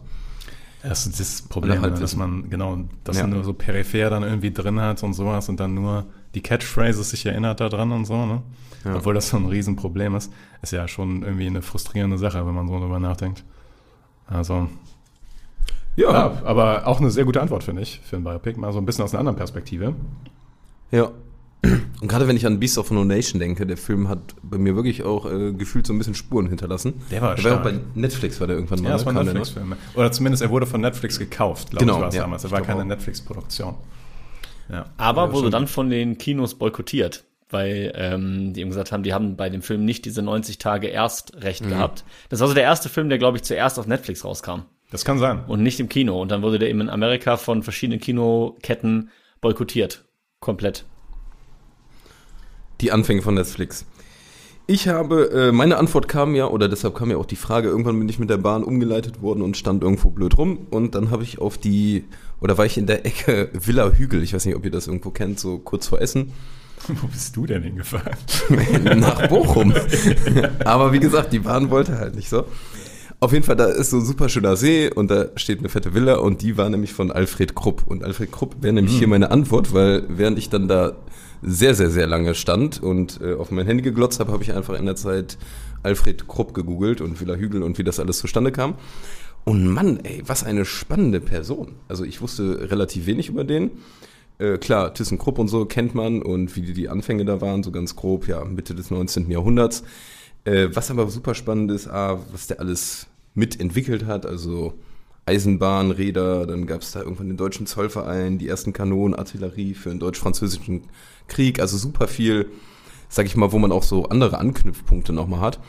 Das 0.84 1.06
ist 1.06 1.20
das 1.20 1.42
Problem, 1.44 1.82
halt 1.82 2.02
dass 2.02 2.16
man, 2.16 2.50
genau, 2.50 2.78
das 3.04 3.18
Ja. 3.18 3.28
nur 3.28 3.44
so 3.44 3.54
peripher 3.54 4.10
dann 4.10 4.24
irgendwie 4.24 4.52
drin 4.52 4.80
hat 4.80 5.02
und 5.04 5.14
sowas 5.14 5.50
und 5.50 5.60
dann 5.60 5.74
nur 5.74 6.06
die 6.36 6.42
Catchphrases 6.42 7.10
sich 7.10 7.26
erinnert 7.26 7.60
da 7.60 7.70
dran 7.70 7.92
und 7.92 8.06
so, 8.06 8.26
ne? 8.26 8.42
Ja. 8.86 8.96
Obwohl 8.96 9.14
das 9.14 9.30
so 9.30 9.38
ein 9.38 9.46
Riesenproblem 9.46 10.16
ist. 10.16 10.32
Ist 10.62 10.72
ja 10.72 10.88
schon 10.88 11.24
irgendwie 11.24 11.48
eine 11.48 11.62
frustrierende 11.62 12.18
Sache, 12.18 12.46
wenn 12.46 12.56
man 12.56 12.68
so 12.68 12.80
drüber 12.80 13.00
nachdenkt. 13.00 13.44
Also, 14.26 14.70
ja, 15.96 16.42
aber 16.44 16.88
auch 16.88 17.00
eine 17.00 17.12
sehr 17.12 17.26
gute 17.26 17.42
Antwort, 17.42 17.64
finde 17.64 17.82
ich, 17.82 18.00
für 18.04 18.16
ein 18.16 18.24
Biopic. 18.24 18.60
Mal 18.60 18.72
so 18.72 18.80
ein 18.80 18.86
bisschen 18.86 19.04
aus 19.04 19.14
einer 19.14 19.20
anderen 19.20 19.38
Perspektive. 19.38 19.94
Ja. 20.92 21.12
Und 21.64 22.08
gerade 22.08 22.28
wenn 22.28 22.36
ich 22.36 22.48
an 22.48 22.60
Beast 22.60 22.80
of 22.80 22.90
No 22.90 23.04
Nation 23.04 23.40
denke, 23.40 23.68
der 23.68 23.78
Film 23.78 24.08
hat 24.08 24.36
bei 24.42 24.58
mir 24.58 24.76
wirklich 24.76 25.04
auch 25.04 25.32
äh, 25.32 25.52
gefühlt 25.52 25.86
so 25.86 25.94
ein 25.94 26.00
bisschen 26.00 26.16
Spuren 26.16 26.48
hinterlassen. 26.48 26.94
Der 27.12 27.22
war 27.22 27.36
der 27.36 27.44
war 27.44 27.52
auch 27.52 27.60
stark. 27.62 27.64
bei 27.64 28.00
Netflix, 28.00 28.40
war 28.40 28.48
der 28.48 28.56
irgendwann 28.56 28.82
mal. 28.82 28.90
Ja, 28.90 28.94
das 28.94 29.06
ne? 29.06 29.14
war 29.14 29.22
ein 29.22 29.28
ne? 29.28 29.34
Netflix-Film. 29.34 29.76
Oder 29.94 30.12
zumindest 30.12 30.42
er 30.42 30.50
wurde 30.50 30.66
von 30.66 30.82
Netflix 30.82 31.20
gekauft, 31.20 31.70
glaube 31.70 31.86
Genau, 31.86 31.98
ich, 31.98 32.02
war 32.02 32.10
es 32.10 32.16
ja, 32.16 32.22
damals. 32.22 32.44
Er 32.44 32.52
war 32.52 32.62
keine. 32.62 32.84
Netflix-Produktion. 32.86 33.76
Ja. 34.72 34.86
Aber 34.97 35.34
wurde 35.34 35.45
schon. 35.45 35.51
dann 35.51 35.67
von 35.67 35.89
den 35.89 36.17
Kinos 36.17 36.55
boykottiert, 36.55 37.26
weil 37.49 37.91
ähm, 37.95 38.53
die 38.53 38.61
eben 38.61 38.69
gesagt 38.69 38.91
haben, 38.91 39.03
die 39.03 39.13
haben 39.13 39.36
bei 39.36 39.49
dem 39.49 39.61
Film 39.61 39.84
nicht 39.86 40.05
diese 40.05 40.22
90 40.22 40.57
Tage 40.57 40.88
Erstrecht 40.89 41.67
gehabt. 41.67 42.03
Das 42.30 42.39
war 42.39 42.47
so 42.47 42.53
der 42.53 42.63
erste 42.63 42.88
Film, 42.89 43.09
der, 43.09 43.17
glaube 43.17 43.38
ich, 43.38 43.43
zuerst 43.43 43.78
auf 43.80 43.88
Netflix 43.88 44.24
rauskam 44.24 44.61
Das 44.91 45.03
kann 45.03 45.19
sein. 45.19 45.43
und 45.47 45.61
nicht 45.61 45.80
im 45.80 45.89
Kino. 45.89 46.22
Und 46.22 46.32
dann 46.32 46.41
wurde 46.41 46.59
der 46.59 46.69
eben 46.69 46.82
in 46.82 46.89
Amerika 46.89 47.38
von 47.38 47.63
verschiedenen 47.63 47.99
Kinoketten 47.99 49.09
boykottiert. 49.41 50.05
Komplett. 50.39 50.86
Die 52.80 52.91
Anfänge 52.91 53.22
von 53.22 53.36
Netflix. 53.36 53.86
Ich 54.72 54.88
habe, 54.88 55.32
äh, 55.32 55.51
meine 55.51 55.76
Antwort 55.76 56.07
kam 56.07 56.34
ja, 56.34 56.47
oder 56.47 56.69
deshalb 56.69 56.95
kam 56.95 57.11
ja 57.11 57.17
auch 57.17 57.26
die 57.26 57.36
Frage, 57.36 57.67
irgendwann 57.67 57.99
bin 57.99 58.07
ich 58.07 58.19
mit 58.19 58.30
der 58.30 58.38
Bahn 58.38 58.63
umgeleitet 58.63 59.22
worden 59.22 59.41
und 59.41 59.57
stand 59.57 59.84
irgendwo 59.84 60.11
blöd 60.11 60.38
rum 60.38 60.59
und 60.69 60.95
dann 60.95 61.11
habe 61.11 61.24
ich 61.24 61.39
auf 61.39 61.57
die, 61.57 62.05
oder 62.39 62.57
war 62.57 62.65
ich 62.65 62.78
in 62.78 62.88
der 62.88 63.05
Ecke 63.05 63.49
Villa 63.53 63.91
Hügel, 63.91 64.24
ich 64.24 64.34
weiß 64.34 64.45
nicht, 64.45 64.55
ob 64.55 64.63
ihr 64.63 64.72
das 64.72 64.88
irgendwo 64.88 65.09
kennt, 65.09 65.41
so 65.41 65.57
kurz 65.57 65.89
vor 65.89 65.99
Essen, 65.99 66.32
Wo 66.88 67.07
bist 67.07 67.36
du 67.36 67.45
denn 67.45 67.63
hingefahren? 67.63 68.15
nach 68.99 69.28
Bochum. 69.28 69.74
Aber 70.63 70.93
wie 70.93 70.99
gesagt, 70.99 71.34
die 71.34 71.39
Bahn 71.39 71.69
wollte 71.69 71.99
halt 71.99 72.15
nicht 72.15 72.30
so. 72.30 72.45
Auf 73.19 73.34
jeden 73.34 73.43
Fall, 73.43 73.57
da 73.57 73.65
ist 73.65 73.89
so 73.89 73.97
ein 73.97 74.05
super 74.05 74.30
schöner 74.30 74.55
See 74.55 74.89
und 74.89 75.11
da 75.11 75.26
steht 75.36 75.59
eine 75.59 75.69
fette 75.69 75.93
Villa 75.93 76.15
und 76.15 76.41
die 76.41 76.57
war 76.57 76.69
nämlich 76.69 76.93
von 76.93 77.11
Alfred 77.11 77.53
Krupp. 77.55 77.84
Und 77.86 78.03
Alfred 78.03 78.32
Krupp 78.32 78.55
wäre 78.61 78.74
nämlich 78.74 78.97
hier 78.97 79.07
meine 79.07 79.32
Antwort, 79.32 79.76
weil 79.76 80.05
während 80.07 80.39
ich 80.39 80.49
dann 80.49 80.67
da 80.67 80.93
sehr, 81.42 81.74
sehr, 81.76 81.89
sehr 81.89 82.08
lange 82.08 82.36
stand 82.36 82.82
und 82.82 83.20
äh, 83.22 83.34
auf 83.34 83.52
mein 83.52 83.66
Handy 83.66 83.84
geglotzt 83.84 84.20
habe, 84.20 84.32
habe 84.32 84.44
ich 84.44 84.54
einfach 84.54 84.78
in 84.78 84.86
der 84.86 84.96
Zeit 84.96 85.38
Alfred 85.84 86.28
Krupp 86.28 86.54
gegoogelt 86.54 87.02
und 87.02 87.20
Villa 87.20 87.36
Hügel 87.36 87.64
und 87.64 87.78
wie 87.78 87.84
das 87.84 88.00
alles 88.00 88.20
zustande 88.20 88.52
kam. 88.52 88.76
Und 89.44 89.68
Mann, 89.68 90.00
ey, 90.04 90.22
was 90.26 90.44
eine 90.44 90.66
spannende 90.66 91.20
Person. 91.20 91.74
Also 91.88 92.04
ich 92.04 92.22
wusste 92.22 92.70
relativ 92.70 93.08
wenig 93.08 93.30
über 93.30 93.44
den. 93.44 93.72
Äh, 94.38 94.58
klar, 94.58 94.94
ThyssenKrupp 94.94 95.39
und 95.39 95.48
so 95.48 95.66
kennt 95.66 95.96
man 95.96 96.22
und 96.22 96.56
wie 96.56 96.62
die, 96.62 96.74
die 96.74 96.89
Anfänge 96.89 97.26
da 97.26 97.42
waren, 97.42 97.64
so 97.64 97.72
ganz 97.72 97.96
grob, 97.96 98.28
ja, 98.28 98.46
Mitte 98.46 98.76
des 98.76 98.92
19. 98.92 99.32
Jahrhunderts. 99.32 99.84
Äh, 100.44 100.70
was 100.74 100.92
aber 100.92 101.10
super 101.10 101.36
spannend 101.36 101.72
ist, 101.72 101.88
ah, 101.88 102.20
was 102.32 102.48
der 102.48 102.60
alles 102.60 103.08
mitentwickelt 103.34 104.06
hat, 104.06 104.26
also 104.26 104.74
Eisenbahn, 105.32 105.92
Räder, 105.92 106.46
dann 106.46 106.66
gab 106.68 106.82
es 106.82 106.92
da 106.92 107.00
irgendwann 107.02 107.28
den 107.28 107.38
deutschen 107.38 107.66
Zollverein, 107.66 108.38
die 108.38 108.50
ersten 108.50 108.74
Kanonen, 108.74 109.16
Artillerie 109.16 109.74
für 109.74 109.90
den 109.90 110.00
deutsch-französischen 110.00 110.84
Krieg, 111.28 111.62
also 111.62 111.78
super 111.78 112.08
viel, 112.10 112.48
sag 113.08 113.26
ich 113.26 113.38
mal, 113.38 113.52
wo 113.54 113.60
man 113.60 113.72
auch 113.72 113.84
so 113.84 114.06
andere 114.06 114.40
Anknüpfpunkte 114.40 115.14
nochmal 115.14 115.40
hat. 115.40 115.60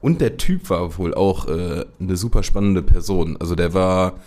Und 0.00 0.20
der 0.20 0.36
Typ 0.36 0.70
war 0.70 0.96
wohl 0.98 1.14
auch 1.14 1.48
äh, 1.48 1.84
eine 1.98 2.16
super 2.16 2.44
spannende 2.44 2.82
Person. 2.82 3.36
Also 3.38 3.56
der 3.56 3.74
war 3.74 4.20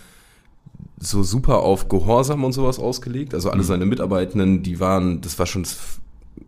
so 1.00 1.24
super 1.24 1.60
auf 1.60 1.88
Gehorsam 1.88 2.44
und 2.44 2.52
sowas 2.52 2.78
ausgelegt. 2.78 3.34
Also 3.34 3.50
alle 3.50 3.64
seine 3.64 3.86
Mitarbeitenden, 3.86 4.62
die 4.64 4.82
waren, 4.82 5.22
das 5.22 5.40
war 5.40 5.46
schon, 5.46 5.66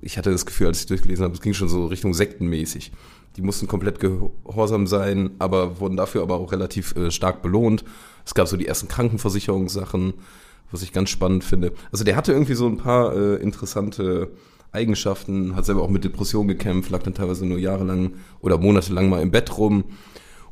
ich 0.02 0.18
hatte 0.18 0.32
das 0.32 0.46
Gefühl, 0.46 0.68
als 0.68 0.82
ich 0.82 0.88
durchgelesen 0.88 1.24
habe, 1.24 1.34
es 1.34 1.41
ging 1.41 1.54
schon 1.54 1.70
so 1.70 1.86
Richtung 1.86 2.14
sektenmäßig. 2.14 2.91
Die 3.38 3.41
mussten 3.41 3.68
komplett 3.68 4.00
gehorsam 4.00 4.86
sein, 4.86 5.32
aber 5.39 5.80
wurden 5.80 5.98
dafür 5.98 6.22
aber 6.22 6.36
auch 6.36 6.52
relativ 6.52 6.96
äh, 6.96 7.10
stark 7.10 7.41
belohnt. 7.41 7.86
Es 8.26 8.34
gab 8.34 8.47
so 8.47 8.57
die 8.57 8.67
ersten 8.67 8.88
Krankenversicherungssachen, 8.88 10.13
was 10.71 10.82
ich 10.82 10.91
ganz 10.91 11.09
spannend 11.09 11.43
finde. 11.43 11.74
Also 11.91 12.03
der 12.03 12.15
hatte 12.15 12.32
irgendwie 12.32 12.55
so 12.55 12.67
ein 12.67 12.78
paar 12.78 13.15
äh, 13.15 13.36
interessante 13.36 14.32
Eigenschaften, 14.71 15.55
hat 15.55 15.65
selber 15.65 15.84
auch 15.84 15.89
mit 15.89 16.03
Depressionen 16.03 16.47
gekämpft, 16.47 16.89
lag 16.89 17.03
dann 17.03 17.13
teilweise 17.13 17.45
nur 17.45 17.59
jahrelang 17.59 18.13
oder 18.41 18.57
monatelang 18.57 19.07
mal 19.07 19.21
im 19.21 19.32
Bett 19.32 19.57
rum 19.57 19.84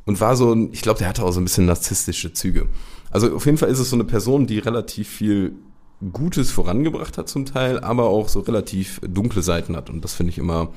und 0.05 0.21
war 0.21 0.35
so, 0.35 0.53
ein, 0.53 0.71
ich 0.71 0.81
glaube, 0.81 0.99
der 0.99 1.09
hatte 1.09 1.23
auch 1.23 1.31
so 1.31 1.41
ein 1.41 1.45
bisschen 1.45 1.65
narzisstische 1.65 2.33
Züge. 2.33 2.67
Also 3.09 3.35
auf 3.35 3.45
jeden 3.45 3.57
Fall 3.57 3.69
ist 3.69 3.79
es 3.79 3.89
so 3.89 3.95
eine 3.95 4.03
Person, 4.03 4.47
die 4.47 4.59
relativ 4.59 5.09
viel 5.09 5.53
Gutes 6.13 6.51
vorangebracht 6.51 7.17
hat 7.17 7.29
zum 7.29 7.45
Teil, 7.45 7.79
aber 7.79 8.05
auch 8.05 8.27
so 8.27 8.39
relativ 8.39 8.99
dunkle 9.07 9.41
Seiten 9.41 9.75
hat. 9.75 9.89
Und 9.89 10.03
das 10.03 10.13
finde 10.13 10.31
ich 10.31 10.37
immer 10.37 10.69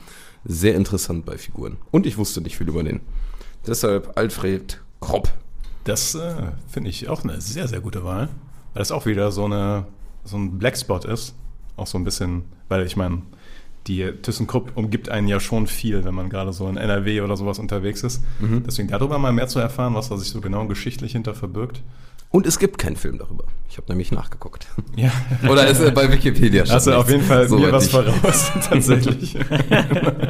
sehr 0.44 0.74
interessant 0.74 1.24
bei 1.24 1.38
Figuren. 1.38 1.78
Und 1.90 2.06
ich 2.06 2.18
wusste 2.18 2.40
nicht 2.40 2.58
viel 2.58 2.68
über 2.68 2.82
den. 2.82 3.00
Deshalb 3.66 4.18
Alfred 4.18 4.80
Kropp. 5.00 5.32
Das 5.84 6.14
äh, 6.14 6.34
finde 6.68 6.90
ich 6.90 7.08
auch 7.08 7.24
eine 7.24 7.40
sehr, 7.40 7.68
sehr 7.68 7.80
gute 7.80 8.04
Wahl. 8.04 8.28
Weil 8.72 8.80
das 8.80 8.90
auch 8.90 9.06
wieder 9.06 9.30
so, 9.32 9.44
eine, 9.44 9.86
so 10.24 10.36
ein 10.36 10.58
Blackspot 10.58 11.04
ist. 11.04 11.34
Auch 11.76 11.86
so 11.86 11.98
ein 11.98 12.04
bisschen, 12.04 12.44
weil 12.68 12.86
ich 12.86 12.96
meine, 12.96 13.22
die 13.86 14.10
ThyssenKrupp 14.22 14.72
umgibt 14.76 15.08
einen 15.10 15.28
ja 15.28 15.40
schon 15.40 15.66
viel, 15.66 16.04
wenn 16.04 16.14
man 16.14 16.30
gerade 16.30 16.52
so 16.52 16.68
in 16.68 16.76
NRW 16.76 17.20
oder 17.20 17.36
sowas 17.36 17.58
unterwegs 17.58 18.02
ist. 18.02 18.22
Deswegen 18.66 18.88
darüber 18.88 19.18
mal 19.18 19.32
mehr 19.32 19.46
zu 19.48 19.58
erfahren, 19.58 19.94
was 19.94 20.08
da 20.08 20.16
sich 20.16 20.28
so 20.30 20.40
genau 20.40 20.66
geschichtlich 20.66 21.12
hinter 21.12 21.34
verbirgt. 21.34 21.82
Und 22.30 22.46
es 22.46 22.58
gibt 22.58 22.78
keinen 22.78 22.96
Film 22.96 23.18
darüber. 23.18 23.44
Ich 23.68 23.76
habe 23.76 23.88
nämlich 23.88 24.10
nachgeguckt. 24.10 24.66
Ja, 24.96 25.10
Oder 25.48 25.66
ist 25.68 25.80
er 25.80 25.90
bei 25.90 26.10
Wikipedia 26.10 26.64
schon? 26.64 26.74
also 26.74 26.94
auf 26.94 27.10
jeden 27.10 27.24
Fall 27.24 27.48
So 27.48 27.58
mir 27.58 27.70
was 27.72 27.88
voraus, 27.88 28.50
tatsächlich. 28.68 29.36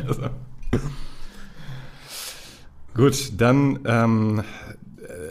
also. 0.06 0.22
Gut, 2.94 3.32
dann 3.40 3.80
ähm, 3.84 4.40
äh, 4.40 4.42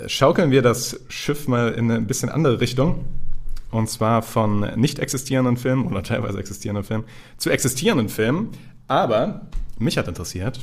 schaukeln 0.08 0.52
wir 0.52 0.62
das 0.62 1.00
Schiff 1.10 1.48
mal 1.48 1.72
in 1.72 1.86
eine 1.86 1.96
ein 1.96 2.08
bisschen 2.08 2.30
andere 2.30 2.60
Richtung. 2.60 3.06
Und 3.72 3.90
zwar 3.90 4.22
von 4.22 4.60
nicht 4.76 5.00
existierenden 5.00 5.58
Filmen 5.58 5.88
oder 5.88 6.04
teilweise 6.04 6.38
existierenden 6.38 6.84
Filmen 6.84 7.06
zu 7.38 7.50
existierenden 7.50 8.08
Filmen. 8.08 8.52
Aber 8.88 9.48
mich 9.80 9.98
hat 9.98 10.08
interessiert, 10.08 10.60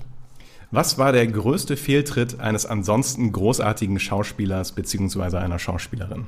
was 0.71 0.99
war 0.99 1.11
der 1.11 1.27
größte 1.27 1.77
Fehltritt 1.77 2.39
eines 2.39 2.67
ansonsten 2.67 3.33
großartigen 3.33 3.99
Schauspielers 3.99 4.73
bzw. 4.73 5.39
einer 5.39 5.59
Schauspielerin? 5.59 6.27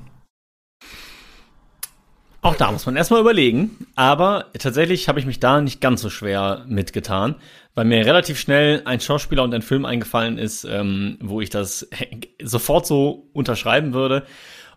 Auch 2.43 2.57
da 2.57 2.72
muss 2.72 2.86
man 2.86 2.97
erstmal 2.97 3.20
überlegen. 3.20 3.86
Aber 3.95 4.47
tatsächlich 4.59 5.09
habe 5.09 5.20
ich 5.20 5.26
mich 5.26 5.38
da 5.38 5.61
nicht 5.61 5.80
ganz 5.80 6.03
so 6.03 6.11
schwer 6.11 6.64
mitgetan, 6.66 7.36
weil 7.74 7.84
mir 7.84 8.05
relativ 8.05 8.38
schnell 8.38 8.82
ein 8.84 8.99
Schauspieler 8.99 9.45
und 9.45 9.55
ein 9.55 9.62
Film 9.62 9.84
eingefallen 9.84 10.38
ist, 10.38 10.64
ähm, 10.64 11.18
wo 11.20 11.40
ich 11.40 11.51
das 11.51 11.88
sofort 12.43 12.84
so 12.84 13.30
unterschreiben 13.32 13.95
würde. 13.95 14.26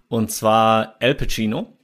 Und 0.08 0.32
zwar 0.32 0.96
Al 1.02 1.16
Pacino, 1.16 1.76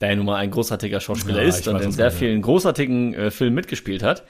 der 0.00 0.10
ja 0.10 0.16
nun 0.16 0.26
mal 0.26 0.36
ein 0.36 0.50
großartiger 0.50 0.98
Schauspieler 0.98 1.42
Ja, 1.42 1.48
ist 1.48 1.68
und 1.68 1.80
in 1.80 1.92
sehr 1.92 2.06
meinst. 2.06 2.18
vielen 2.18 2.42
großartigen 2.42 3.14
äh, 3.14 3.30
Filmen 3.30 3.54
mitgespielt 3.54 4.02
hat. 4.02 4.24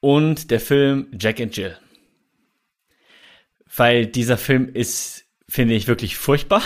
Und 0.00 0.50
der 0.50 0.58
Film 0.58 1.06
Jack 1.16 1.40
and 1.40 1.56
Jill. 1.56 1.76
Weil 3.76 4.06
dieser 4.06 4.36
Film 4.36 4.68
ist, 4.68 5.26
finde 5.48 5.74
ich, 5.74 5.86
wirklich 5.86 6.16
furchtbar. 6.16 6.62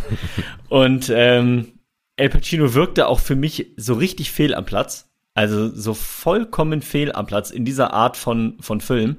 und 0.70 1.12
ähm, 1.14 1.75
El 2.16 2.30
Pacino 2.30 2.74
wirkte 2.74 3.08
auch 3.08 3.20
für 3.20 3.36
mich 3.36 3.72
so 3.76 3.94
richtig 3.94 4.32
fehl 4.32 4.54
am 4.54 4.64
Platz. 4.64 5.08
Also 5.34 5.68
so 5.74 5.92
vollkommen 5.92 6.80
fehl 6.80 7.12
am 7.12 7.26
Platz 7.26 7.50
in 7.50 7.66
dieser 7.66 7.92
Art 7.92 8.16
von, 8.16 8.56
von 8.60 8.80
Film. 8.80 9.18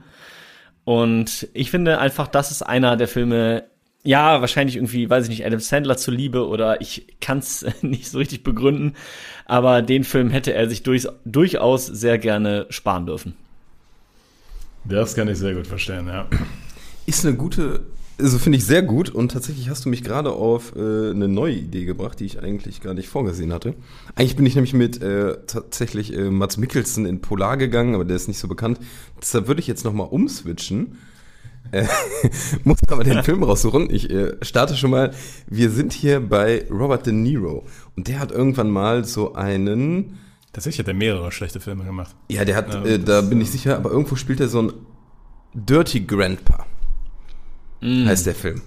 Und 0.83 1.47
ich 1.53 1.69
finde 1.69 1.99
einfach, 1.99 2.27
das 2.27 2.49
ist 2.49 2.63
einer 2.63 2.97
der 2.97 3.07
Filme, 3.07 3.65
ja, 4.03 4.41
wahrscheinlich 4.41 4.77
irgendwie, 4.77 5.09
weiß 5.09 5.25
ich 5.25 5.29
nicht, 5.29 5.45
Adam 5.45 5.59
Sandler 5.59 5.97
zuliebe 5.97 6.47
oder 6.47 6.81
ich 6.81 7.19
kann 7.19 7.39
es 7.39 7.65
nicht 7.81 8.09
so 8.09 8.17
richtig 8.17 8.41
begründen, 8.41 8.93
aber 9.45 9.81
den 9.81 10.03
Film 10.03 10.31
hätte 10.31 10.53
er 10.53 10.67
sich 10.67 10.81
durch, 10.81 11.07
durchaus 11.25 11.85
sehr 11.85 12.17
gerne 12.17 12.65
sparen 12.69 13.05
dürfen. 13.05 13.35
Das 14.85 15.13
kann 15.13 15.27
ich 15.27 15.37
sehr 15.37 15.53
gut 15.53 15.67
verstehen, 15.67 16.07
ja. 16.07 16.25
Ist 17.05 17.25
eine 17.25 17.35
gute, 17.35 17.81
also 18.19 18.39
finde 18.39 18.57
ich 18.57 18.65
sehr 18.65 18.81
gut 18.81 19.09
und 19.09 19.31
tatsächlich 19.31 19.69
hast 19.69 19.85
du 19.85 19.89
mich 19.89 20.03
gerade 20.03 20.31
auf 20.31 20.75
äh, 20.75 20.79
eine 21.11 21.27
neue 21.27 21.53
Idee 21.53 21.85
gebracht, 21.85 22.19
die 22.19 22.25
ich 22.25 22.41
eigentlich 22.41 22.81
gar 22.81 22.93
nicht 22.93 23.09
vorgesehen 23.09 23.53
hatte. 23.53 23.75
Eigentlich 24.15 24.35
bin 24.35 24.45
ich 24.45 24.55
nämlich 24.55 24.73
mit 24.73 25.01
äh, 25.01 25.37
tatsächlich 25.45 26.13
äh, 26.13 26.29
Mats 26.29 26.57
Mikkelsen 26.57 27.05
in 27.05 27.21
Polar 27.21 27.57
gegangen, 27.57 27.95
aber 27.95 28.05
der 28.05 28.15
ist 28.15 28.27
nicht 28.27 28.39
so 28.39 28.47
bekannt. 28.47 28.79
Deshalb 29.21 29.47
würde 29.47 29.61
ich 29.61 29.67
jetzt 29.67 29.85
nochmal 29.85 30.07
umswitchen. 30.09 30.97
Äh, 31.71 31.85
muss 32.63 32.77
aber 32.87 33.03
den 33.03 33.23
Film 33.23 33.43
raussuchen. 33.43 33.93
Ich 33.93 34.09
äh, 34.09 34.33
starte 34.41 34.75
schon 34.75 34.91
mal. 34.91 35.11
Wir 35.47 35.69
sind 35.69 35.93
hier 35.93 36.19
bei 36.19 36.65
Robert 36.71 37.05
De 37.05 37.13
Niro 37.13 37.65
und 37.95 38.07
der 38.07 38.19
hat 38.19 38.31
irgendwann 38.31 38.71
mal 38.71 39.05
so 39.05 39.35
einen 39.35 40.17
Tatsächlich 40.53 40.79
hat 40.79 40.87
er 40.87 40.95
mehrere 40.95 41.31
schlechte 41.31 41.59
Filme 41.59 41.83
gemacht. 41.83 42.15
Ja, 42.29 42.43
der 42.43 42.55
hat, 42.55 42.73
Ja, 42.73 42.83
äh, 42.83 42.97
da 42.97 43.21
bin 43.21 43.39
äh, 43.39 43.43
ich 43.43 43.51
sicher, 43.51 43.77
aber 43.77 43.91
irgendwo 43.91 44.15
spielt 44.15 44.39
er 44.39 44.47
so 44.47 44.63
ein 44.63 44.73
Dirty 45.53 45.99
Grandpa. 45.99 46.65
Mm. 47.81 48.05
Heißt 48.05 48.25
der 48.25 48.35
Film. 48.35 48.61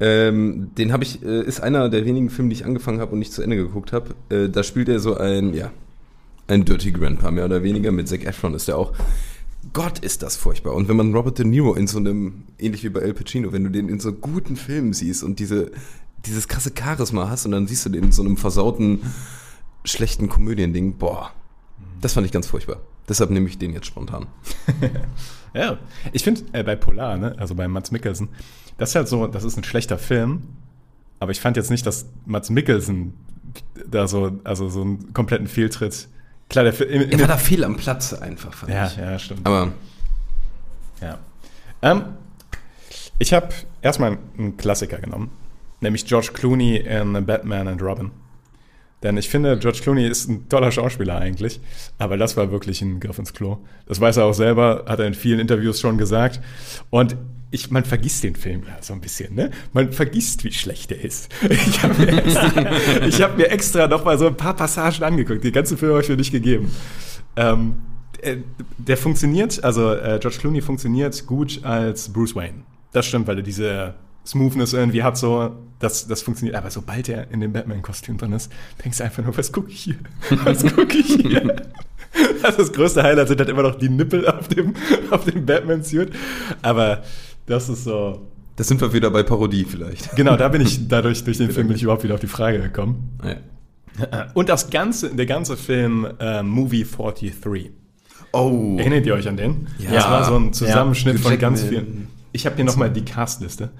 Ähm, 0.00 0.70
den 0.76 0.92
habe 0.92 1.02
ich, 1.02 1.22
äh, 1.22 1.42
ist 1.42 1.60
einer 1.60 1.88
der 1.88 2.04
wenigen 2.04 2.30
Filme, 2.30 2.50
die 2.50 2.56
ich 2.56 2.64
angefangen 2.64 3.00
habe 3.00 3.12
und 3.12 3.18
nicht 3.18 3.32
zu 3.32 3.42
Ende 3.42 3.56
geguckt 3.56 3.92
habe. 3.92 4.14
Äh, 4.28 4.48
da 4.48 4.62
spielt 4.62 4.88
er 4.88 5.00
so 5.00 5.16
ein, 5.16 5.54
ja, 5.54 5.72
ein 6.46 6.64
Dirty 6.64 6.92
Grandpa, 6.92 7.30
mehr 7.30 7.46
oder 7.46 7.62
weniger. 7.62 7.90
Mit 7.90 8.08
Zac 8.08 8.24
Efron 8.24 8.54
ist 8.54 8.68
er 8.68 8.78
auch. 8.78 8.92
Gott, 9.72 9.98
ist 9.98 10.22
das 10.22 10.36
furchtbar. 10.36 10.74
Und 10.74 10.88
wenn 10.88 10.96
man 10.96 11.14
Robert 11.14 11.38
De 11.38 11.44
Niro 11.44 11.74
in 11.74 11.88
so 11.88 11.98
einem, 11.98 12.44
ähnlich 12.58 12.84
wie 12.84 12.88
bei 12.90 13.00
El 13.00 13.12
Pacino, 13.12 13.52
wenn 13.52 13.64
du 13.64 13.70
den 13.70 13.88
in 13.88 13.98
so 13.98 14.12
guten 14.12 14.56
Filmen 14.56 14.92
siehst 14.92 15.24
und 15.24 15.40
diese, 15.40 15.72
dieses 16.24 16.46
krasse 16.46 16.72
Charisma 16.78 17.28
hast 17.28 17.44
und 17.44 17.52
dann 17.52 17.66
siehst 17.66 17.84
du 17.84 17.90
den 17.90 18.04
in 18.04 18.12
so 18.12 18.22
einem 18.22 18.36
versauten, 18.36 19.00
schlechten 19.84 20.28
Komödiending, 20.28 20.96
boah, 20.96 21.32
das 22.00 22.12
fand 22.12 22.26
ich 22.26 22.32
ganz 22.32 22.46
furchtbar. 22.46 22.80
Deshalb 23.08 23.30
nehme 23.30 23.48
ich 23.48 23.58
den 23.58 23.72
jetzt 23.72 23.86
spontan. 23.86 24.26
Ja, 25.54 25.78
ich 26.12 26.22
finde 26.24 26.42
äh, 26.52 26.62
bei 26.62 26.76
Polar, 26.76 27.16
ne, 27.16 27.34
also 27.38 27.54
bei 27.54 27.68
Mats 27.68 27.90
Mikkelsen, 27.90 28.28
das 28.76 28.90
ist 28.90 28.94
halt 28.94 29.08
so, 29.08 29.26
das 29.26 29.44
ist 29.44 29.56
ein 29.56 29.64
schlechter 29.64 29.98
Film, 29.98 30.42
aber 31.20 31.32
ich 31.32 31.40
fand 31.40 31.56
jetzt 31.56 31.70
nicht, 31.70 31.86
dass 31.86 32.06
Mats 32.26 32.50
Mikkelsen 32.50 33.14
da 33.86 34.06
so, 34.06 34.38
also 34.44 34.68
so 34.68 34.82
einen 34.82 35.12
kompletten 35.14 35.46
Fehltritt. 35.46 36.08
Klar, 36.48 36.64
der 36.64 36.72
Film. 36.72 37.10
Er 37.10 37.20
war 37.20 37.28
da 37.28 37.36
fehl 37.36 37.64
am 37.64 37.76
Platz 37.76 38.12
einfach, 38.12 38.54
fand 38.54 38.72
ja, 38.72 38.86
ich. 38.86 38.96
ja, 38.96 39.18
stimmt. 39.18 39.46
Aber 39.46 39.72
Ja. 41.00 41.18
Ähm, 41.82 42.04
ich 43.18 43.32
habe 43.32 43.48
erstmal 43.82 44.18
einen 44.36 44.56
Klassiker 44.56 44.98
genommen, 44.98 45.30
nämlich 45.80 46.06
George 46.06 46.30
Clooney 46.32 46.76
in 46.76 47.26
Batman 47.26 47.68
and 47.68 47.82
Robin. 47.82 48.10
Denn 49.02 49.16
ich 49.16 49.28
finde, 49.28 49.58
George 49.58 49.78
Clooney 49.82 50.06
ist 50.06 50.28
ein 50.28 50.48
toller 50.48 50.72
Schauspieler 50.72 51.18
eigentlich, 51.18 51.60
aber 51.98 52.16
das 52.16 52.36
war 52.36 52.50
wirklich 52.50 52.82
ein 52.82 52.98
Griff 52.98 53.18
ins 53.18 53.32
Klo. 53.32 53.58
Das 53.86 54.00
weiß 54.00 54.16
er 54.16 54.24
auch 54.24 54.34
selber, 54.34 54.84
hat 54.88 54.98
er 54.98 55.06
in 55.06 55.14
vielen 55.14 55.38
Interviews 55.38 55.80
schon 55.80 55.98
gesagt. 55.98 56.40
Und 56.90 57.16
ich, 57.50 57.70
man 57.70 57.84
vergisst 57.84 58.24
den 58.24 58.36
Film 58.36 58.62
ja 58.66 58.76
so 58.80 58.92
ein 58.92 59.00
bisschen, 59.00 59.34
ne? 59.34 59.50
Man 59.72 59.92
vergisst, 59.92 60.44
wie 60.44 60.52
schlecht 60.52 60.92
er 60.92 61.02
ist. 61.02 61.32
Ich 61.48 61.82
habe 61.82 61.94
mir 61.94 62.12
extra, 62.12 63.06
ich 63.06 63.22
hab 63.22 63.38
extra 63.38 63.86
noch 63.86 64.18
so 64.18 64.26
ein 64.26 64.36
paar 64.36 64.54
Passagen 64.54 65.02
angeguckt. 65.02 65.44
Die 65.44 65.52
ganze 65.52 65.76
Film 65.76 65.92
habe 65.92 66.02
ich 66.02 66.08
mir 66.08 66.16
nicht 66.16 66.32
gegeben. 66.32 66.70
Ähm, 67.36 67.76
äh, 68.20 68.38
der 68.76 68.96
funktioniert, 68.96 69.62
also 69.62 69.94
äh, 69.94 70.18
George 70.20 70.38
Clooney 70.40 70.60
funktioniert 70.60 71.26
gut 71.26 71.60
als 71.64 72.12
Bruce 72.12 72.34
Wayne. 72.34 72.64
Das 72.92 73.06
stimmt, 73.06 73.26
weil 73.28 73.38
er 73.38 73.42
diese 73.42 73.94
Smoothness 74.26 74.72
irgendwie 74.74 75.02
hat, 75.02 75.16
so, 75.16 75.56
das, 75.78 76.06
das 76.06 76.22
funktioniert. 76.22 76.56
Aber 76.56 76.70
sobald 76.70 77.08
er 77.08 77.30
in 77.30 77.40
dem 77.40 77.52
Batman-Kostüm 77.52 78.18
drin 78.18 78.32
ist, 78.32 78.50
denkst 78.84 78.98
du 78.98 79.04
einfach 79.04 79.22
nur, 79.24 79.36
was 79.36 79.52
gucke 79.52 79.70
ich 79.70 79.80
hier? 79.80 79.96
Was 80.44 80.64
gucke 80.74 80.96
ich 80.98 81.06
hier? 81.14 81.56
Also 82.42 82.58
das 82.58 82.72
größte 82.72 83.02
Highlight 83.02 83.28
sind 83.28 83.38
halt 83.38 83.50
immer 83.50 83.62
noch 83.62 83.74
die 83.76 83.90
Nippel 83.90 84.26
auf 84.26 84.48
dem, 84.48 84.72
auf 85.10 85.24
dem 85.26 85.44
Batman-Suit. 85.44 86.10
Aber 86.62 87.02
das 87.46 87.68
ist 87.68 87.84
so. 87.84 88.26
das 88.56 88.66
sind 88.66 88.80
wir 88.80 88.92
wieder 88.94 89.10
bei 89.10 89.22
Parodie 89.22 89.64
vielleicht. 89.64 90.16
Genau, 90.16 90.34
da 90.36 90.48
bin 90.48 90.62
ich 90.62 90.88
dadurch, 90.88 91.22
durch 91.22 91.36
den 91.36 91.50
Film 91.50 91.68
bin 91.68 91.76
ich 91.76 91.82
überhaupt 91.82 92.02
wieder 92.04 92.14
auf 92.14 92.20
die 92.20 92.26
Frage 92.26 92.60
gekommen. 92.60 93.18
Ja. 93.22 93.36
Und 94.34 94.48
das 94.48 94.70
ganze, 94.70 95.14
der 95.14 95.26
ganze 95.26 95.56
Film 95.56 96.08
äh, 96.18 96.42
Movie 96.42 96.84
43. 96.84 97.70
Oh. 98.32 98.76
Erinnert 98.78 99.04
ihr 99.06 99.14
euch 99.14 99.28
an 99.28 99.36
den? 99.36 99.66
Ja. 99.78 99.90
Das 99.92 100.04
war 100.04 100.24
so 100.24 100.36
ein 100.36 100.52
Zusammenschnitt 100.54 101.16
Ja. 101.16 101.20
von 101.28 101.38
ganz 101.38 101.62
vielen. 101.62 102.08
Ich 102.32 102.46
habe 102.46 102.56
hier 102.56 102.64
nochmal 102.64 102.90
die 102.90 103.04
Castliste 103.04 103.70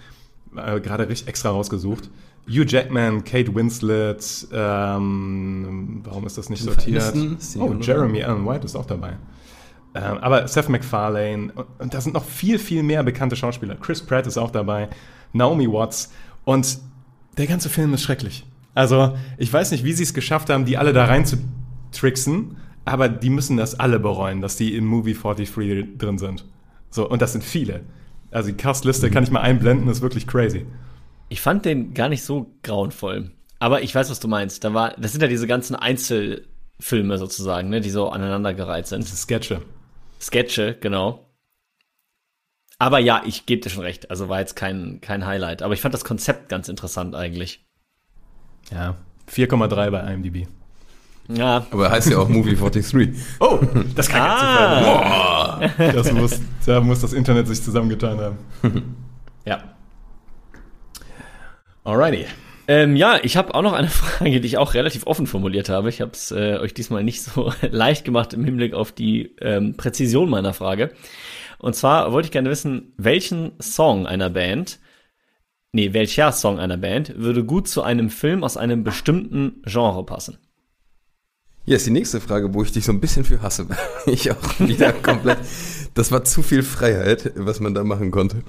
äh, 0.56 0.80
gerade 0.80 1.08
richtig 1.08 1.28
extra 1.28 1.50
rausgesucht. 1.50 2.10
Hugh 2.48 2.64
Jackman, 2.66 3.24
Kate 3.24 3.54
Winslet, 3.54 4.48
ähm, 4.52 6.00
warum 6.04 6.26
ist 6.26 6.38
das 6.38 6.48
nicht 6.48 6.62
sortiert? 6.62 7.14
Aniston 7.14 7.62
Oh. 7.62 7.74
Jeremy 7.80 8.22
Allen 8.22 8.46
White 8.46 8.64
ist 8.64 8.74
auch 8.74 8.86
dabei. 8.86 9.18
Ähm, 9.94 10.18
aber 10.18 10.48
Seth 10.48 10.68
MacFarlane 10.68 11.52
und, 11.54 11.66
und 11.78 11.94
da 11.94 12.00
sind 12.00 12.14
noch 12.14 12.24
viel, 12.24 12.58
viel 12.58 12.82
mehr 12.82 13.02
bekannte 13.02 13.36
Schauspieler. 13.36 13.76
Chris 13.76 14.00
Pratt 14.00 14.26
ist 14.26 14.38
auch 14.38 14.50
dabei, 14.50 14.88
Naomi 15.32 15.70
Watts 15.70 16.12
und 16.44 16.78
der 17.36 17.46
ganze 17.46 17.68
Film 17.68 17.92
ist 17.94 18.02
schrecklich. 18.02 18.46
Also 18.74 19.16
ich 19.36 19.52
weiß 19.52 19.70
nicht, 19.72 19.84
wie 19.84 19.92
sie 19.92 20.04
es 20.04 20.14
geschafft 20.14 20.50
haben, 20.50 20.64
die 20.64 20.78
alle 20.78 20.92
da 20.92 21.04
rein 21.04 21.26
zu 21.26 21.36
tricksen, 21.92 22.56
aber 22.84 23.08
die 23.08 23.30
müssen 23.30 23.56
das 23.56 23.78
alle 23.78 23.98
bereuen, 23.98 24.40
dass 24.40 24.56
die 24.56 24.74
in 24.74 24.86
Movie 24.86 25.14
43 25.14 25.98
drin 25.98 26.18
sind. 26.18 26.44
So, 26.90 27.08
und 27.08 27.20
das 27.20 27.32
sind 27.32 27.44
viele. 27.44 27.82
Also 28.30 28.50
die 28.50 28.56
Castliste 28.56 29.10
kann 29.10 29.24
ich 29.24 29.30
mal 29.30 29.40
einblenden, 29.40 29.88
ist 29.88 30.02
wirklich 30.02 30.26
crazy. 30.26 30.66
Ich 31.28 31.40
fand 31.40 31.64
den 31.64 31.94
gar 31.94 32.08
nicht 32.08 32.22
so 32.22 32.54
grauenvoll. 32.62 33.30
Aber 33.58 33.82
ich 33.82 33.94
weiß, 33.94 34.10
was 34.10 34.20
du 34.20 34.28
meinst. 34.28 34.64
Da 34.64 34.74
war, 34.74 34.94
das 34.98 35.12
sind 35.12 35.20
ja 35.20 35.28
diese 35.28 35.46
ganzen 35.46 35.74
Einzelfilme 35.74 37.18
sozusagen, 37.18 37.68
ne, 37.68 37.80
die 37.80 37.90
so 37.90 38.08
aneinandergereiht 38.08 38.86
sind. 38.86 39.02
Das 39.02 39.12
ist 39.12 39.22
Sketche. 39.22 39.62
Sketche, 40.20 40.76
genau. 40.80 41.28
Aber 42.78 43.00
ja, 43.00 43.22
ich 43.26 43.46
gebe 43.46 43.62
dir 43.62 43.70
schon 43.70 43.82
recht. 43.82 44.10
Also 44.10 44.28
war 44.28 44.38
jetzt 44.38 44.54
kein, 44.54 45.00
kein 45.00 45.26
Highlight. 45.26 45.62
Aber 45.62 45.74
ich 45.74 45.80
fand 45.80 45.94
das 45.94 46.04
Konzept 46.04 46.48
ganz 46.48 46.68
interessant 46.68 47.14
eigentlich. 47.16 47.66
Ja. 48.70 48.96
4,3 49.28 49.90
bei 49.90 50.12
IMDb. 50.12 50.48
Ja, 51.30 51.66
Aber 51.70 51.86
er 51.86 51.90
heißt 51.92 52.10
ja 52.10 52.18
auch 52.18 52.28
Movie 52.28 52.56
43. 52.56 53.10
Oh, 53.40 53.58
das 53.94 54.08
kann 54.08 54.20
Ah. 54.22 55.60
jetzt 55.60 55.76
sein. 55.76 55.94
Das 55.94 56.12
muss, 56.12 56.40
da 56.64 56.80
muss 56.80 57.00
das 57.02 57.12
Internet 57.12 57.46
sich 57.48 57.62
zusammengetan 57.62 58.18
haben. 58.18 58.38
ja. 59.44 59.62
Alrighty. 61.84 62.26
Ähm, 62.66 62.96
ja, 62.96 63.18
ich 63.22 63.36
habe 63.36 63.54
auch 63.54 63.62
noch 63.62 63.72
eine 63.72 63.88
Frage, 63.88 64.40
die 64.40 64.46
ich 64.46 64.58
auch 64.58 64.74
relativ 64.74 65.06
offen 65.06 65.26
formuliert 65.26 65.68
habe. 65.68 65.88
Ich 65.88 66.00
habe 66.00 66.12
es 66.12 66.30
äh, 66.30 66.58
euch 66.60 66.74
diesmal 66.74 67.02
nicht 67.04 67.22
so 67.22 67.52
leicht 67.70 68.04
gemacht 68.04 68.32
im 68.34 68.44
Hinblick 68.44 68.74
auf 68.74 68.92
die 68.92 69.34
ähm, 69.40 69.76
Präzision 69.76 70.28
meiner 70.30 70.52
Frage. 70.54 70.92
Und 71.58 71.74
zwar 71.74 72.12
wollte 72.12 72.26
ich 72.26 72.32
gerne 72.32 72.50
wissen, 72.50 72.92
welchen 72.96 73.52
Song 73.60 74.06
einer 74.06 74.30
Band, 74.30 74.78
nee, 75.72 75.92
welcher 75.92 76.30
Song 76.32 76.58
einer 76.60 76.76
Band 76.76 77.14
würde 77.18 77.44
gut 77.44 77.68
zu 77.68 77.82
einem 77.82 78.10
Film 78.10 78.44
aus 78.44 78.56
einem 78.56 78.84
bestimmten 78.84 79.62
Genre 79.64 80.04
passen? 80.04 80.38
Hier 81.68 81.76
ist 81.76 81.84
die 81.84 81.90
nächste 81.90 82.18
Frage, 82.18 82.54
wo 82.54 82.62
ich 82.62 82.72
dich 82.72 82.86
so 82.86 82.92
ein 82.92 83.00
bisschen 83.00 83.26
für 83.26 83.42
hasse. 83.42 83.66
Ich 84.06 84.30
auch 84.30 84.58
wieder 84.58 84.90
komplett. 84.90 85.36
Das 85.92 86.10
war 86.10 86.24
zu 86.24 86.42
viel 86.42 86.62
Freiheit, 86.62 87.30
was 87.36 87.60
man 87.60 87.74
da 87.74 87.84
machen 87.84 88.10
konnte. 88.10 88.42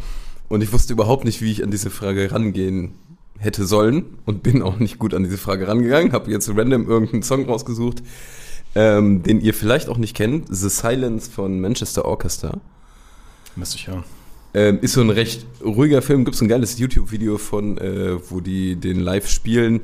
Und 0.48 0.64
ich 0.64 0.72
wusste 0.72 0.94
überhaupt 0.94 1.26
nicht, 1.26 1.42
wie 1.42 1.52
ich 1.52 1.62
an 1.62 1.70
diese 1.70 1.90
Frage 1.90 2.32
rangehen 2.32 2.94
hätte 3.38 3.66
sollen 3.66 4.06
und 4.26 4.42
bin 4.42 4.62
auch 4.62 4.80
nicht 4.80 5.00
gut 5.00 5.14
an 5.14 5.26
diese 5.26 5.38
Frage 5.38 5.68
rangegangen. 5.68 6.14
Habe 6.14 6.32
jetzt 6.32 6.48
random 6.48 6.88
irgendeinen 6.88 7.22
Song 7.22 7.44
rausgesucht, 7.44 8.04
ähm, 8.74 9.22
den 9.22 9.42
ihr 9.42 9.54
vielleicht 9.54 9.90
auch 9.90 9.98
nicht 9.98 10.16
kennt. 10.16 10.46
The 10.50 10.70
Silence 10.70 11.30
von 11.30 11.60
Manchester 11.60 12.06
Orchestra. 12.06 12.62
Müsste 13.58 13.76
ich 13.76 13.88
hören. 13.90 14.06
Ähm, 14.54 14.80
ist 14.80 14.94
so 14.94 15.02
ein 15.02 15.10
recht 15.10 15.46
ruhiger 15.62 16.02
Film. 16.02 16.24
Gibt 16.24 16.36
es 16.36 16.42
ein 16.42 16.48
geiles 16.48 16.80
YouTube-Video 16.80 17.38
von, 17.38 17.78
äh, 17.80 18.18
wo 18.30 18.40
die 18.40 18.78
den 18.78 19.02
live 19.02 19.28
spielen. 19.28 19.82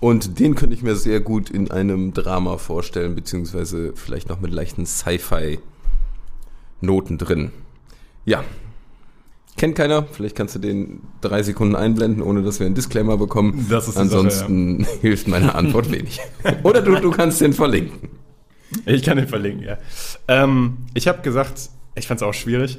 Und 0.00 0.38
den 0.38 0.54
könnte 0.54 0.74
ich 0.74 0.82
mir 0.82 0.96
sehr 0.96 1.20
gut 1.20 1.48
in 1.50 1.70
einem 1.70 2.12
Drama 2.12 2.58
vorstellen, 2.58 3.14
beziehungsweise 3.14 3.92
vielleicht 3.94 4.28
noch 4.28 4.40
mit 4.40 4.52
leichten 4.52 4.84
Sci-Fi-Noten 4.86 5.58
drin. 7.18 7.52
Ja. 8.24 8.44
Kennt 9.56 9.76
keiner, 9.76 10.02
vielleicht 10.04 10.34
kannst 10.34 10.56
du 10.56 10.58
den 10.58 11.00
drei 11.20 11.44
Sekunden 11.44 11.76
einblenden, 11.76 12.22
ohne 12.22 12.42
dass 12.42 12.58
wir 12.58 12.66
einen 12.66 12.74
Disclaimer 12.74 13.16
bekommen. 13.16 13.66
Das 13.70 13.86
ist 13.86 13.96
Ansonsten 13.96 14.84
hilft 15.00 15.28
meine 15.28 15.54
Antwort 15.54 15.92
wenig. 15.92 16.20
Oder 16.64 16.82
du, 16.82 16.96
du 16.96 17.12
kannst 17.12 17.40
den 17.40 17.52
verlinken. 17.52 18.10
Ich 18.84 19.04
kann 19.04 19.16
den 19.16 19.28
verlinken, 19.28 19.62
ja. 19.62 19.78
Ähm, 20.26 20.78
ich 20.94 21.06
habe 21.06 21.22
gesagt, 21.22 21.70
ich 21.94 22.08
fand 22.08 22.20
es 22.20 22.26
auch 22.26 22.34
schwierig, 22.34 22.78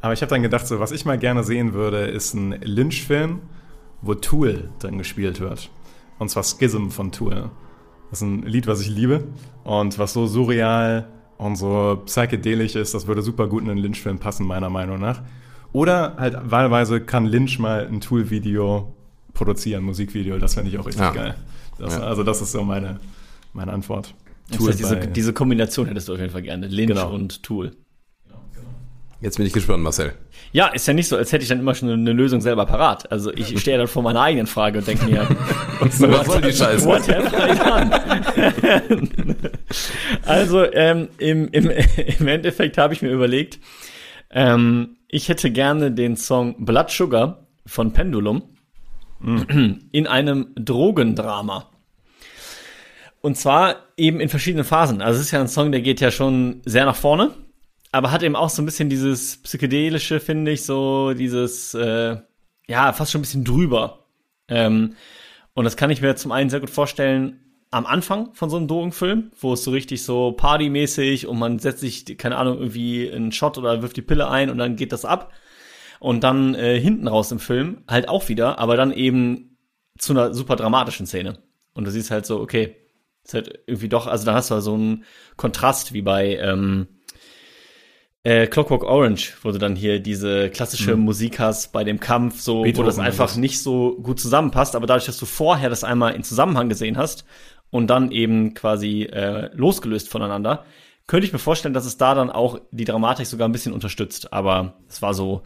aber 0.00 0.14
ich 0.14 0.22
habe 0.22 0.30
dann 0.30 0.42
gedacht, 0.42 0.66
so, 0.66 0.80
was 0.80 0.92
ich 0.92 1.04
mal 1.04 1.18
gerne 1.18 1.44
sehen 1.44 1.74
würde, 1.74 2.06
ist 2.06 2.32
ein 2.34 2.58
Lynch-Film, 2.62 3.40
wo 4.00 4.14
Tool 4.14 4.70
drin 4.78 4.96
gespielt 4.98 5.40
wird. 5.40 5.70
Und 6.18 6.28
zwar 6.30 6.42
Schism 6.44 6.88
von 6.90 7.10
Tool. 7.12 7.50
Das 8.10 8.20
ist 8.20 8.22
ein 8.22 8.42
Lied, 8.42 8.66
was 8.66 8.80
ich 8.80 8.88
liebe 8.88 9.24
und 9.64 9.98
was 9.98 10.12
so 10.12 10.26
surreal 10.26 11.08
und 11.38 11.56
so 11.56 12.00
psychedelisch 12.06 12.76
ist, 12.76 12.94
das 12.94 13.06
würde 13.06 13.22
super 13.22 13.48
gut 13.48 13.62
in 13.64 13.70
einen 13.70 13.80
Lynch-Film 13.80 14.18
passen, 14.18 14.46
meiner 14.46 14.70
Meinung 14.70 15.00
nach. 15.00 15.22
Oder 15.72 16.14
halt 16.16 16.36
wahlweise 16.44 17.00
kann 17.00 17.26
Lynch 17.26 17.58
mal 17.58 17.86
ein 17.86 18.00
Tool-Video 18.00 18.94
produzieren, 19.32 19.82
Musikvideo, 19.82 20.38
das 20.38 20.54
fände 20.54 20.70
ich 20.70 20.78
auch 20.78 20.86
richtig 20.86 21.02
Ja. 21.02 21.10
geil. 21.10 21.34
Das, 21.78 21.96
Ja. 21.96 22.02
Also 22.04 22.22
das 22.22 22.40
ist 22.40 22.52
so 22.52 22.62
meine, 22.62 23.00
meine 23.52 23.72
Antwort. 23.72 24.14
Das 24.50 24.60
heißt, 24.64 24.78
diese, 24.78 24.96
diese 25.08 25.32
Kombination 25.32 25.86
hättest 25.86 26.08
du 26.08 26.12
auf 26.12 26.20
jeden 26.20 26.30
Fall 26.30 26.42
gerne. 26.42 26.68
Lynch 26.68 26.88
Genau. 26.90 27.12
und 27.12 27.42
Tool. 27.42 27.72
Jetzt 29.24 29.38
bin 29.38 29.46
ich 29.46 29.54
gespannt, 29.54 29.82
Marcel. 29.82 30.12
Ja, 30.52 30.66
ist 30.66 30.86
ja 30.86 30.92
nicht 30.92 31.08
so, 31.08 31.16
als 31.16 31.32
hätte 31.32 31.42
ich 31.42 31.48
dann 31.48 31.58
immer 31.58 31.74
schon 31.74 31.88
eine 31.88 32.12
Lösung 32.12 32.42
selber 32.42 32.66
parat. 32.66 33.10
Also 33.10 33.32
ich 33.32 33.58
stehe 33.60 33.78
dann 33.78 33.88
vor 33.88 34.02
meiner 34.02 34.20
eigenen 34.20 34.46
Frage 34.46 34.80
und 34.80 34.86
denke 34.86 35.06
mir, 35.06 35.26
Was 35.80 35.96
soll 36.26 36.42
die 36.42 36.52
Scheiße? 36.52 36.84
what 36.84 37.08
have 37.08 37.34
I 37.34 37.56
done? 39.16 39.36
also 40.26 40.70
ähm, 40.70 41.08
im, 41.16 41.48
im, 41.48 41.70
im 42.18 42.28
Endeffekt 42.28 42.76
habe 42.76 42.92
ich 42.92 43.00
mir 43.00 43.12
überlegt, 43.12 43.60
ähm, 44.30 44.98
ich 45.08 45.30
hätte 45.30 45.50
gerne 45.50 45.90
den 45.90 46.18
Song 46.18 46.62
Blood 46.62 46.90
Sugar 46.90 47.46
von 47.64 47.94
Pendulum 47.94 48.42
in 49.90 50.06
einem 50.06 50.48
Drogendrama. 50.54 51.70
Und 53.22 53.38
zwar 53.38 53.76
eben 53.96 54.20
in 54.20 54.28
verschiedenen 54.28 54.66
Phasen. 54.66 55.00
Also 55.00 55.18
es 55.18 55.26
ist 55.26 55.32
ja 55.32 55.40
ein 55.40 55.48
Song, 55.48 55.72
der 55.72 55.80
geht 55.80 56.00
ja 56.02 56.10
schon 56.10 56.60
sehr 56.66 56.84
nach 56.84 56.96
vorne, 56.96 57.30
aber 57.94 58.10
hat 58.10 58.24
eben 58.24 58.34
auch 58.34 58.50
so 58.50 58.60
ein 58.60 58.64
bisschen 58.64 58.90
dieses 58.90 59.40
psychedelische, 59.42 60.18
finde 60.18 60.50
ich, 60.50 60.64
so 60.64 61.14
dieses, 61.14 61.74
äh, 61.74 62.16
ja, 62.66 62.92
fast 62.92 63.12
schon 63.12 63.20
ein 63.20 63.22
bisschen 63.22 63.44
drüber. 63.44 64.06
Ähm, 64.48 64.96
und 65.54 65.64
das 65.64 65.76
kann 65.76 65.90
ich 65.90 66.02
mir 66.02 66.16
zum 66.16 66.32
einen 66.32 66.50
sehr 66.50 66.58
gut 66.58 66.70
vorstellen 66.70 67.40
am 67.70 67.86
Anfang 67.86 68.34
von 68.34 68.50
so 68.50 68.56
einem 68.56 68.66
Drogenfilm, 68.66 69.30
wo 69.38 69.52
es 69.52 69.62
so 69.62 69.70
richtig 69.70 70.02
so 70.02 70.32
partymäßig 70.32 71.28
und 71.28 71.38
man 71.38 71.60
setzt 71.60 71.80
sich, 71.80 72.18
keine 72.18 72.36
Ahnung, 72.36 72.58
irgendwie 72.58 73.10
einen 73.12 73.30
Shot 73.30 73.58
oder 73.58 73.80
wirft 73.80 73.96
die 73.96 74.02
Pille 74.02 74.28
ein 74.28 74.50
und 74.50 74.58
dann 74.58 74.74
geht 74.74 74.90
das 74.90 75.04
ab. 75.04 75.32
Und 76.00 76.24
dann 76.24 76.56
äh, 76.56 76.80
hinten 76.80 77.06
raus 77.06 77.30
im 77.30 77.38
Film 77.38 77.84
halt 77.88 78.08
auch 78.08 78.28
wieder, 78.28 78.58
aber 78.58 78.76
dann 78.76 78.92
eben 78.92 79.56
zu 79.98 80.12
einer 80.12 80.34
super 80.34 80.56
dramatischen 80.56 81.06
Szene. 81.06 81.38
Und 81.74 81.84
du 81.84 81.92
siehst 81.92 82.10
halt 82.10 82.26
so, 82.26 82.40
okay, 82.40 82.74
ist 83.22 83.34
halt 83.34 83.60
irgendwie 83.66 83.88
doch, 83.88 84.08
also 84.08 84.26
da 84.26 84.34
hast 84.34 84.50
du 84.50 84.54
halt 84.54 84.64
so 84.64 84.74
einen 84.74 85.04
Kontrast 85.36 85.92
wie 85.92 86.02
bei 86.02 86.36
ähm, 86.36 86.88
äh, 88.24 88.46
Clockwork 88.46 88.84
Orange, 88.84 89.34
wo 89.42 89.52
du 89.52 89.58
dann 89.58 89.76
hier 89.76 90.00
diese 90.00 90.48
klassische 90.50 90.96
Musik 90.96 91.38
hast 91.38 91.72
bei 91.72 91.84
dem 91.84 92.00
Kampf, 92.00 92.40
so 92.40 92.58
wo 92.58 92.62
Beethoven 92.62 92.86
das 92.86 92.96
oder 92.96 93.06
einfach 93.06 93.24
was. 93.24 93.36
nicht 93.36 93.62
so 93.62 93.96
gut 94.02 94.18
zusammenpasst, 94.18 94.74
aber 94.74 94.86
dadurch, 94.86 95.06
dass 95.06 95.18
du 95.18 95.26
vorher 95.26 95.68
das 95.68 95.84
einmal 95.84 96.14
in 96.14 96.24
Zusammenhang 96.24 96.68
gesehen 96.68 96.96
hast 96.96 97.24
und 97.70 97.88
dann 97.88 98.10
eben 98.10 98.54
quasi 98.54 99.02
äh, 99.02 99.50
losgelöst 99.54 100.08
voneinander, 100.08 100.64
könnte 101.06 101.26
ich 101.26 101.32
mir 101.34 101.38
vorstellen, 101.38 101.74
dass 101.74 101.84
es 101.84 101.98
da 101.98 102.14
dann 102.14 102.30
auch 102.30 102.58
die 102.70 102.86
Dramatik 102.86 103.26
sogar 103.26 103.46
ein 103.46 103.52
bisschen 103.52 103.74
unterstützt. 103.74 104.32
Aber 104.32 104.74
es 104.88 105.02
war 105.02 105.12
so 105.12 105.42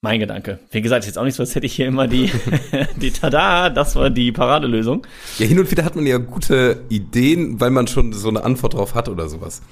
mein 0.00 0.18
Gedanke. 0.18 0.58
Wie 0.72 0.82
gesagt, 0.82 1.04
ist 1.04 1.06
jetzt 1.06 1.16
auch 1.16 1.24
nicht 1.24 1.36
so, 1.36 1.44
als 1.44 1.54
hätte 1.54 1.66
ich 1.66 1.74
hier 1.74 1.86
immer 1.86 2.08
die, 2.08 2.30
die 2.96 3.12
Tada, 3.12 3.70
das 3.70 3.94
war 3.94 4.10
die 4.10 4.32
Paradelösung. 4.32 5.06
Ja, 5.38 5.46
hin 5.46 5.60
und 5.60 5.70
wieder 5.70 5.84
hat 5.84 5.94
man 5.94 6.06
ja 6.06 6.18
gute 6.18 6.82
Ideen, 6.88 7.60
weil 7.60 7.70
man 7.70 7.86
schon 7.86 8.12
so 8.12 8.28
eine 8.28 8.42
Antwort 8.42 8.74
drauf 8.74 8.94
hat 8.96 9.08
oder 9.08 9.28
sowas. 9.28 9.62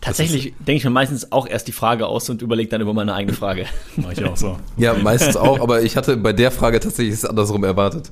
Tatsächlich 0.00 0.54
denke 0.58 0.74
ich 0.78 0.84
mir 0.84 0.90
meistens 0.90 1.32
auch 1.32 1.46
erst 1.48 1.66
die 1.66 1.72
Frage 1.72 2.06
aus 2.06 2.30
und 2.30 2.40
überlege 2.42 2.68
dann 2.70 2.80
über 2.80 2.94
meine 2.94 3.14
eigene 3.14 3.36
Frage. 3.36 3.66
Mach 3.96 4.12
ich 4.12 4.24
auch 4.24 4.36
so. 4.36 4.56
Ja, 4.76 4.94
meistens 4.94 5.36
auch, 5.36 5.60
aber 5.60 5.82
ich 5.82 5.96
hatte 5.96 6.16
bei 6.16 6.32
der 6.32 6.50
Frage 6.52 6.78
tatsächlich 6.80 7.14
es 7.14 7.24
andersrum 7.24 7.64
erwartet. 7.64 8.10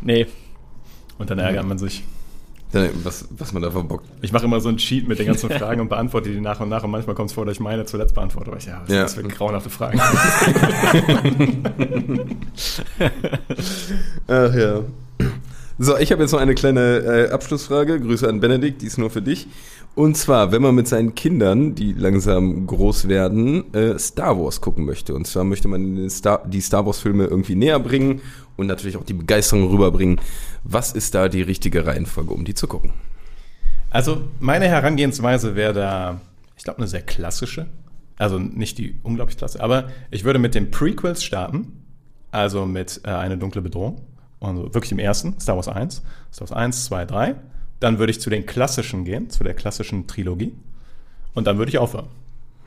Nee, 0.00 0.26
Und 1.18 1.28
dann 1.30 1.38
ärgert 1.38 1.66
man 1.66 1.78
sich. 1.78 2.02
Ja, 2.72 2.86
Was, 3.02 3.26
was 3.36 3.52
man 3.52 3.62
da 3.62 3.70
verbockt. 3.72 4.06
Ich 4.22 4.30
mache 4.32 4.44
immer 4.44 4.60
so 4.60 4.68
einen 4.68 4.78
Cheat 4.78 5.08
mit 5.08 5.18
den 5.18 5.26
ganzen 5.26 5.50
Fragen 5.50 5.80
und 5.80 5.88
beantworte 5.88 6.30
die 6.30 6.40
nach 6.40 6.60
und 6.60 6.68
nach. 6.68 6.84
Und 6.84 6.92
manchmal 6.92 7.16
kommt 7.16 7.28
es 7.30 7.34
vor, 7.34 7.44
dass 7.44 7.54
ich 7.54 7.60
meine 7.60 7.84
zuletzt 7.84 8.14
beantworte. 8.14 8.48
Aber 8.50 8.58
ich, 8.58 8.66
ja, 8.66 8.80
was 8.86 8.94
Ja. 8.94 9.04
ist 9.04 9.16
das 9.16 9.22
für 9.22 9.28
grauenhafte 9.28 9.70
Fragen? 9.70 10.00
Ach 14.28 14.54
ja. 14.54 14.80
So, 15.78 15.96
ich 15.96 16.12
habe 16.12 16.22
jetzt 16.22 16.32
noch 16.32 16.40
eine 16.40 16.54
kleine 16.54 16.80
äh, 16.98 17.30
Abschlussfrage. 17.30 18.00
Grüße 18.00 18.28
an 18.28 18.40
Benedikt, 18.40 18.82
die 18.82 18.86
ist 18.86 18.98
nur 18.98 19.10
für 19.10 19.22
dich. 19.22 19.48
Und 19.94 20.16
zwar, 20.16 20.52
wenn 20.52 20.62
man 20.62 20.74
mit 20.74 20.86
seinen 20.88 21.14
Kindern, 21.14 21.74
die 21.74 21.92
langsam 21.92 22.66
groß 22.66 23.08
werden, 23.08 23.74
äh, 23.74 23.98
Star 23.98 24.38
Wars 24.38 24.60
gucken 24.60 24.84
möchte. 24.84 25.14
Und 25.14 25.26
zwar 25.26 25.44
möchte 25.44 25.68
man 25.68 26.08
Star, 26.08 26.42
die 26.46 26.60
Star 26.60 26.86
Wars-Filme 26.86 27.24
irgendwie 27.24 27.56
näher 27.56 27.78
bringen 27.80 28.20
und 28.56 28.66
natürlich 28.66 28.96
auch 28.96 29.04
die 29.04 29.14
Begeisterung 29.14 29.68
rüberbringen. 29.68 30.20
Was 30.62 30.92
ist 30.92 31.14
da 31.14 31.28
die 31.28 31.42
richtige 31.42 31.86
Reihenfolge, 31.86 32.32
um 32.32 32.44
die 32.44 32.54
zu 32.54 32.68
gucken? 32.68 32.92
Also 33.90 34.22
meine 34.38 34.68
Herangehensweise 34.68 35.56
wäre 35.56 35.72
da, 35.72 36.20
ich 36.56 36.62
glaube, 36.62 36.78
eine 36.78 36.86
sehr 36.86 37.02
klassische. 37.02 37.66
Also 38.16 38.38
nicht 38.38 38.78
die 38.78 39.00
unglaublich 39.02 39.38
klasse, 39.38 39.60
aber 39.60 39.88
ich 40.10 40.24
würde 40.24 40.38
mit 40.38 40.54
den 40.54 40.70
Prequels 40.70 41.24
starten. 41.24 41.72
Also 42.30 42.64
mit 42.64 43.00
äh, 43.04 43.10
Eine 43.10 43.38
dunkle 43.38 43.60
Bedrohung. 43.60 44.02
Also 44.40 44.72
wirklich 44.72 44.92
im 44.92 45.00
ersten, 45.00 45.38
Star 45.40 45.56
Wars 45.56 45.68
1. 45.68 46.02
Star 46.32 46.48
Wars 46.48 46.52
1, 46.52 46.84
2, 46.84 47.04
3. 47.06 47.34
Dann 47.80 47.98
würde 47.98 48.10
ich 48.10 48.20
zu 48.20 48.30
den 48.30 48.46
klassischen 48.46 49.04
gehen, 49.04 49.30
zu 49.30 49.42
der 49.42 49.54
klassischen 49.54 50.06
Trilogie. 50.06 50.52
Und 51.34 51.46
dann 51.46 51.58
würde 51.58 51.70
ich 51.70 51.78
aufhören. 51.78 52.08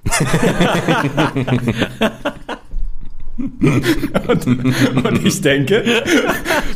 und, 3.38 5.06
und 5.06 5.26
ich 5.26 5.42
denke, 5.42 6.04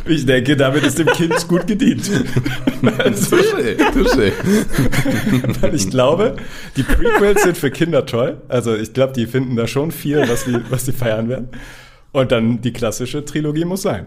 ich 0.06 0.26
denke, 0.26 0.56
damit 0.56 0.82
ist 0.82 0.98
dem 0.98 1.06
Kind 1.08 1.46
gut 1.46 1.66
gedient. 1.66 2.10
Also, 2.98 3.36
Touché, 3.36 3.76
touché. 3.92 4.32
weil 5.60 5.74
ich 5.74 5.90
glaube, 5.90 6.36
die 6.76 6.82
Prequels 6.82 7.42
sind 7.42 7.56
für 7.56 7.70
Kinder 7.70 8.06
toll. 8.06 8.40
Also 8.48 8.74
ich 8.74 8.92
glaube, 8.92 9.12
die 9.12 9.26
finden 9.26 9.56
da 9.56 9.66
schon 9.66 9.92
viel, 9.92 10.28
was 10.28 10.44
die, 10.44 10.56
was 10.70 10.84
die 10.84 10.92
feiern 10.92 11.28
werden. 11.28 11.48
Und 12.12 12.32
dann 12.32 12.60
die 12.60 12.72
klassische 12.72 13.24
Trilogie 13.24 13.64
muss 13.64 13.82
sein. 13.82 14.06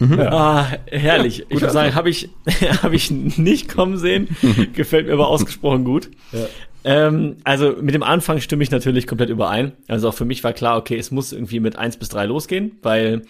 Ah, 0.00 0.66
herrlich. 0.90 1.46
Ich 1.48 1.60
würde 1.60 1.72
sagen, 1.72 1.94
habe 1.94 2.10
ich, 2.10 2.28
hab 2.82 2.92
ich 2.92 3.10
nicht 3.10 3.68
kommen 3.68 3.96
sehen. 3.96 4.28
Gefällt 4.74 5.06
mir 5.06 5.12
aber 5.12 5.28
ausgesprochen 5.28 5.84
gut. 5.84 6.10
Ähm, 6.84 7.36
also 7.44 7.76
mit 7.80 7.94
dem 7.94 8.02
Anfang 8.02 8.40
stimme 8.40 8.62
ich 8.62 8.70
natürlich 8.70 9.06
komplett 9.06 9.30
überein. 9.30 9.72
Also 9.88 10.08
auch 10.08 10.14
für 10.14 10.24
mich 10.24 10.44
war 10.44 10.52
klar, 10.52 10.76
okay, 10.76 10.98
es 10.98 11.10
muss 11.10 11.32
irgendwie 11.32 11.60
mit 11.60 11.76
eins 11.76 11.96
bis 11.96 12.08
drei 12.08 12.26
losgehen, 12.26 12.78
weil 12.82 13.22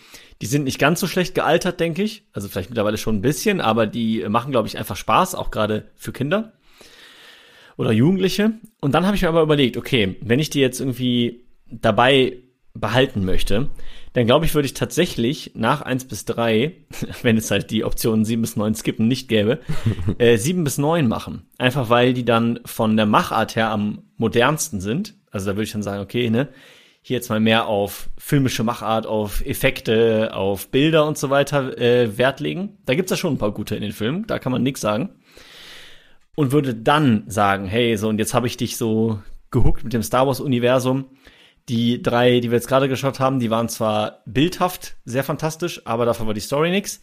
die 0.42 0.46
sind 0.46 0.64
nicht 0.64 0.78
ganz 0.78 1.00
so 1.00 1.06
schlecht 1.06 1.34
gealtert, 1.34 1.78
denke 1.78 2.02
ich. 2.02 2.24
Also 2.32 2.48
vielleicht 2.48 2.70
mittlerweile 2.70 2.98
schon 2.98 3.16
ein 3.16 3.22
bisschen, 3.22 3.60
aber 3.60 3.86
die 3.86 4.24
machen, 4.28 4.50
glaube 4.50 4.66
ich, 4.66 4.76
einfach 4.76 4.96
Spaß, 4.96 5.34
auch 5.34 5.50
gerade 5.50 5.90
für 5.94 6.12
Kinder 6.12 6.52
oder 7.76 7.92
Jugendliche. 7.92 8.52
Und 8.80 8.94
dann 8.94 9.06
habe 9.06 9.16
ich 9.16 9.22
mir 9.22 9.28
aber 9.28 9.42
überlegt, 9.42 9.76
okay, 9.76 10.16
wenn 10.20 10.40
ich 10.40 10.50
die 10.50 10.60
jetzt 10.60 10.80
irgendwie 10.80 11.44
dabei 11.70 12.38
behalten 12.74 13.24
möchte, 13.24 13.70
dann 14.14 14.26
glaube 14.26 14.46
ich, 14.46 14.54
würde 14.54 14.66
ich 14.66 14.74
tatsächlich 14.74 15.52
nach 15.54 15.82
1 15.82 16.06
bis 16.06 16.24
3, 16.24 16.72
wenn 17.22 17.36
es 17.36 17.50
halt 17.50 17.70
die 17.70 17.84
Optionen 17.84 18.24
7 18.24 18.40
bis 18.40 18.56
9 18.56 18.74
skippen 18.74 19.06
nicht 19.06 19.28
gäbe, 19.28 19.60
äh, 20.18 20.38
7 20.38 20.64
bis 20.64 20.78
9 20.78 21.06
machen. 21.06 21.46
Einfach 21.58 21.90
weil 21.90 22.14
die 22.14 22.24
dann 22.24 22.60
von 22.64 22.96
der 22.96 23.06
Machart 23.06 23.56
her 23.56 23.70
am 23.70 24.04
modernsten 24.16 24.80
sind. 24.80 25.14
Also 25.30 25.46
da 25.46 25.56
würde 25.56 25.64
ich 25.64 25.72
dann 25.72 25.82
sagen, 25.82 26.00
okay, 26.00 26.30
ne, 26.30 26.48
hier 27.02 27.16
jetzt 27.16 27.28
mal 27.28 27.40
mehr 27.40 27.66
auf 27.66 28.08
filmische 28.16 28.62
Machart, 28.62 29.06
auf 29.06 29.44
Effekte, 29.44 30.30
auf 30.32 30.68
Bilder 30.68 31.06
und 31.06 31.18
so 31.18 31.28
weiter 31.28 31.76
äh, 31.76 32.16
Wert 32.16 32.38
legen. 32.38 32.78
Da 32.86 32.94
gibt's 32.94 33.10
ja 33.10 33.16
schon 33.16 33.34
ein 33.34 33.38
paar 33.38 33.52
gute 33.52 33.74
in 33.74 33.82
den 33.82 33.92
Filmen, 33.92 34.26
da 34.26 34.38
kann 34.38 34.52
man 34.52 34.62
nichts 34.62 34.80
sagen. 34.80 35.10
Und 36.36 36.52
würde 36.52 36.74
dann 36.74 37.24
sagen, 37.26 37.66
hey, 37.66 37.96
so 37.96 38.08
und 38.08 38.18
jetzt 38.18 38.32
habe 38.32 38.46
ich 38.46 38.56
dich 38.56 38.76
so 38.76 39.18
gehuckt 39.50 39.82
mit 39.82 39.92
dem 39.92 40.02
Star 40.02 40.26
Wars 40.26 40.40
Universum. 40.40 41.06
Die 41.68 42.02
drei, 42.02 42.40
die 42.40 42.50
wir 42.50 42.56
jetzt 42.56 42.68
gerade 42.68 42.88
geschaut 42.88 43.20
haben, 43.20 43.40
die 43.40 43.50
waren 43.50 43.68
zwar 43.68 44.22
bildhaft 44.26 44.96
sehr 45.04 45.24
fantastisch, 45.24 45.86
aber 45.86 46.04
dafür 46.04 46.26
war 46.26 46.34
die 46.34 46.40
Story 46.40 46.70
nix. 46.70 47.00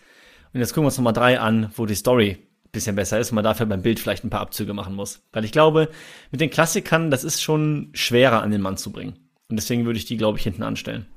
Und 0.54 0.60
jetzt 0.60 0.74
gucken 0.74 0.84
wir 0.84 0.88
uns 0.88 0.98
nochmal 0.98 1.14
drei 1.14 1.40
an, 1.40 1.72
wo 1.76 1.86
die 1.86 1.96
Story 1.96 2.38
ein 2.40 2.72
bisschen 2.72 2.96
besser 2.96 3.20
ist 3.20 3.32
und 3.32 3.36
man 3.36 3.44
dafür 3.44 3.66
beim 3.66 3.82
Bild 3.82 4.00
vielleicht 4.00 4.24
ein 4.24 4.30
paar 4.30 4.42
Abzüge 4.42 4.74
machen 4.74 4.96
muss. 4.96 5.24
Weil 5.32 5.46
ich 5.46 5.52
glaube, 5.52 5.90
mit 6.32 6.42
den 6.42 6.50
Klassikern, 6.50 7.10
das 7.10 7.24
ist 7.24 7.42
schon 7.42 7.90
schwerer 7.94 8.44
an 8.44 8.52
den 8.52 8.62
Mann 8.62 8.78
zu 8.78 8.92
bringen. 8.92 9.14
Und 9.50 9.56
deswegen 9.56 9.86
würde 9.86 9.98
ich 9.98 10.06
die, 10.06 10.18
glaube 10.18 10.38
ich, 10.38 10.44
hinten 10.44 10.64
anstellen. 10.64 11.08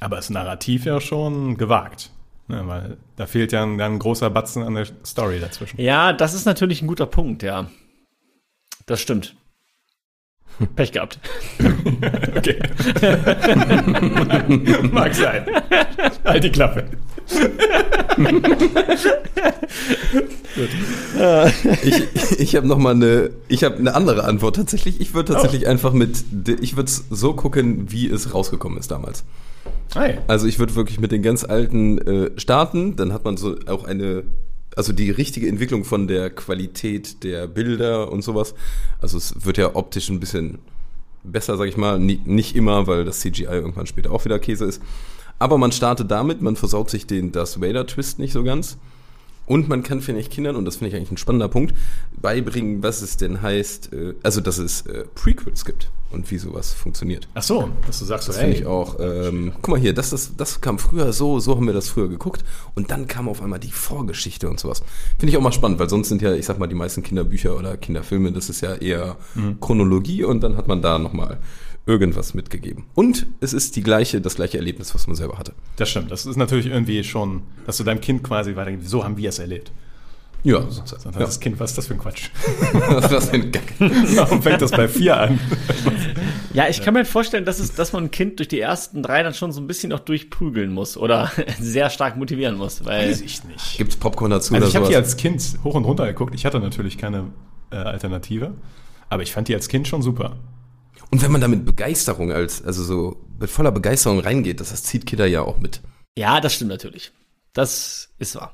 Aber 0.00 0.16
das 0.16 0.30
Narrativ 0.30 0.84
ja 0.84 1.00
schon 1.00 1.56
gewagt. 1.56 2.10
Ne, 2.46 2.66
weil 2.66 2.96
da 3.16 3.26
fehlt 3.26 3.52
ja 3.52 3.62
ein, 3.62 3.78
ein 3.78 3.98
großer 3.98 4.30
Batzen 4.30 4.62
an 4.62 4.74
der 4.74 4.86
Story 5.04 5.38
dazwischen. 5.38 5.78
Ja, 5.78 6.14
das 6.14 6.32
ist 6.32 6.46
natürlich 6.46 6.80
ein 6.80 6.88
guter 6.88 7.06
Punkt, 7.06 7.42
ja. 7.42 7.70
Das 8.86 9.00
stimmt. 9.02 9.36
Pech 10.76 10.92
gehabt. 10.92 11.18
Okay. 12.36 12.58
Mag 14.92 15.14
sein. 15.14 15.44
Halt 16.24 16.44
die 16.44 16.50
Klappe. 16.50 16.84
Ich, 21.82 22.38
ich 22.38 22.56
habe 22.56 22.66
noch 22.66 22.78
mal 22.78 22.94
eine, 22.94 23.30
ich 23.48 23.64
habe 23.64 23.76
eine 23.76 23.94
andere 23.94 24.24
Antwort 24.24 24.56
tatsächlich. 24.56 25.00
Ich 25.00 25.14
würde 25.14 25.32
tatsächlich 25.32 25.66
einfach 25.66 25.92
mit, 25.92 26.24
ich 26.60 26.76
würde 26.76 26.90
so 27.10 27.34
gucken, 27.34 27.90
wie 27.90 28.08
es 28.08 28.34
rausgekommen 28.34 28.78
ist 28.78 28.90
damals. 28.90 29.24
Hey. 29.94 30.18
Also 30.26 30.46
ich 30.46 30.58
würde 30.58 30.74
wirklich 30.74 31.00
mit 31.00 31.12
den 31.12 31.22
ganz 31.22 31.44
alten 31.44 31.98
äh, 31.98 32.30
starten, 32.36 32.96
dann 32.96 33.12
hat 33.12 33.24
man 33.24 33.36
so 33.36 33.56
auch 33.66 33.84
eine 33.84 34.24
Also 34.78 34.92
die 34.92 35.10
richtige 35.10 35.48
Entwicklung 35.48 35.84
von 35.84 36.06
der 36.06 36.30
Qualität 36.30 37.24
der 37.24 37.48
Bilder 37.48 38.12
und 38.12 38.22
sowas. 38.22 38.54
Also 39.00 39.18
es 39.18 39.44
wird 39.44 39.58
ja 39.58 39.74
optisch 39.74 40.08
ein 40.08 40.20
bisschen 40.20 40.60
besser, 41.24 41.56
sag 41.56 41.66
ich 41.66 41.76
mal. 41.76 41.98
Nicht 41.98 42.54
immer, 42.54 42.86
weil 42.86 43.04
das 43.04 43.18
CGI 43.18 43.46
irgendwann 43.46 43.88
später 43.88 44.12
auch 44.12 44.24
wieder 44.24 44.38
Käse 44.38 44.66
ist. 44.66 44.80
Aber 45.40 45.58
man 45.58 45.72
startet 45.72 46.12
damit, 46.12 46.42
man 46.42 46.54
versaut 46.54 46.90
sich 46.90 47.08
den 47.08 47.32
Darth 47.32 47.60
Vader-Twist 47.60 48.20
nicht 48.20 48.32
so 48.32 48.44
ganz. 48.44 48.78
Und 49.48 49.68
man 49.68 49.82
kann, 49.82 50.02
finde 50.02 50.20
ich, 50.20 50.28
Kindern, 50.28 50.56
und 50.56 50.66
das 50.66 50.76
finde 50.76 50.90
ich 50.90 50.96
eigentlich 50.96 51.10
ein 51.10 51.16
spannender 51.16 51.48
Punkt, 51.48 51.74
beibringen, 52.20 52.82
was 52.82 53.00
es 53.00 53.16
denn 53.16 53.40
heißt, 53.40 53.92
äh, 53.94 54.14
also 54.22 54.42
dass 54.42 54.58
es 54.58 54.82
äh, 54.82 55.04
Prequels 55.14 55.64
gibt 55.64 55.90
und 56.10 56.30
wie 56.30 56.36
sowas 56.36 56.74
funktioniert. 56.74 57.28
Ach 57.34 57.42
so, 57.42 57.70
dass 57.86 57.98
du 57.98 58.04
sagst, 58.04 58.28
Das 58.28 58.36
so, 58.36 58.42
finde 58.42 58.56
ich 58.56 58.66
auch. 58.66 59.00
Ähm, 59.00 59.52
guck 59.56 59.68
mal 59.68 59.80
hier, 59.80 59.94
das, 59.94 60.10
das, 60.10 60.36
das 60.36 60.60
kam 60.60 60.78
früher 60.78 61.14
so, 61.14 61.40
so 61.40 61.56
haben 61.56 61.66
wir 61.66 61.72
das 61.72 61.88
früher 61.88 62.08
geguckt. 62.08 62.44
Und 62.74 62.90
dann 62.90 63.06
kam 63.06 63.26
auf 63.26 63.42
einmal 63.42 63.58
die 63.58 63.70
Vorgeschichte 63.70 64.50
und 64.50 64.60
sowas. 64.60 64.82
Finde 65.18 65.30
ich 65.32 65.36
auch 65.38 65.42
mal 65.42 65.52
spannend, 65.52 65.78
weil 65.78 65.88
sonst 65.88 66.08
sind 66.10 66.20
ja, 66.20 66.34
ich 66.34 66.44
sag 66.44 66.58
mal, 66.58 66.66
die 66.66 66.74
meisten 66.74 67.02
Kinderbücher 67.02 67.56
oder 67.56 67.78
Kinderfilme, 67.78 68.32
das 68.32 68.50
ist 68.50 68.60
ja 68.60 68.74
eher 68.74 69.16
Chronologie 69.60 70.24
und 70.24 70.40
dann 70.42 70.56
hat 70.56 70.68
man 70.68 70.82
da 70.82 70.98
nochmal 70.98 71.38
irgendwas 71.88 72.34
mitgegeben. 72.34 72.84
Und 72.94 73.26
es 73.40 73.54
ist 73.54 73.74
die 73.74 73.82
gleiche, 73.82 74.20
das 74.20 74.36
gleiche 74.36 74.58
Erlebnis, 74.58 74.94
was 74.94 75.06
man 75.06 75.16
selber 75.16 75.38
hatte. 75.38 75.54
das 75.76 75.88
stimmt. 75.88 76.10
Das 76.10 76.26
ist 76.26 76.36
natürlich 76.36 76.66
irgendwie 76.66 77.02
schon, 77.02 77.42
dass 77.66 77.78
du 77.78 77.84
deinem 77.84 78.00
Kind 78.00 78.22
quasi 78.22 78.54
weitergibst, 78.54 78.88
so 78.88 79.02
haben 79.02 79.16
wir 79.16 79.30
es 79.30 79.38
erlebt. 79.38 79.72
Ja, 80.44 80.62
Sonst 80.70 80.92
hat 80.92 81.04
ja. 81.04 81.20
das 81.20 81.40
Kind, 81.40 81.58
was 81.58 81.70
ist 81.70 81.78
das 81.78 81.86
für 81.88 81.94
ein 81.94 81.98
Quatsch? 81.98 82.30
was, 82.72 83.10
was 83.10 83.28
für 83.30 83.34
ein 83.34 83.50
Gack. 83.50 83.72
Warum 83.78 84.40
fängt 84.40 84.62
das 84.62 84.70
bei 84.70 84.86
vier 84.86 85.16
an? 85.16 85.40
Ja, 86.52 86.68
ich 86.68 86.80
kann 86.80 86.94
mir 86.94 87.04
vorstellen, 87.04 87.44
dass, 87.44 87.58
es, 87.58 87.74
dass 87.74 87.92
man 87.92 88.04
ein 88.04 88.10
Kind 88.12 88.38
durch 88.38 88.48
die 88.48 88.60
ersten 88.60 89.02
drei 89.02 89.22
dann 89.22 89.34
schon 89.34 89.50
so 89.50 89.60
ein 89.60 89.66
bisschen 89.66 89.90
noch 89.90 89.98
durchprügeln 89.98 90.72
muss 90.72 90.96
oder 90.96 91.32
sehr 91.60 91.90
stark 91.90 92.16
motivieren 92.16 92.56
muss, 92.56 92.84
weil 92.84 93.10
Weiß 93.10 93.20
ich 93.20 93.42
nicht. 93.44 93.78
Gibt's 93.78 93.96
Popcorn 93.96 94.30
dazu 94.30 94.54
Also 94.54 94.68
ich 94.68 94.76
habe 94.76 94.86
die 94.86 94.96
als 94.96 95.16
Kind 95.16 95.42
hoch 95.64 95.74
und 95.74 95.84
runter 95.84 96.06
geguckt. 96.06 96.34
Ich 96.34 96.44
hatte 96.46 96.60
natürlich 96.60 96.98
keine 96.98 97.32
äh, 97.70 97.76
Alternative. 97.76 98.52
Aber 99.10 99.22
ich 99.22 99.32
fand 99.32 99.48
die 99.48 99.54
als 99.54 99.68
Kind 99.68 99.88
schon 99.88 100.02
super. 100.02 100.36
Und 101.10 101.22
wenn 101.22 101.32
man 101.32 101.40
da 101.40 101.48
mit 101.48 101.64
Begeisterung 101.64 102.32
als, 102.32 102.62
also 102.62 102.82
so 102.84 103.16
mit 103.40 103.48
voller 103.50 103.72
Begeisterung 103.72 104.20
reingeht, 104.20 104.60
das, 104.60 104.70
das 104.70 104.82
zieht 104.82 105.06
Kinder 105.06 105.26
ja 105.26 105.42
auch 105.42 105.58
mit. 105.58 105.80
ja, 106.16 106.40
das 106.40 106.54
stimmt 106.54 106.70
natürlich. 106.70 107.12
Das 107.54 108.10
ist 108.18 108.34
wahr. 108.36 108.52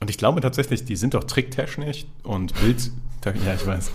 Und 0.00 0.08
ich 0.08 0.16
glaube 0.18 0.40
tatsächlich, 0.40 0.84
die 0.84 0.96
sind 0.96 1.14
doch 1.14 1.24
tricktechnisch 1.24 2.06
und 2.22 2.54
Bild, 2.60 2.90
ja, 3.24 3.54
ich 3.54 3.66
weiß. 3.66 3.90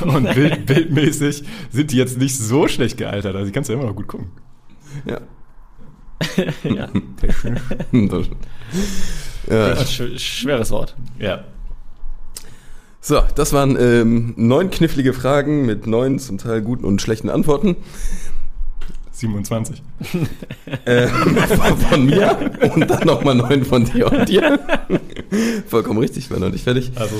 Und 0.00 0.34
Bild, 0.34 0.66
bildmäßig 0.66 1.44
sind 1.70 1.92
die 1.92 1.96
jetzt 1.96 2.18
nicht 2.18 2.36
so 2.36 2.66
schlecht 2.68 2.96
gealtert. 2.96 3.34
Also 3.36 3.46
die 3.46 3.52
kannst 3.52 3.68
du 3.68 3.74
immer 3.74 3.84
noch 3.84 3.94
gut 3.94 4.08
gucken. 4.08 4.30
Ja. 5.04 5.20
ja. 6.64 6.88
Technisch. 7.20 7.60
Das- 7.92 8.28
ja. 9.48 9.76
Sch 9.86 10.18
schweres 10.18 10.70
Wort. 10.70 10.96
Ja. 11.20 11.44
So, 13.06 13.22
das 13.36 13.52
waren 13.52 13.76
ähm, 13.78 14.34
neun 14.36 14.68
knifflige 14.68 15.12
Fragen 15.12 15.64
mit 15.64 15.86
neun 15.86 16.18
zum 16.18 16.38
Teil 16.38 16.60
guten 16.60 16.84
und 16.84 17.00
schlechten 17.00 17.30
Antworten 17.30 17.76
27. 19.12 19.80
äh, 20.84 21.06
von 21.88 22.04
mir 22.04 22.36
und 22.74 22.90
dann 22.90 23.06
nochmal 23.06 23.36
neun 23.36 23.64
von 23.64 23.84
dir 23.84 24.10
und 24.10 24.28
dir. 24.28 24.58
Vollkommen 25.68 26.00
richtig, 26.00 26.30
wir 26.30 26.40
noch 26.40 26.50
nicht 26.50 26.64
fertig. 26.64 26.90
Also 26.96 27.14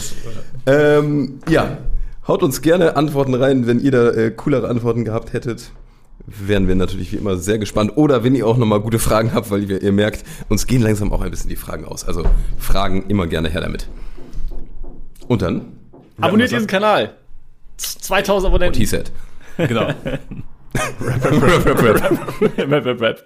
äh, 0.64 0.98
Ähm, 0.98 1.38
ja, 1.48 1.78
haut 2.26 2.42
uns 2.42 2.62
gerne 2.62 2.96
Antworten 2.96 3.34
rein, 3.34 3.68
wenn 3.68 3.78
ihr 3.78 3.92
da 3.92 4.10
äh, 4.10 4.32
coolere 4.32 4.68
Antworten 4.68 5.04
gehabt 5.04 5.34
hättet. 5.34 5.70
Wären 6.26 6.66
wir 6.66 6.74
natürlich 6.74 7.12
wie 7.12 7.16
immer 7.16 7.36
sehr 7.36 7.58
gespannt. 7.58 7.92
Oder 7.94 8.24
wenn 8.24 8.34
ihr 8.34 8.48
auch 8.48 8.56
nochmal 8.56 8.80
gute 8.80 8.98
Fragen 8.98 9.32
habt, 9.32 9.52
weil 9.52 9.70
ihr, 9.70 9.80
ihr 9.80 9.92
merkt, 9.92 10.24
uns 10.48 10.66
gehen 10.66 10.82
langsam 10.82 11.12
auch 11.12 11.20
ein 11.20 11.30
bisschen 11.30 11.48
die 11.48 11.54
Fragen 11.54 11.84
aus. 11.84 12.04
Also 12.04 12.24
Fragen 12.58 13.04
immer 13.06 13.28
gerne 13.28 13.48
her 13.48 13.60
damit. 13.60 13.86
Und 15.28 15.42
dann, 15.42 15.72
Abonniert 16.20 16.50
diesen 16.50 16.66
Kanal. 16.66 17.14
Z- 17.76 18.02
2000 18.04 18.48
Abonnenten. 18.48 18.80
he 18.80 18.86
said. 18.86 19.12
genau. 19.56 19.86
rap, 20.74 21.00
rap, 21.00 21.82
rap. 21.82 22.12
rap, 22.70 22.86
rap, 22.86 23.00
rap. 23.00 23.24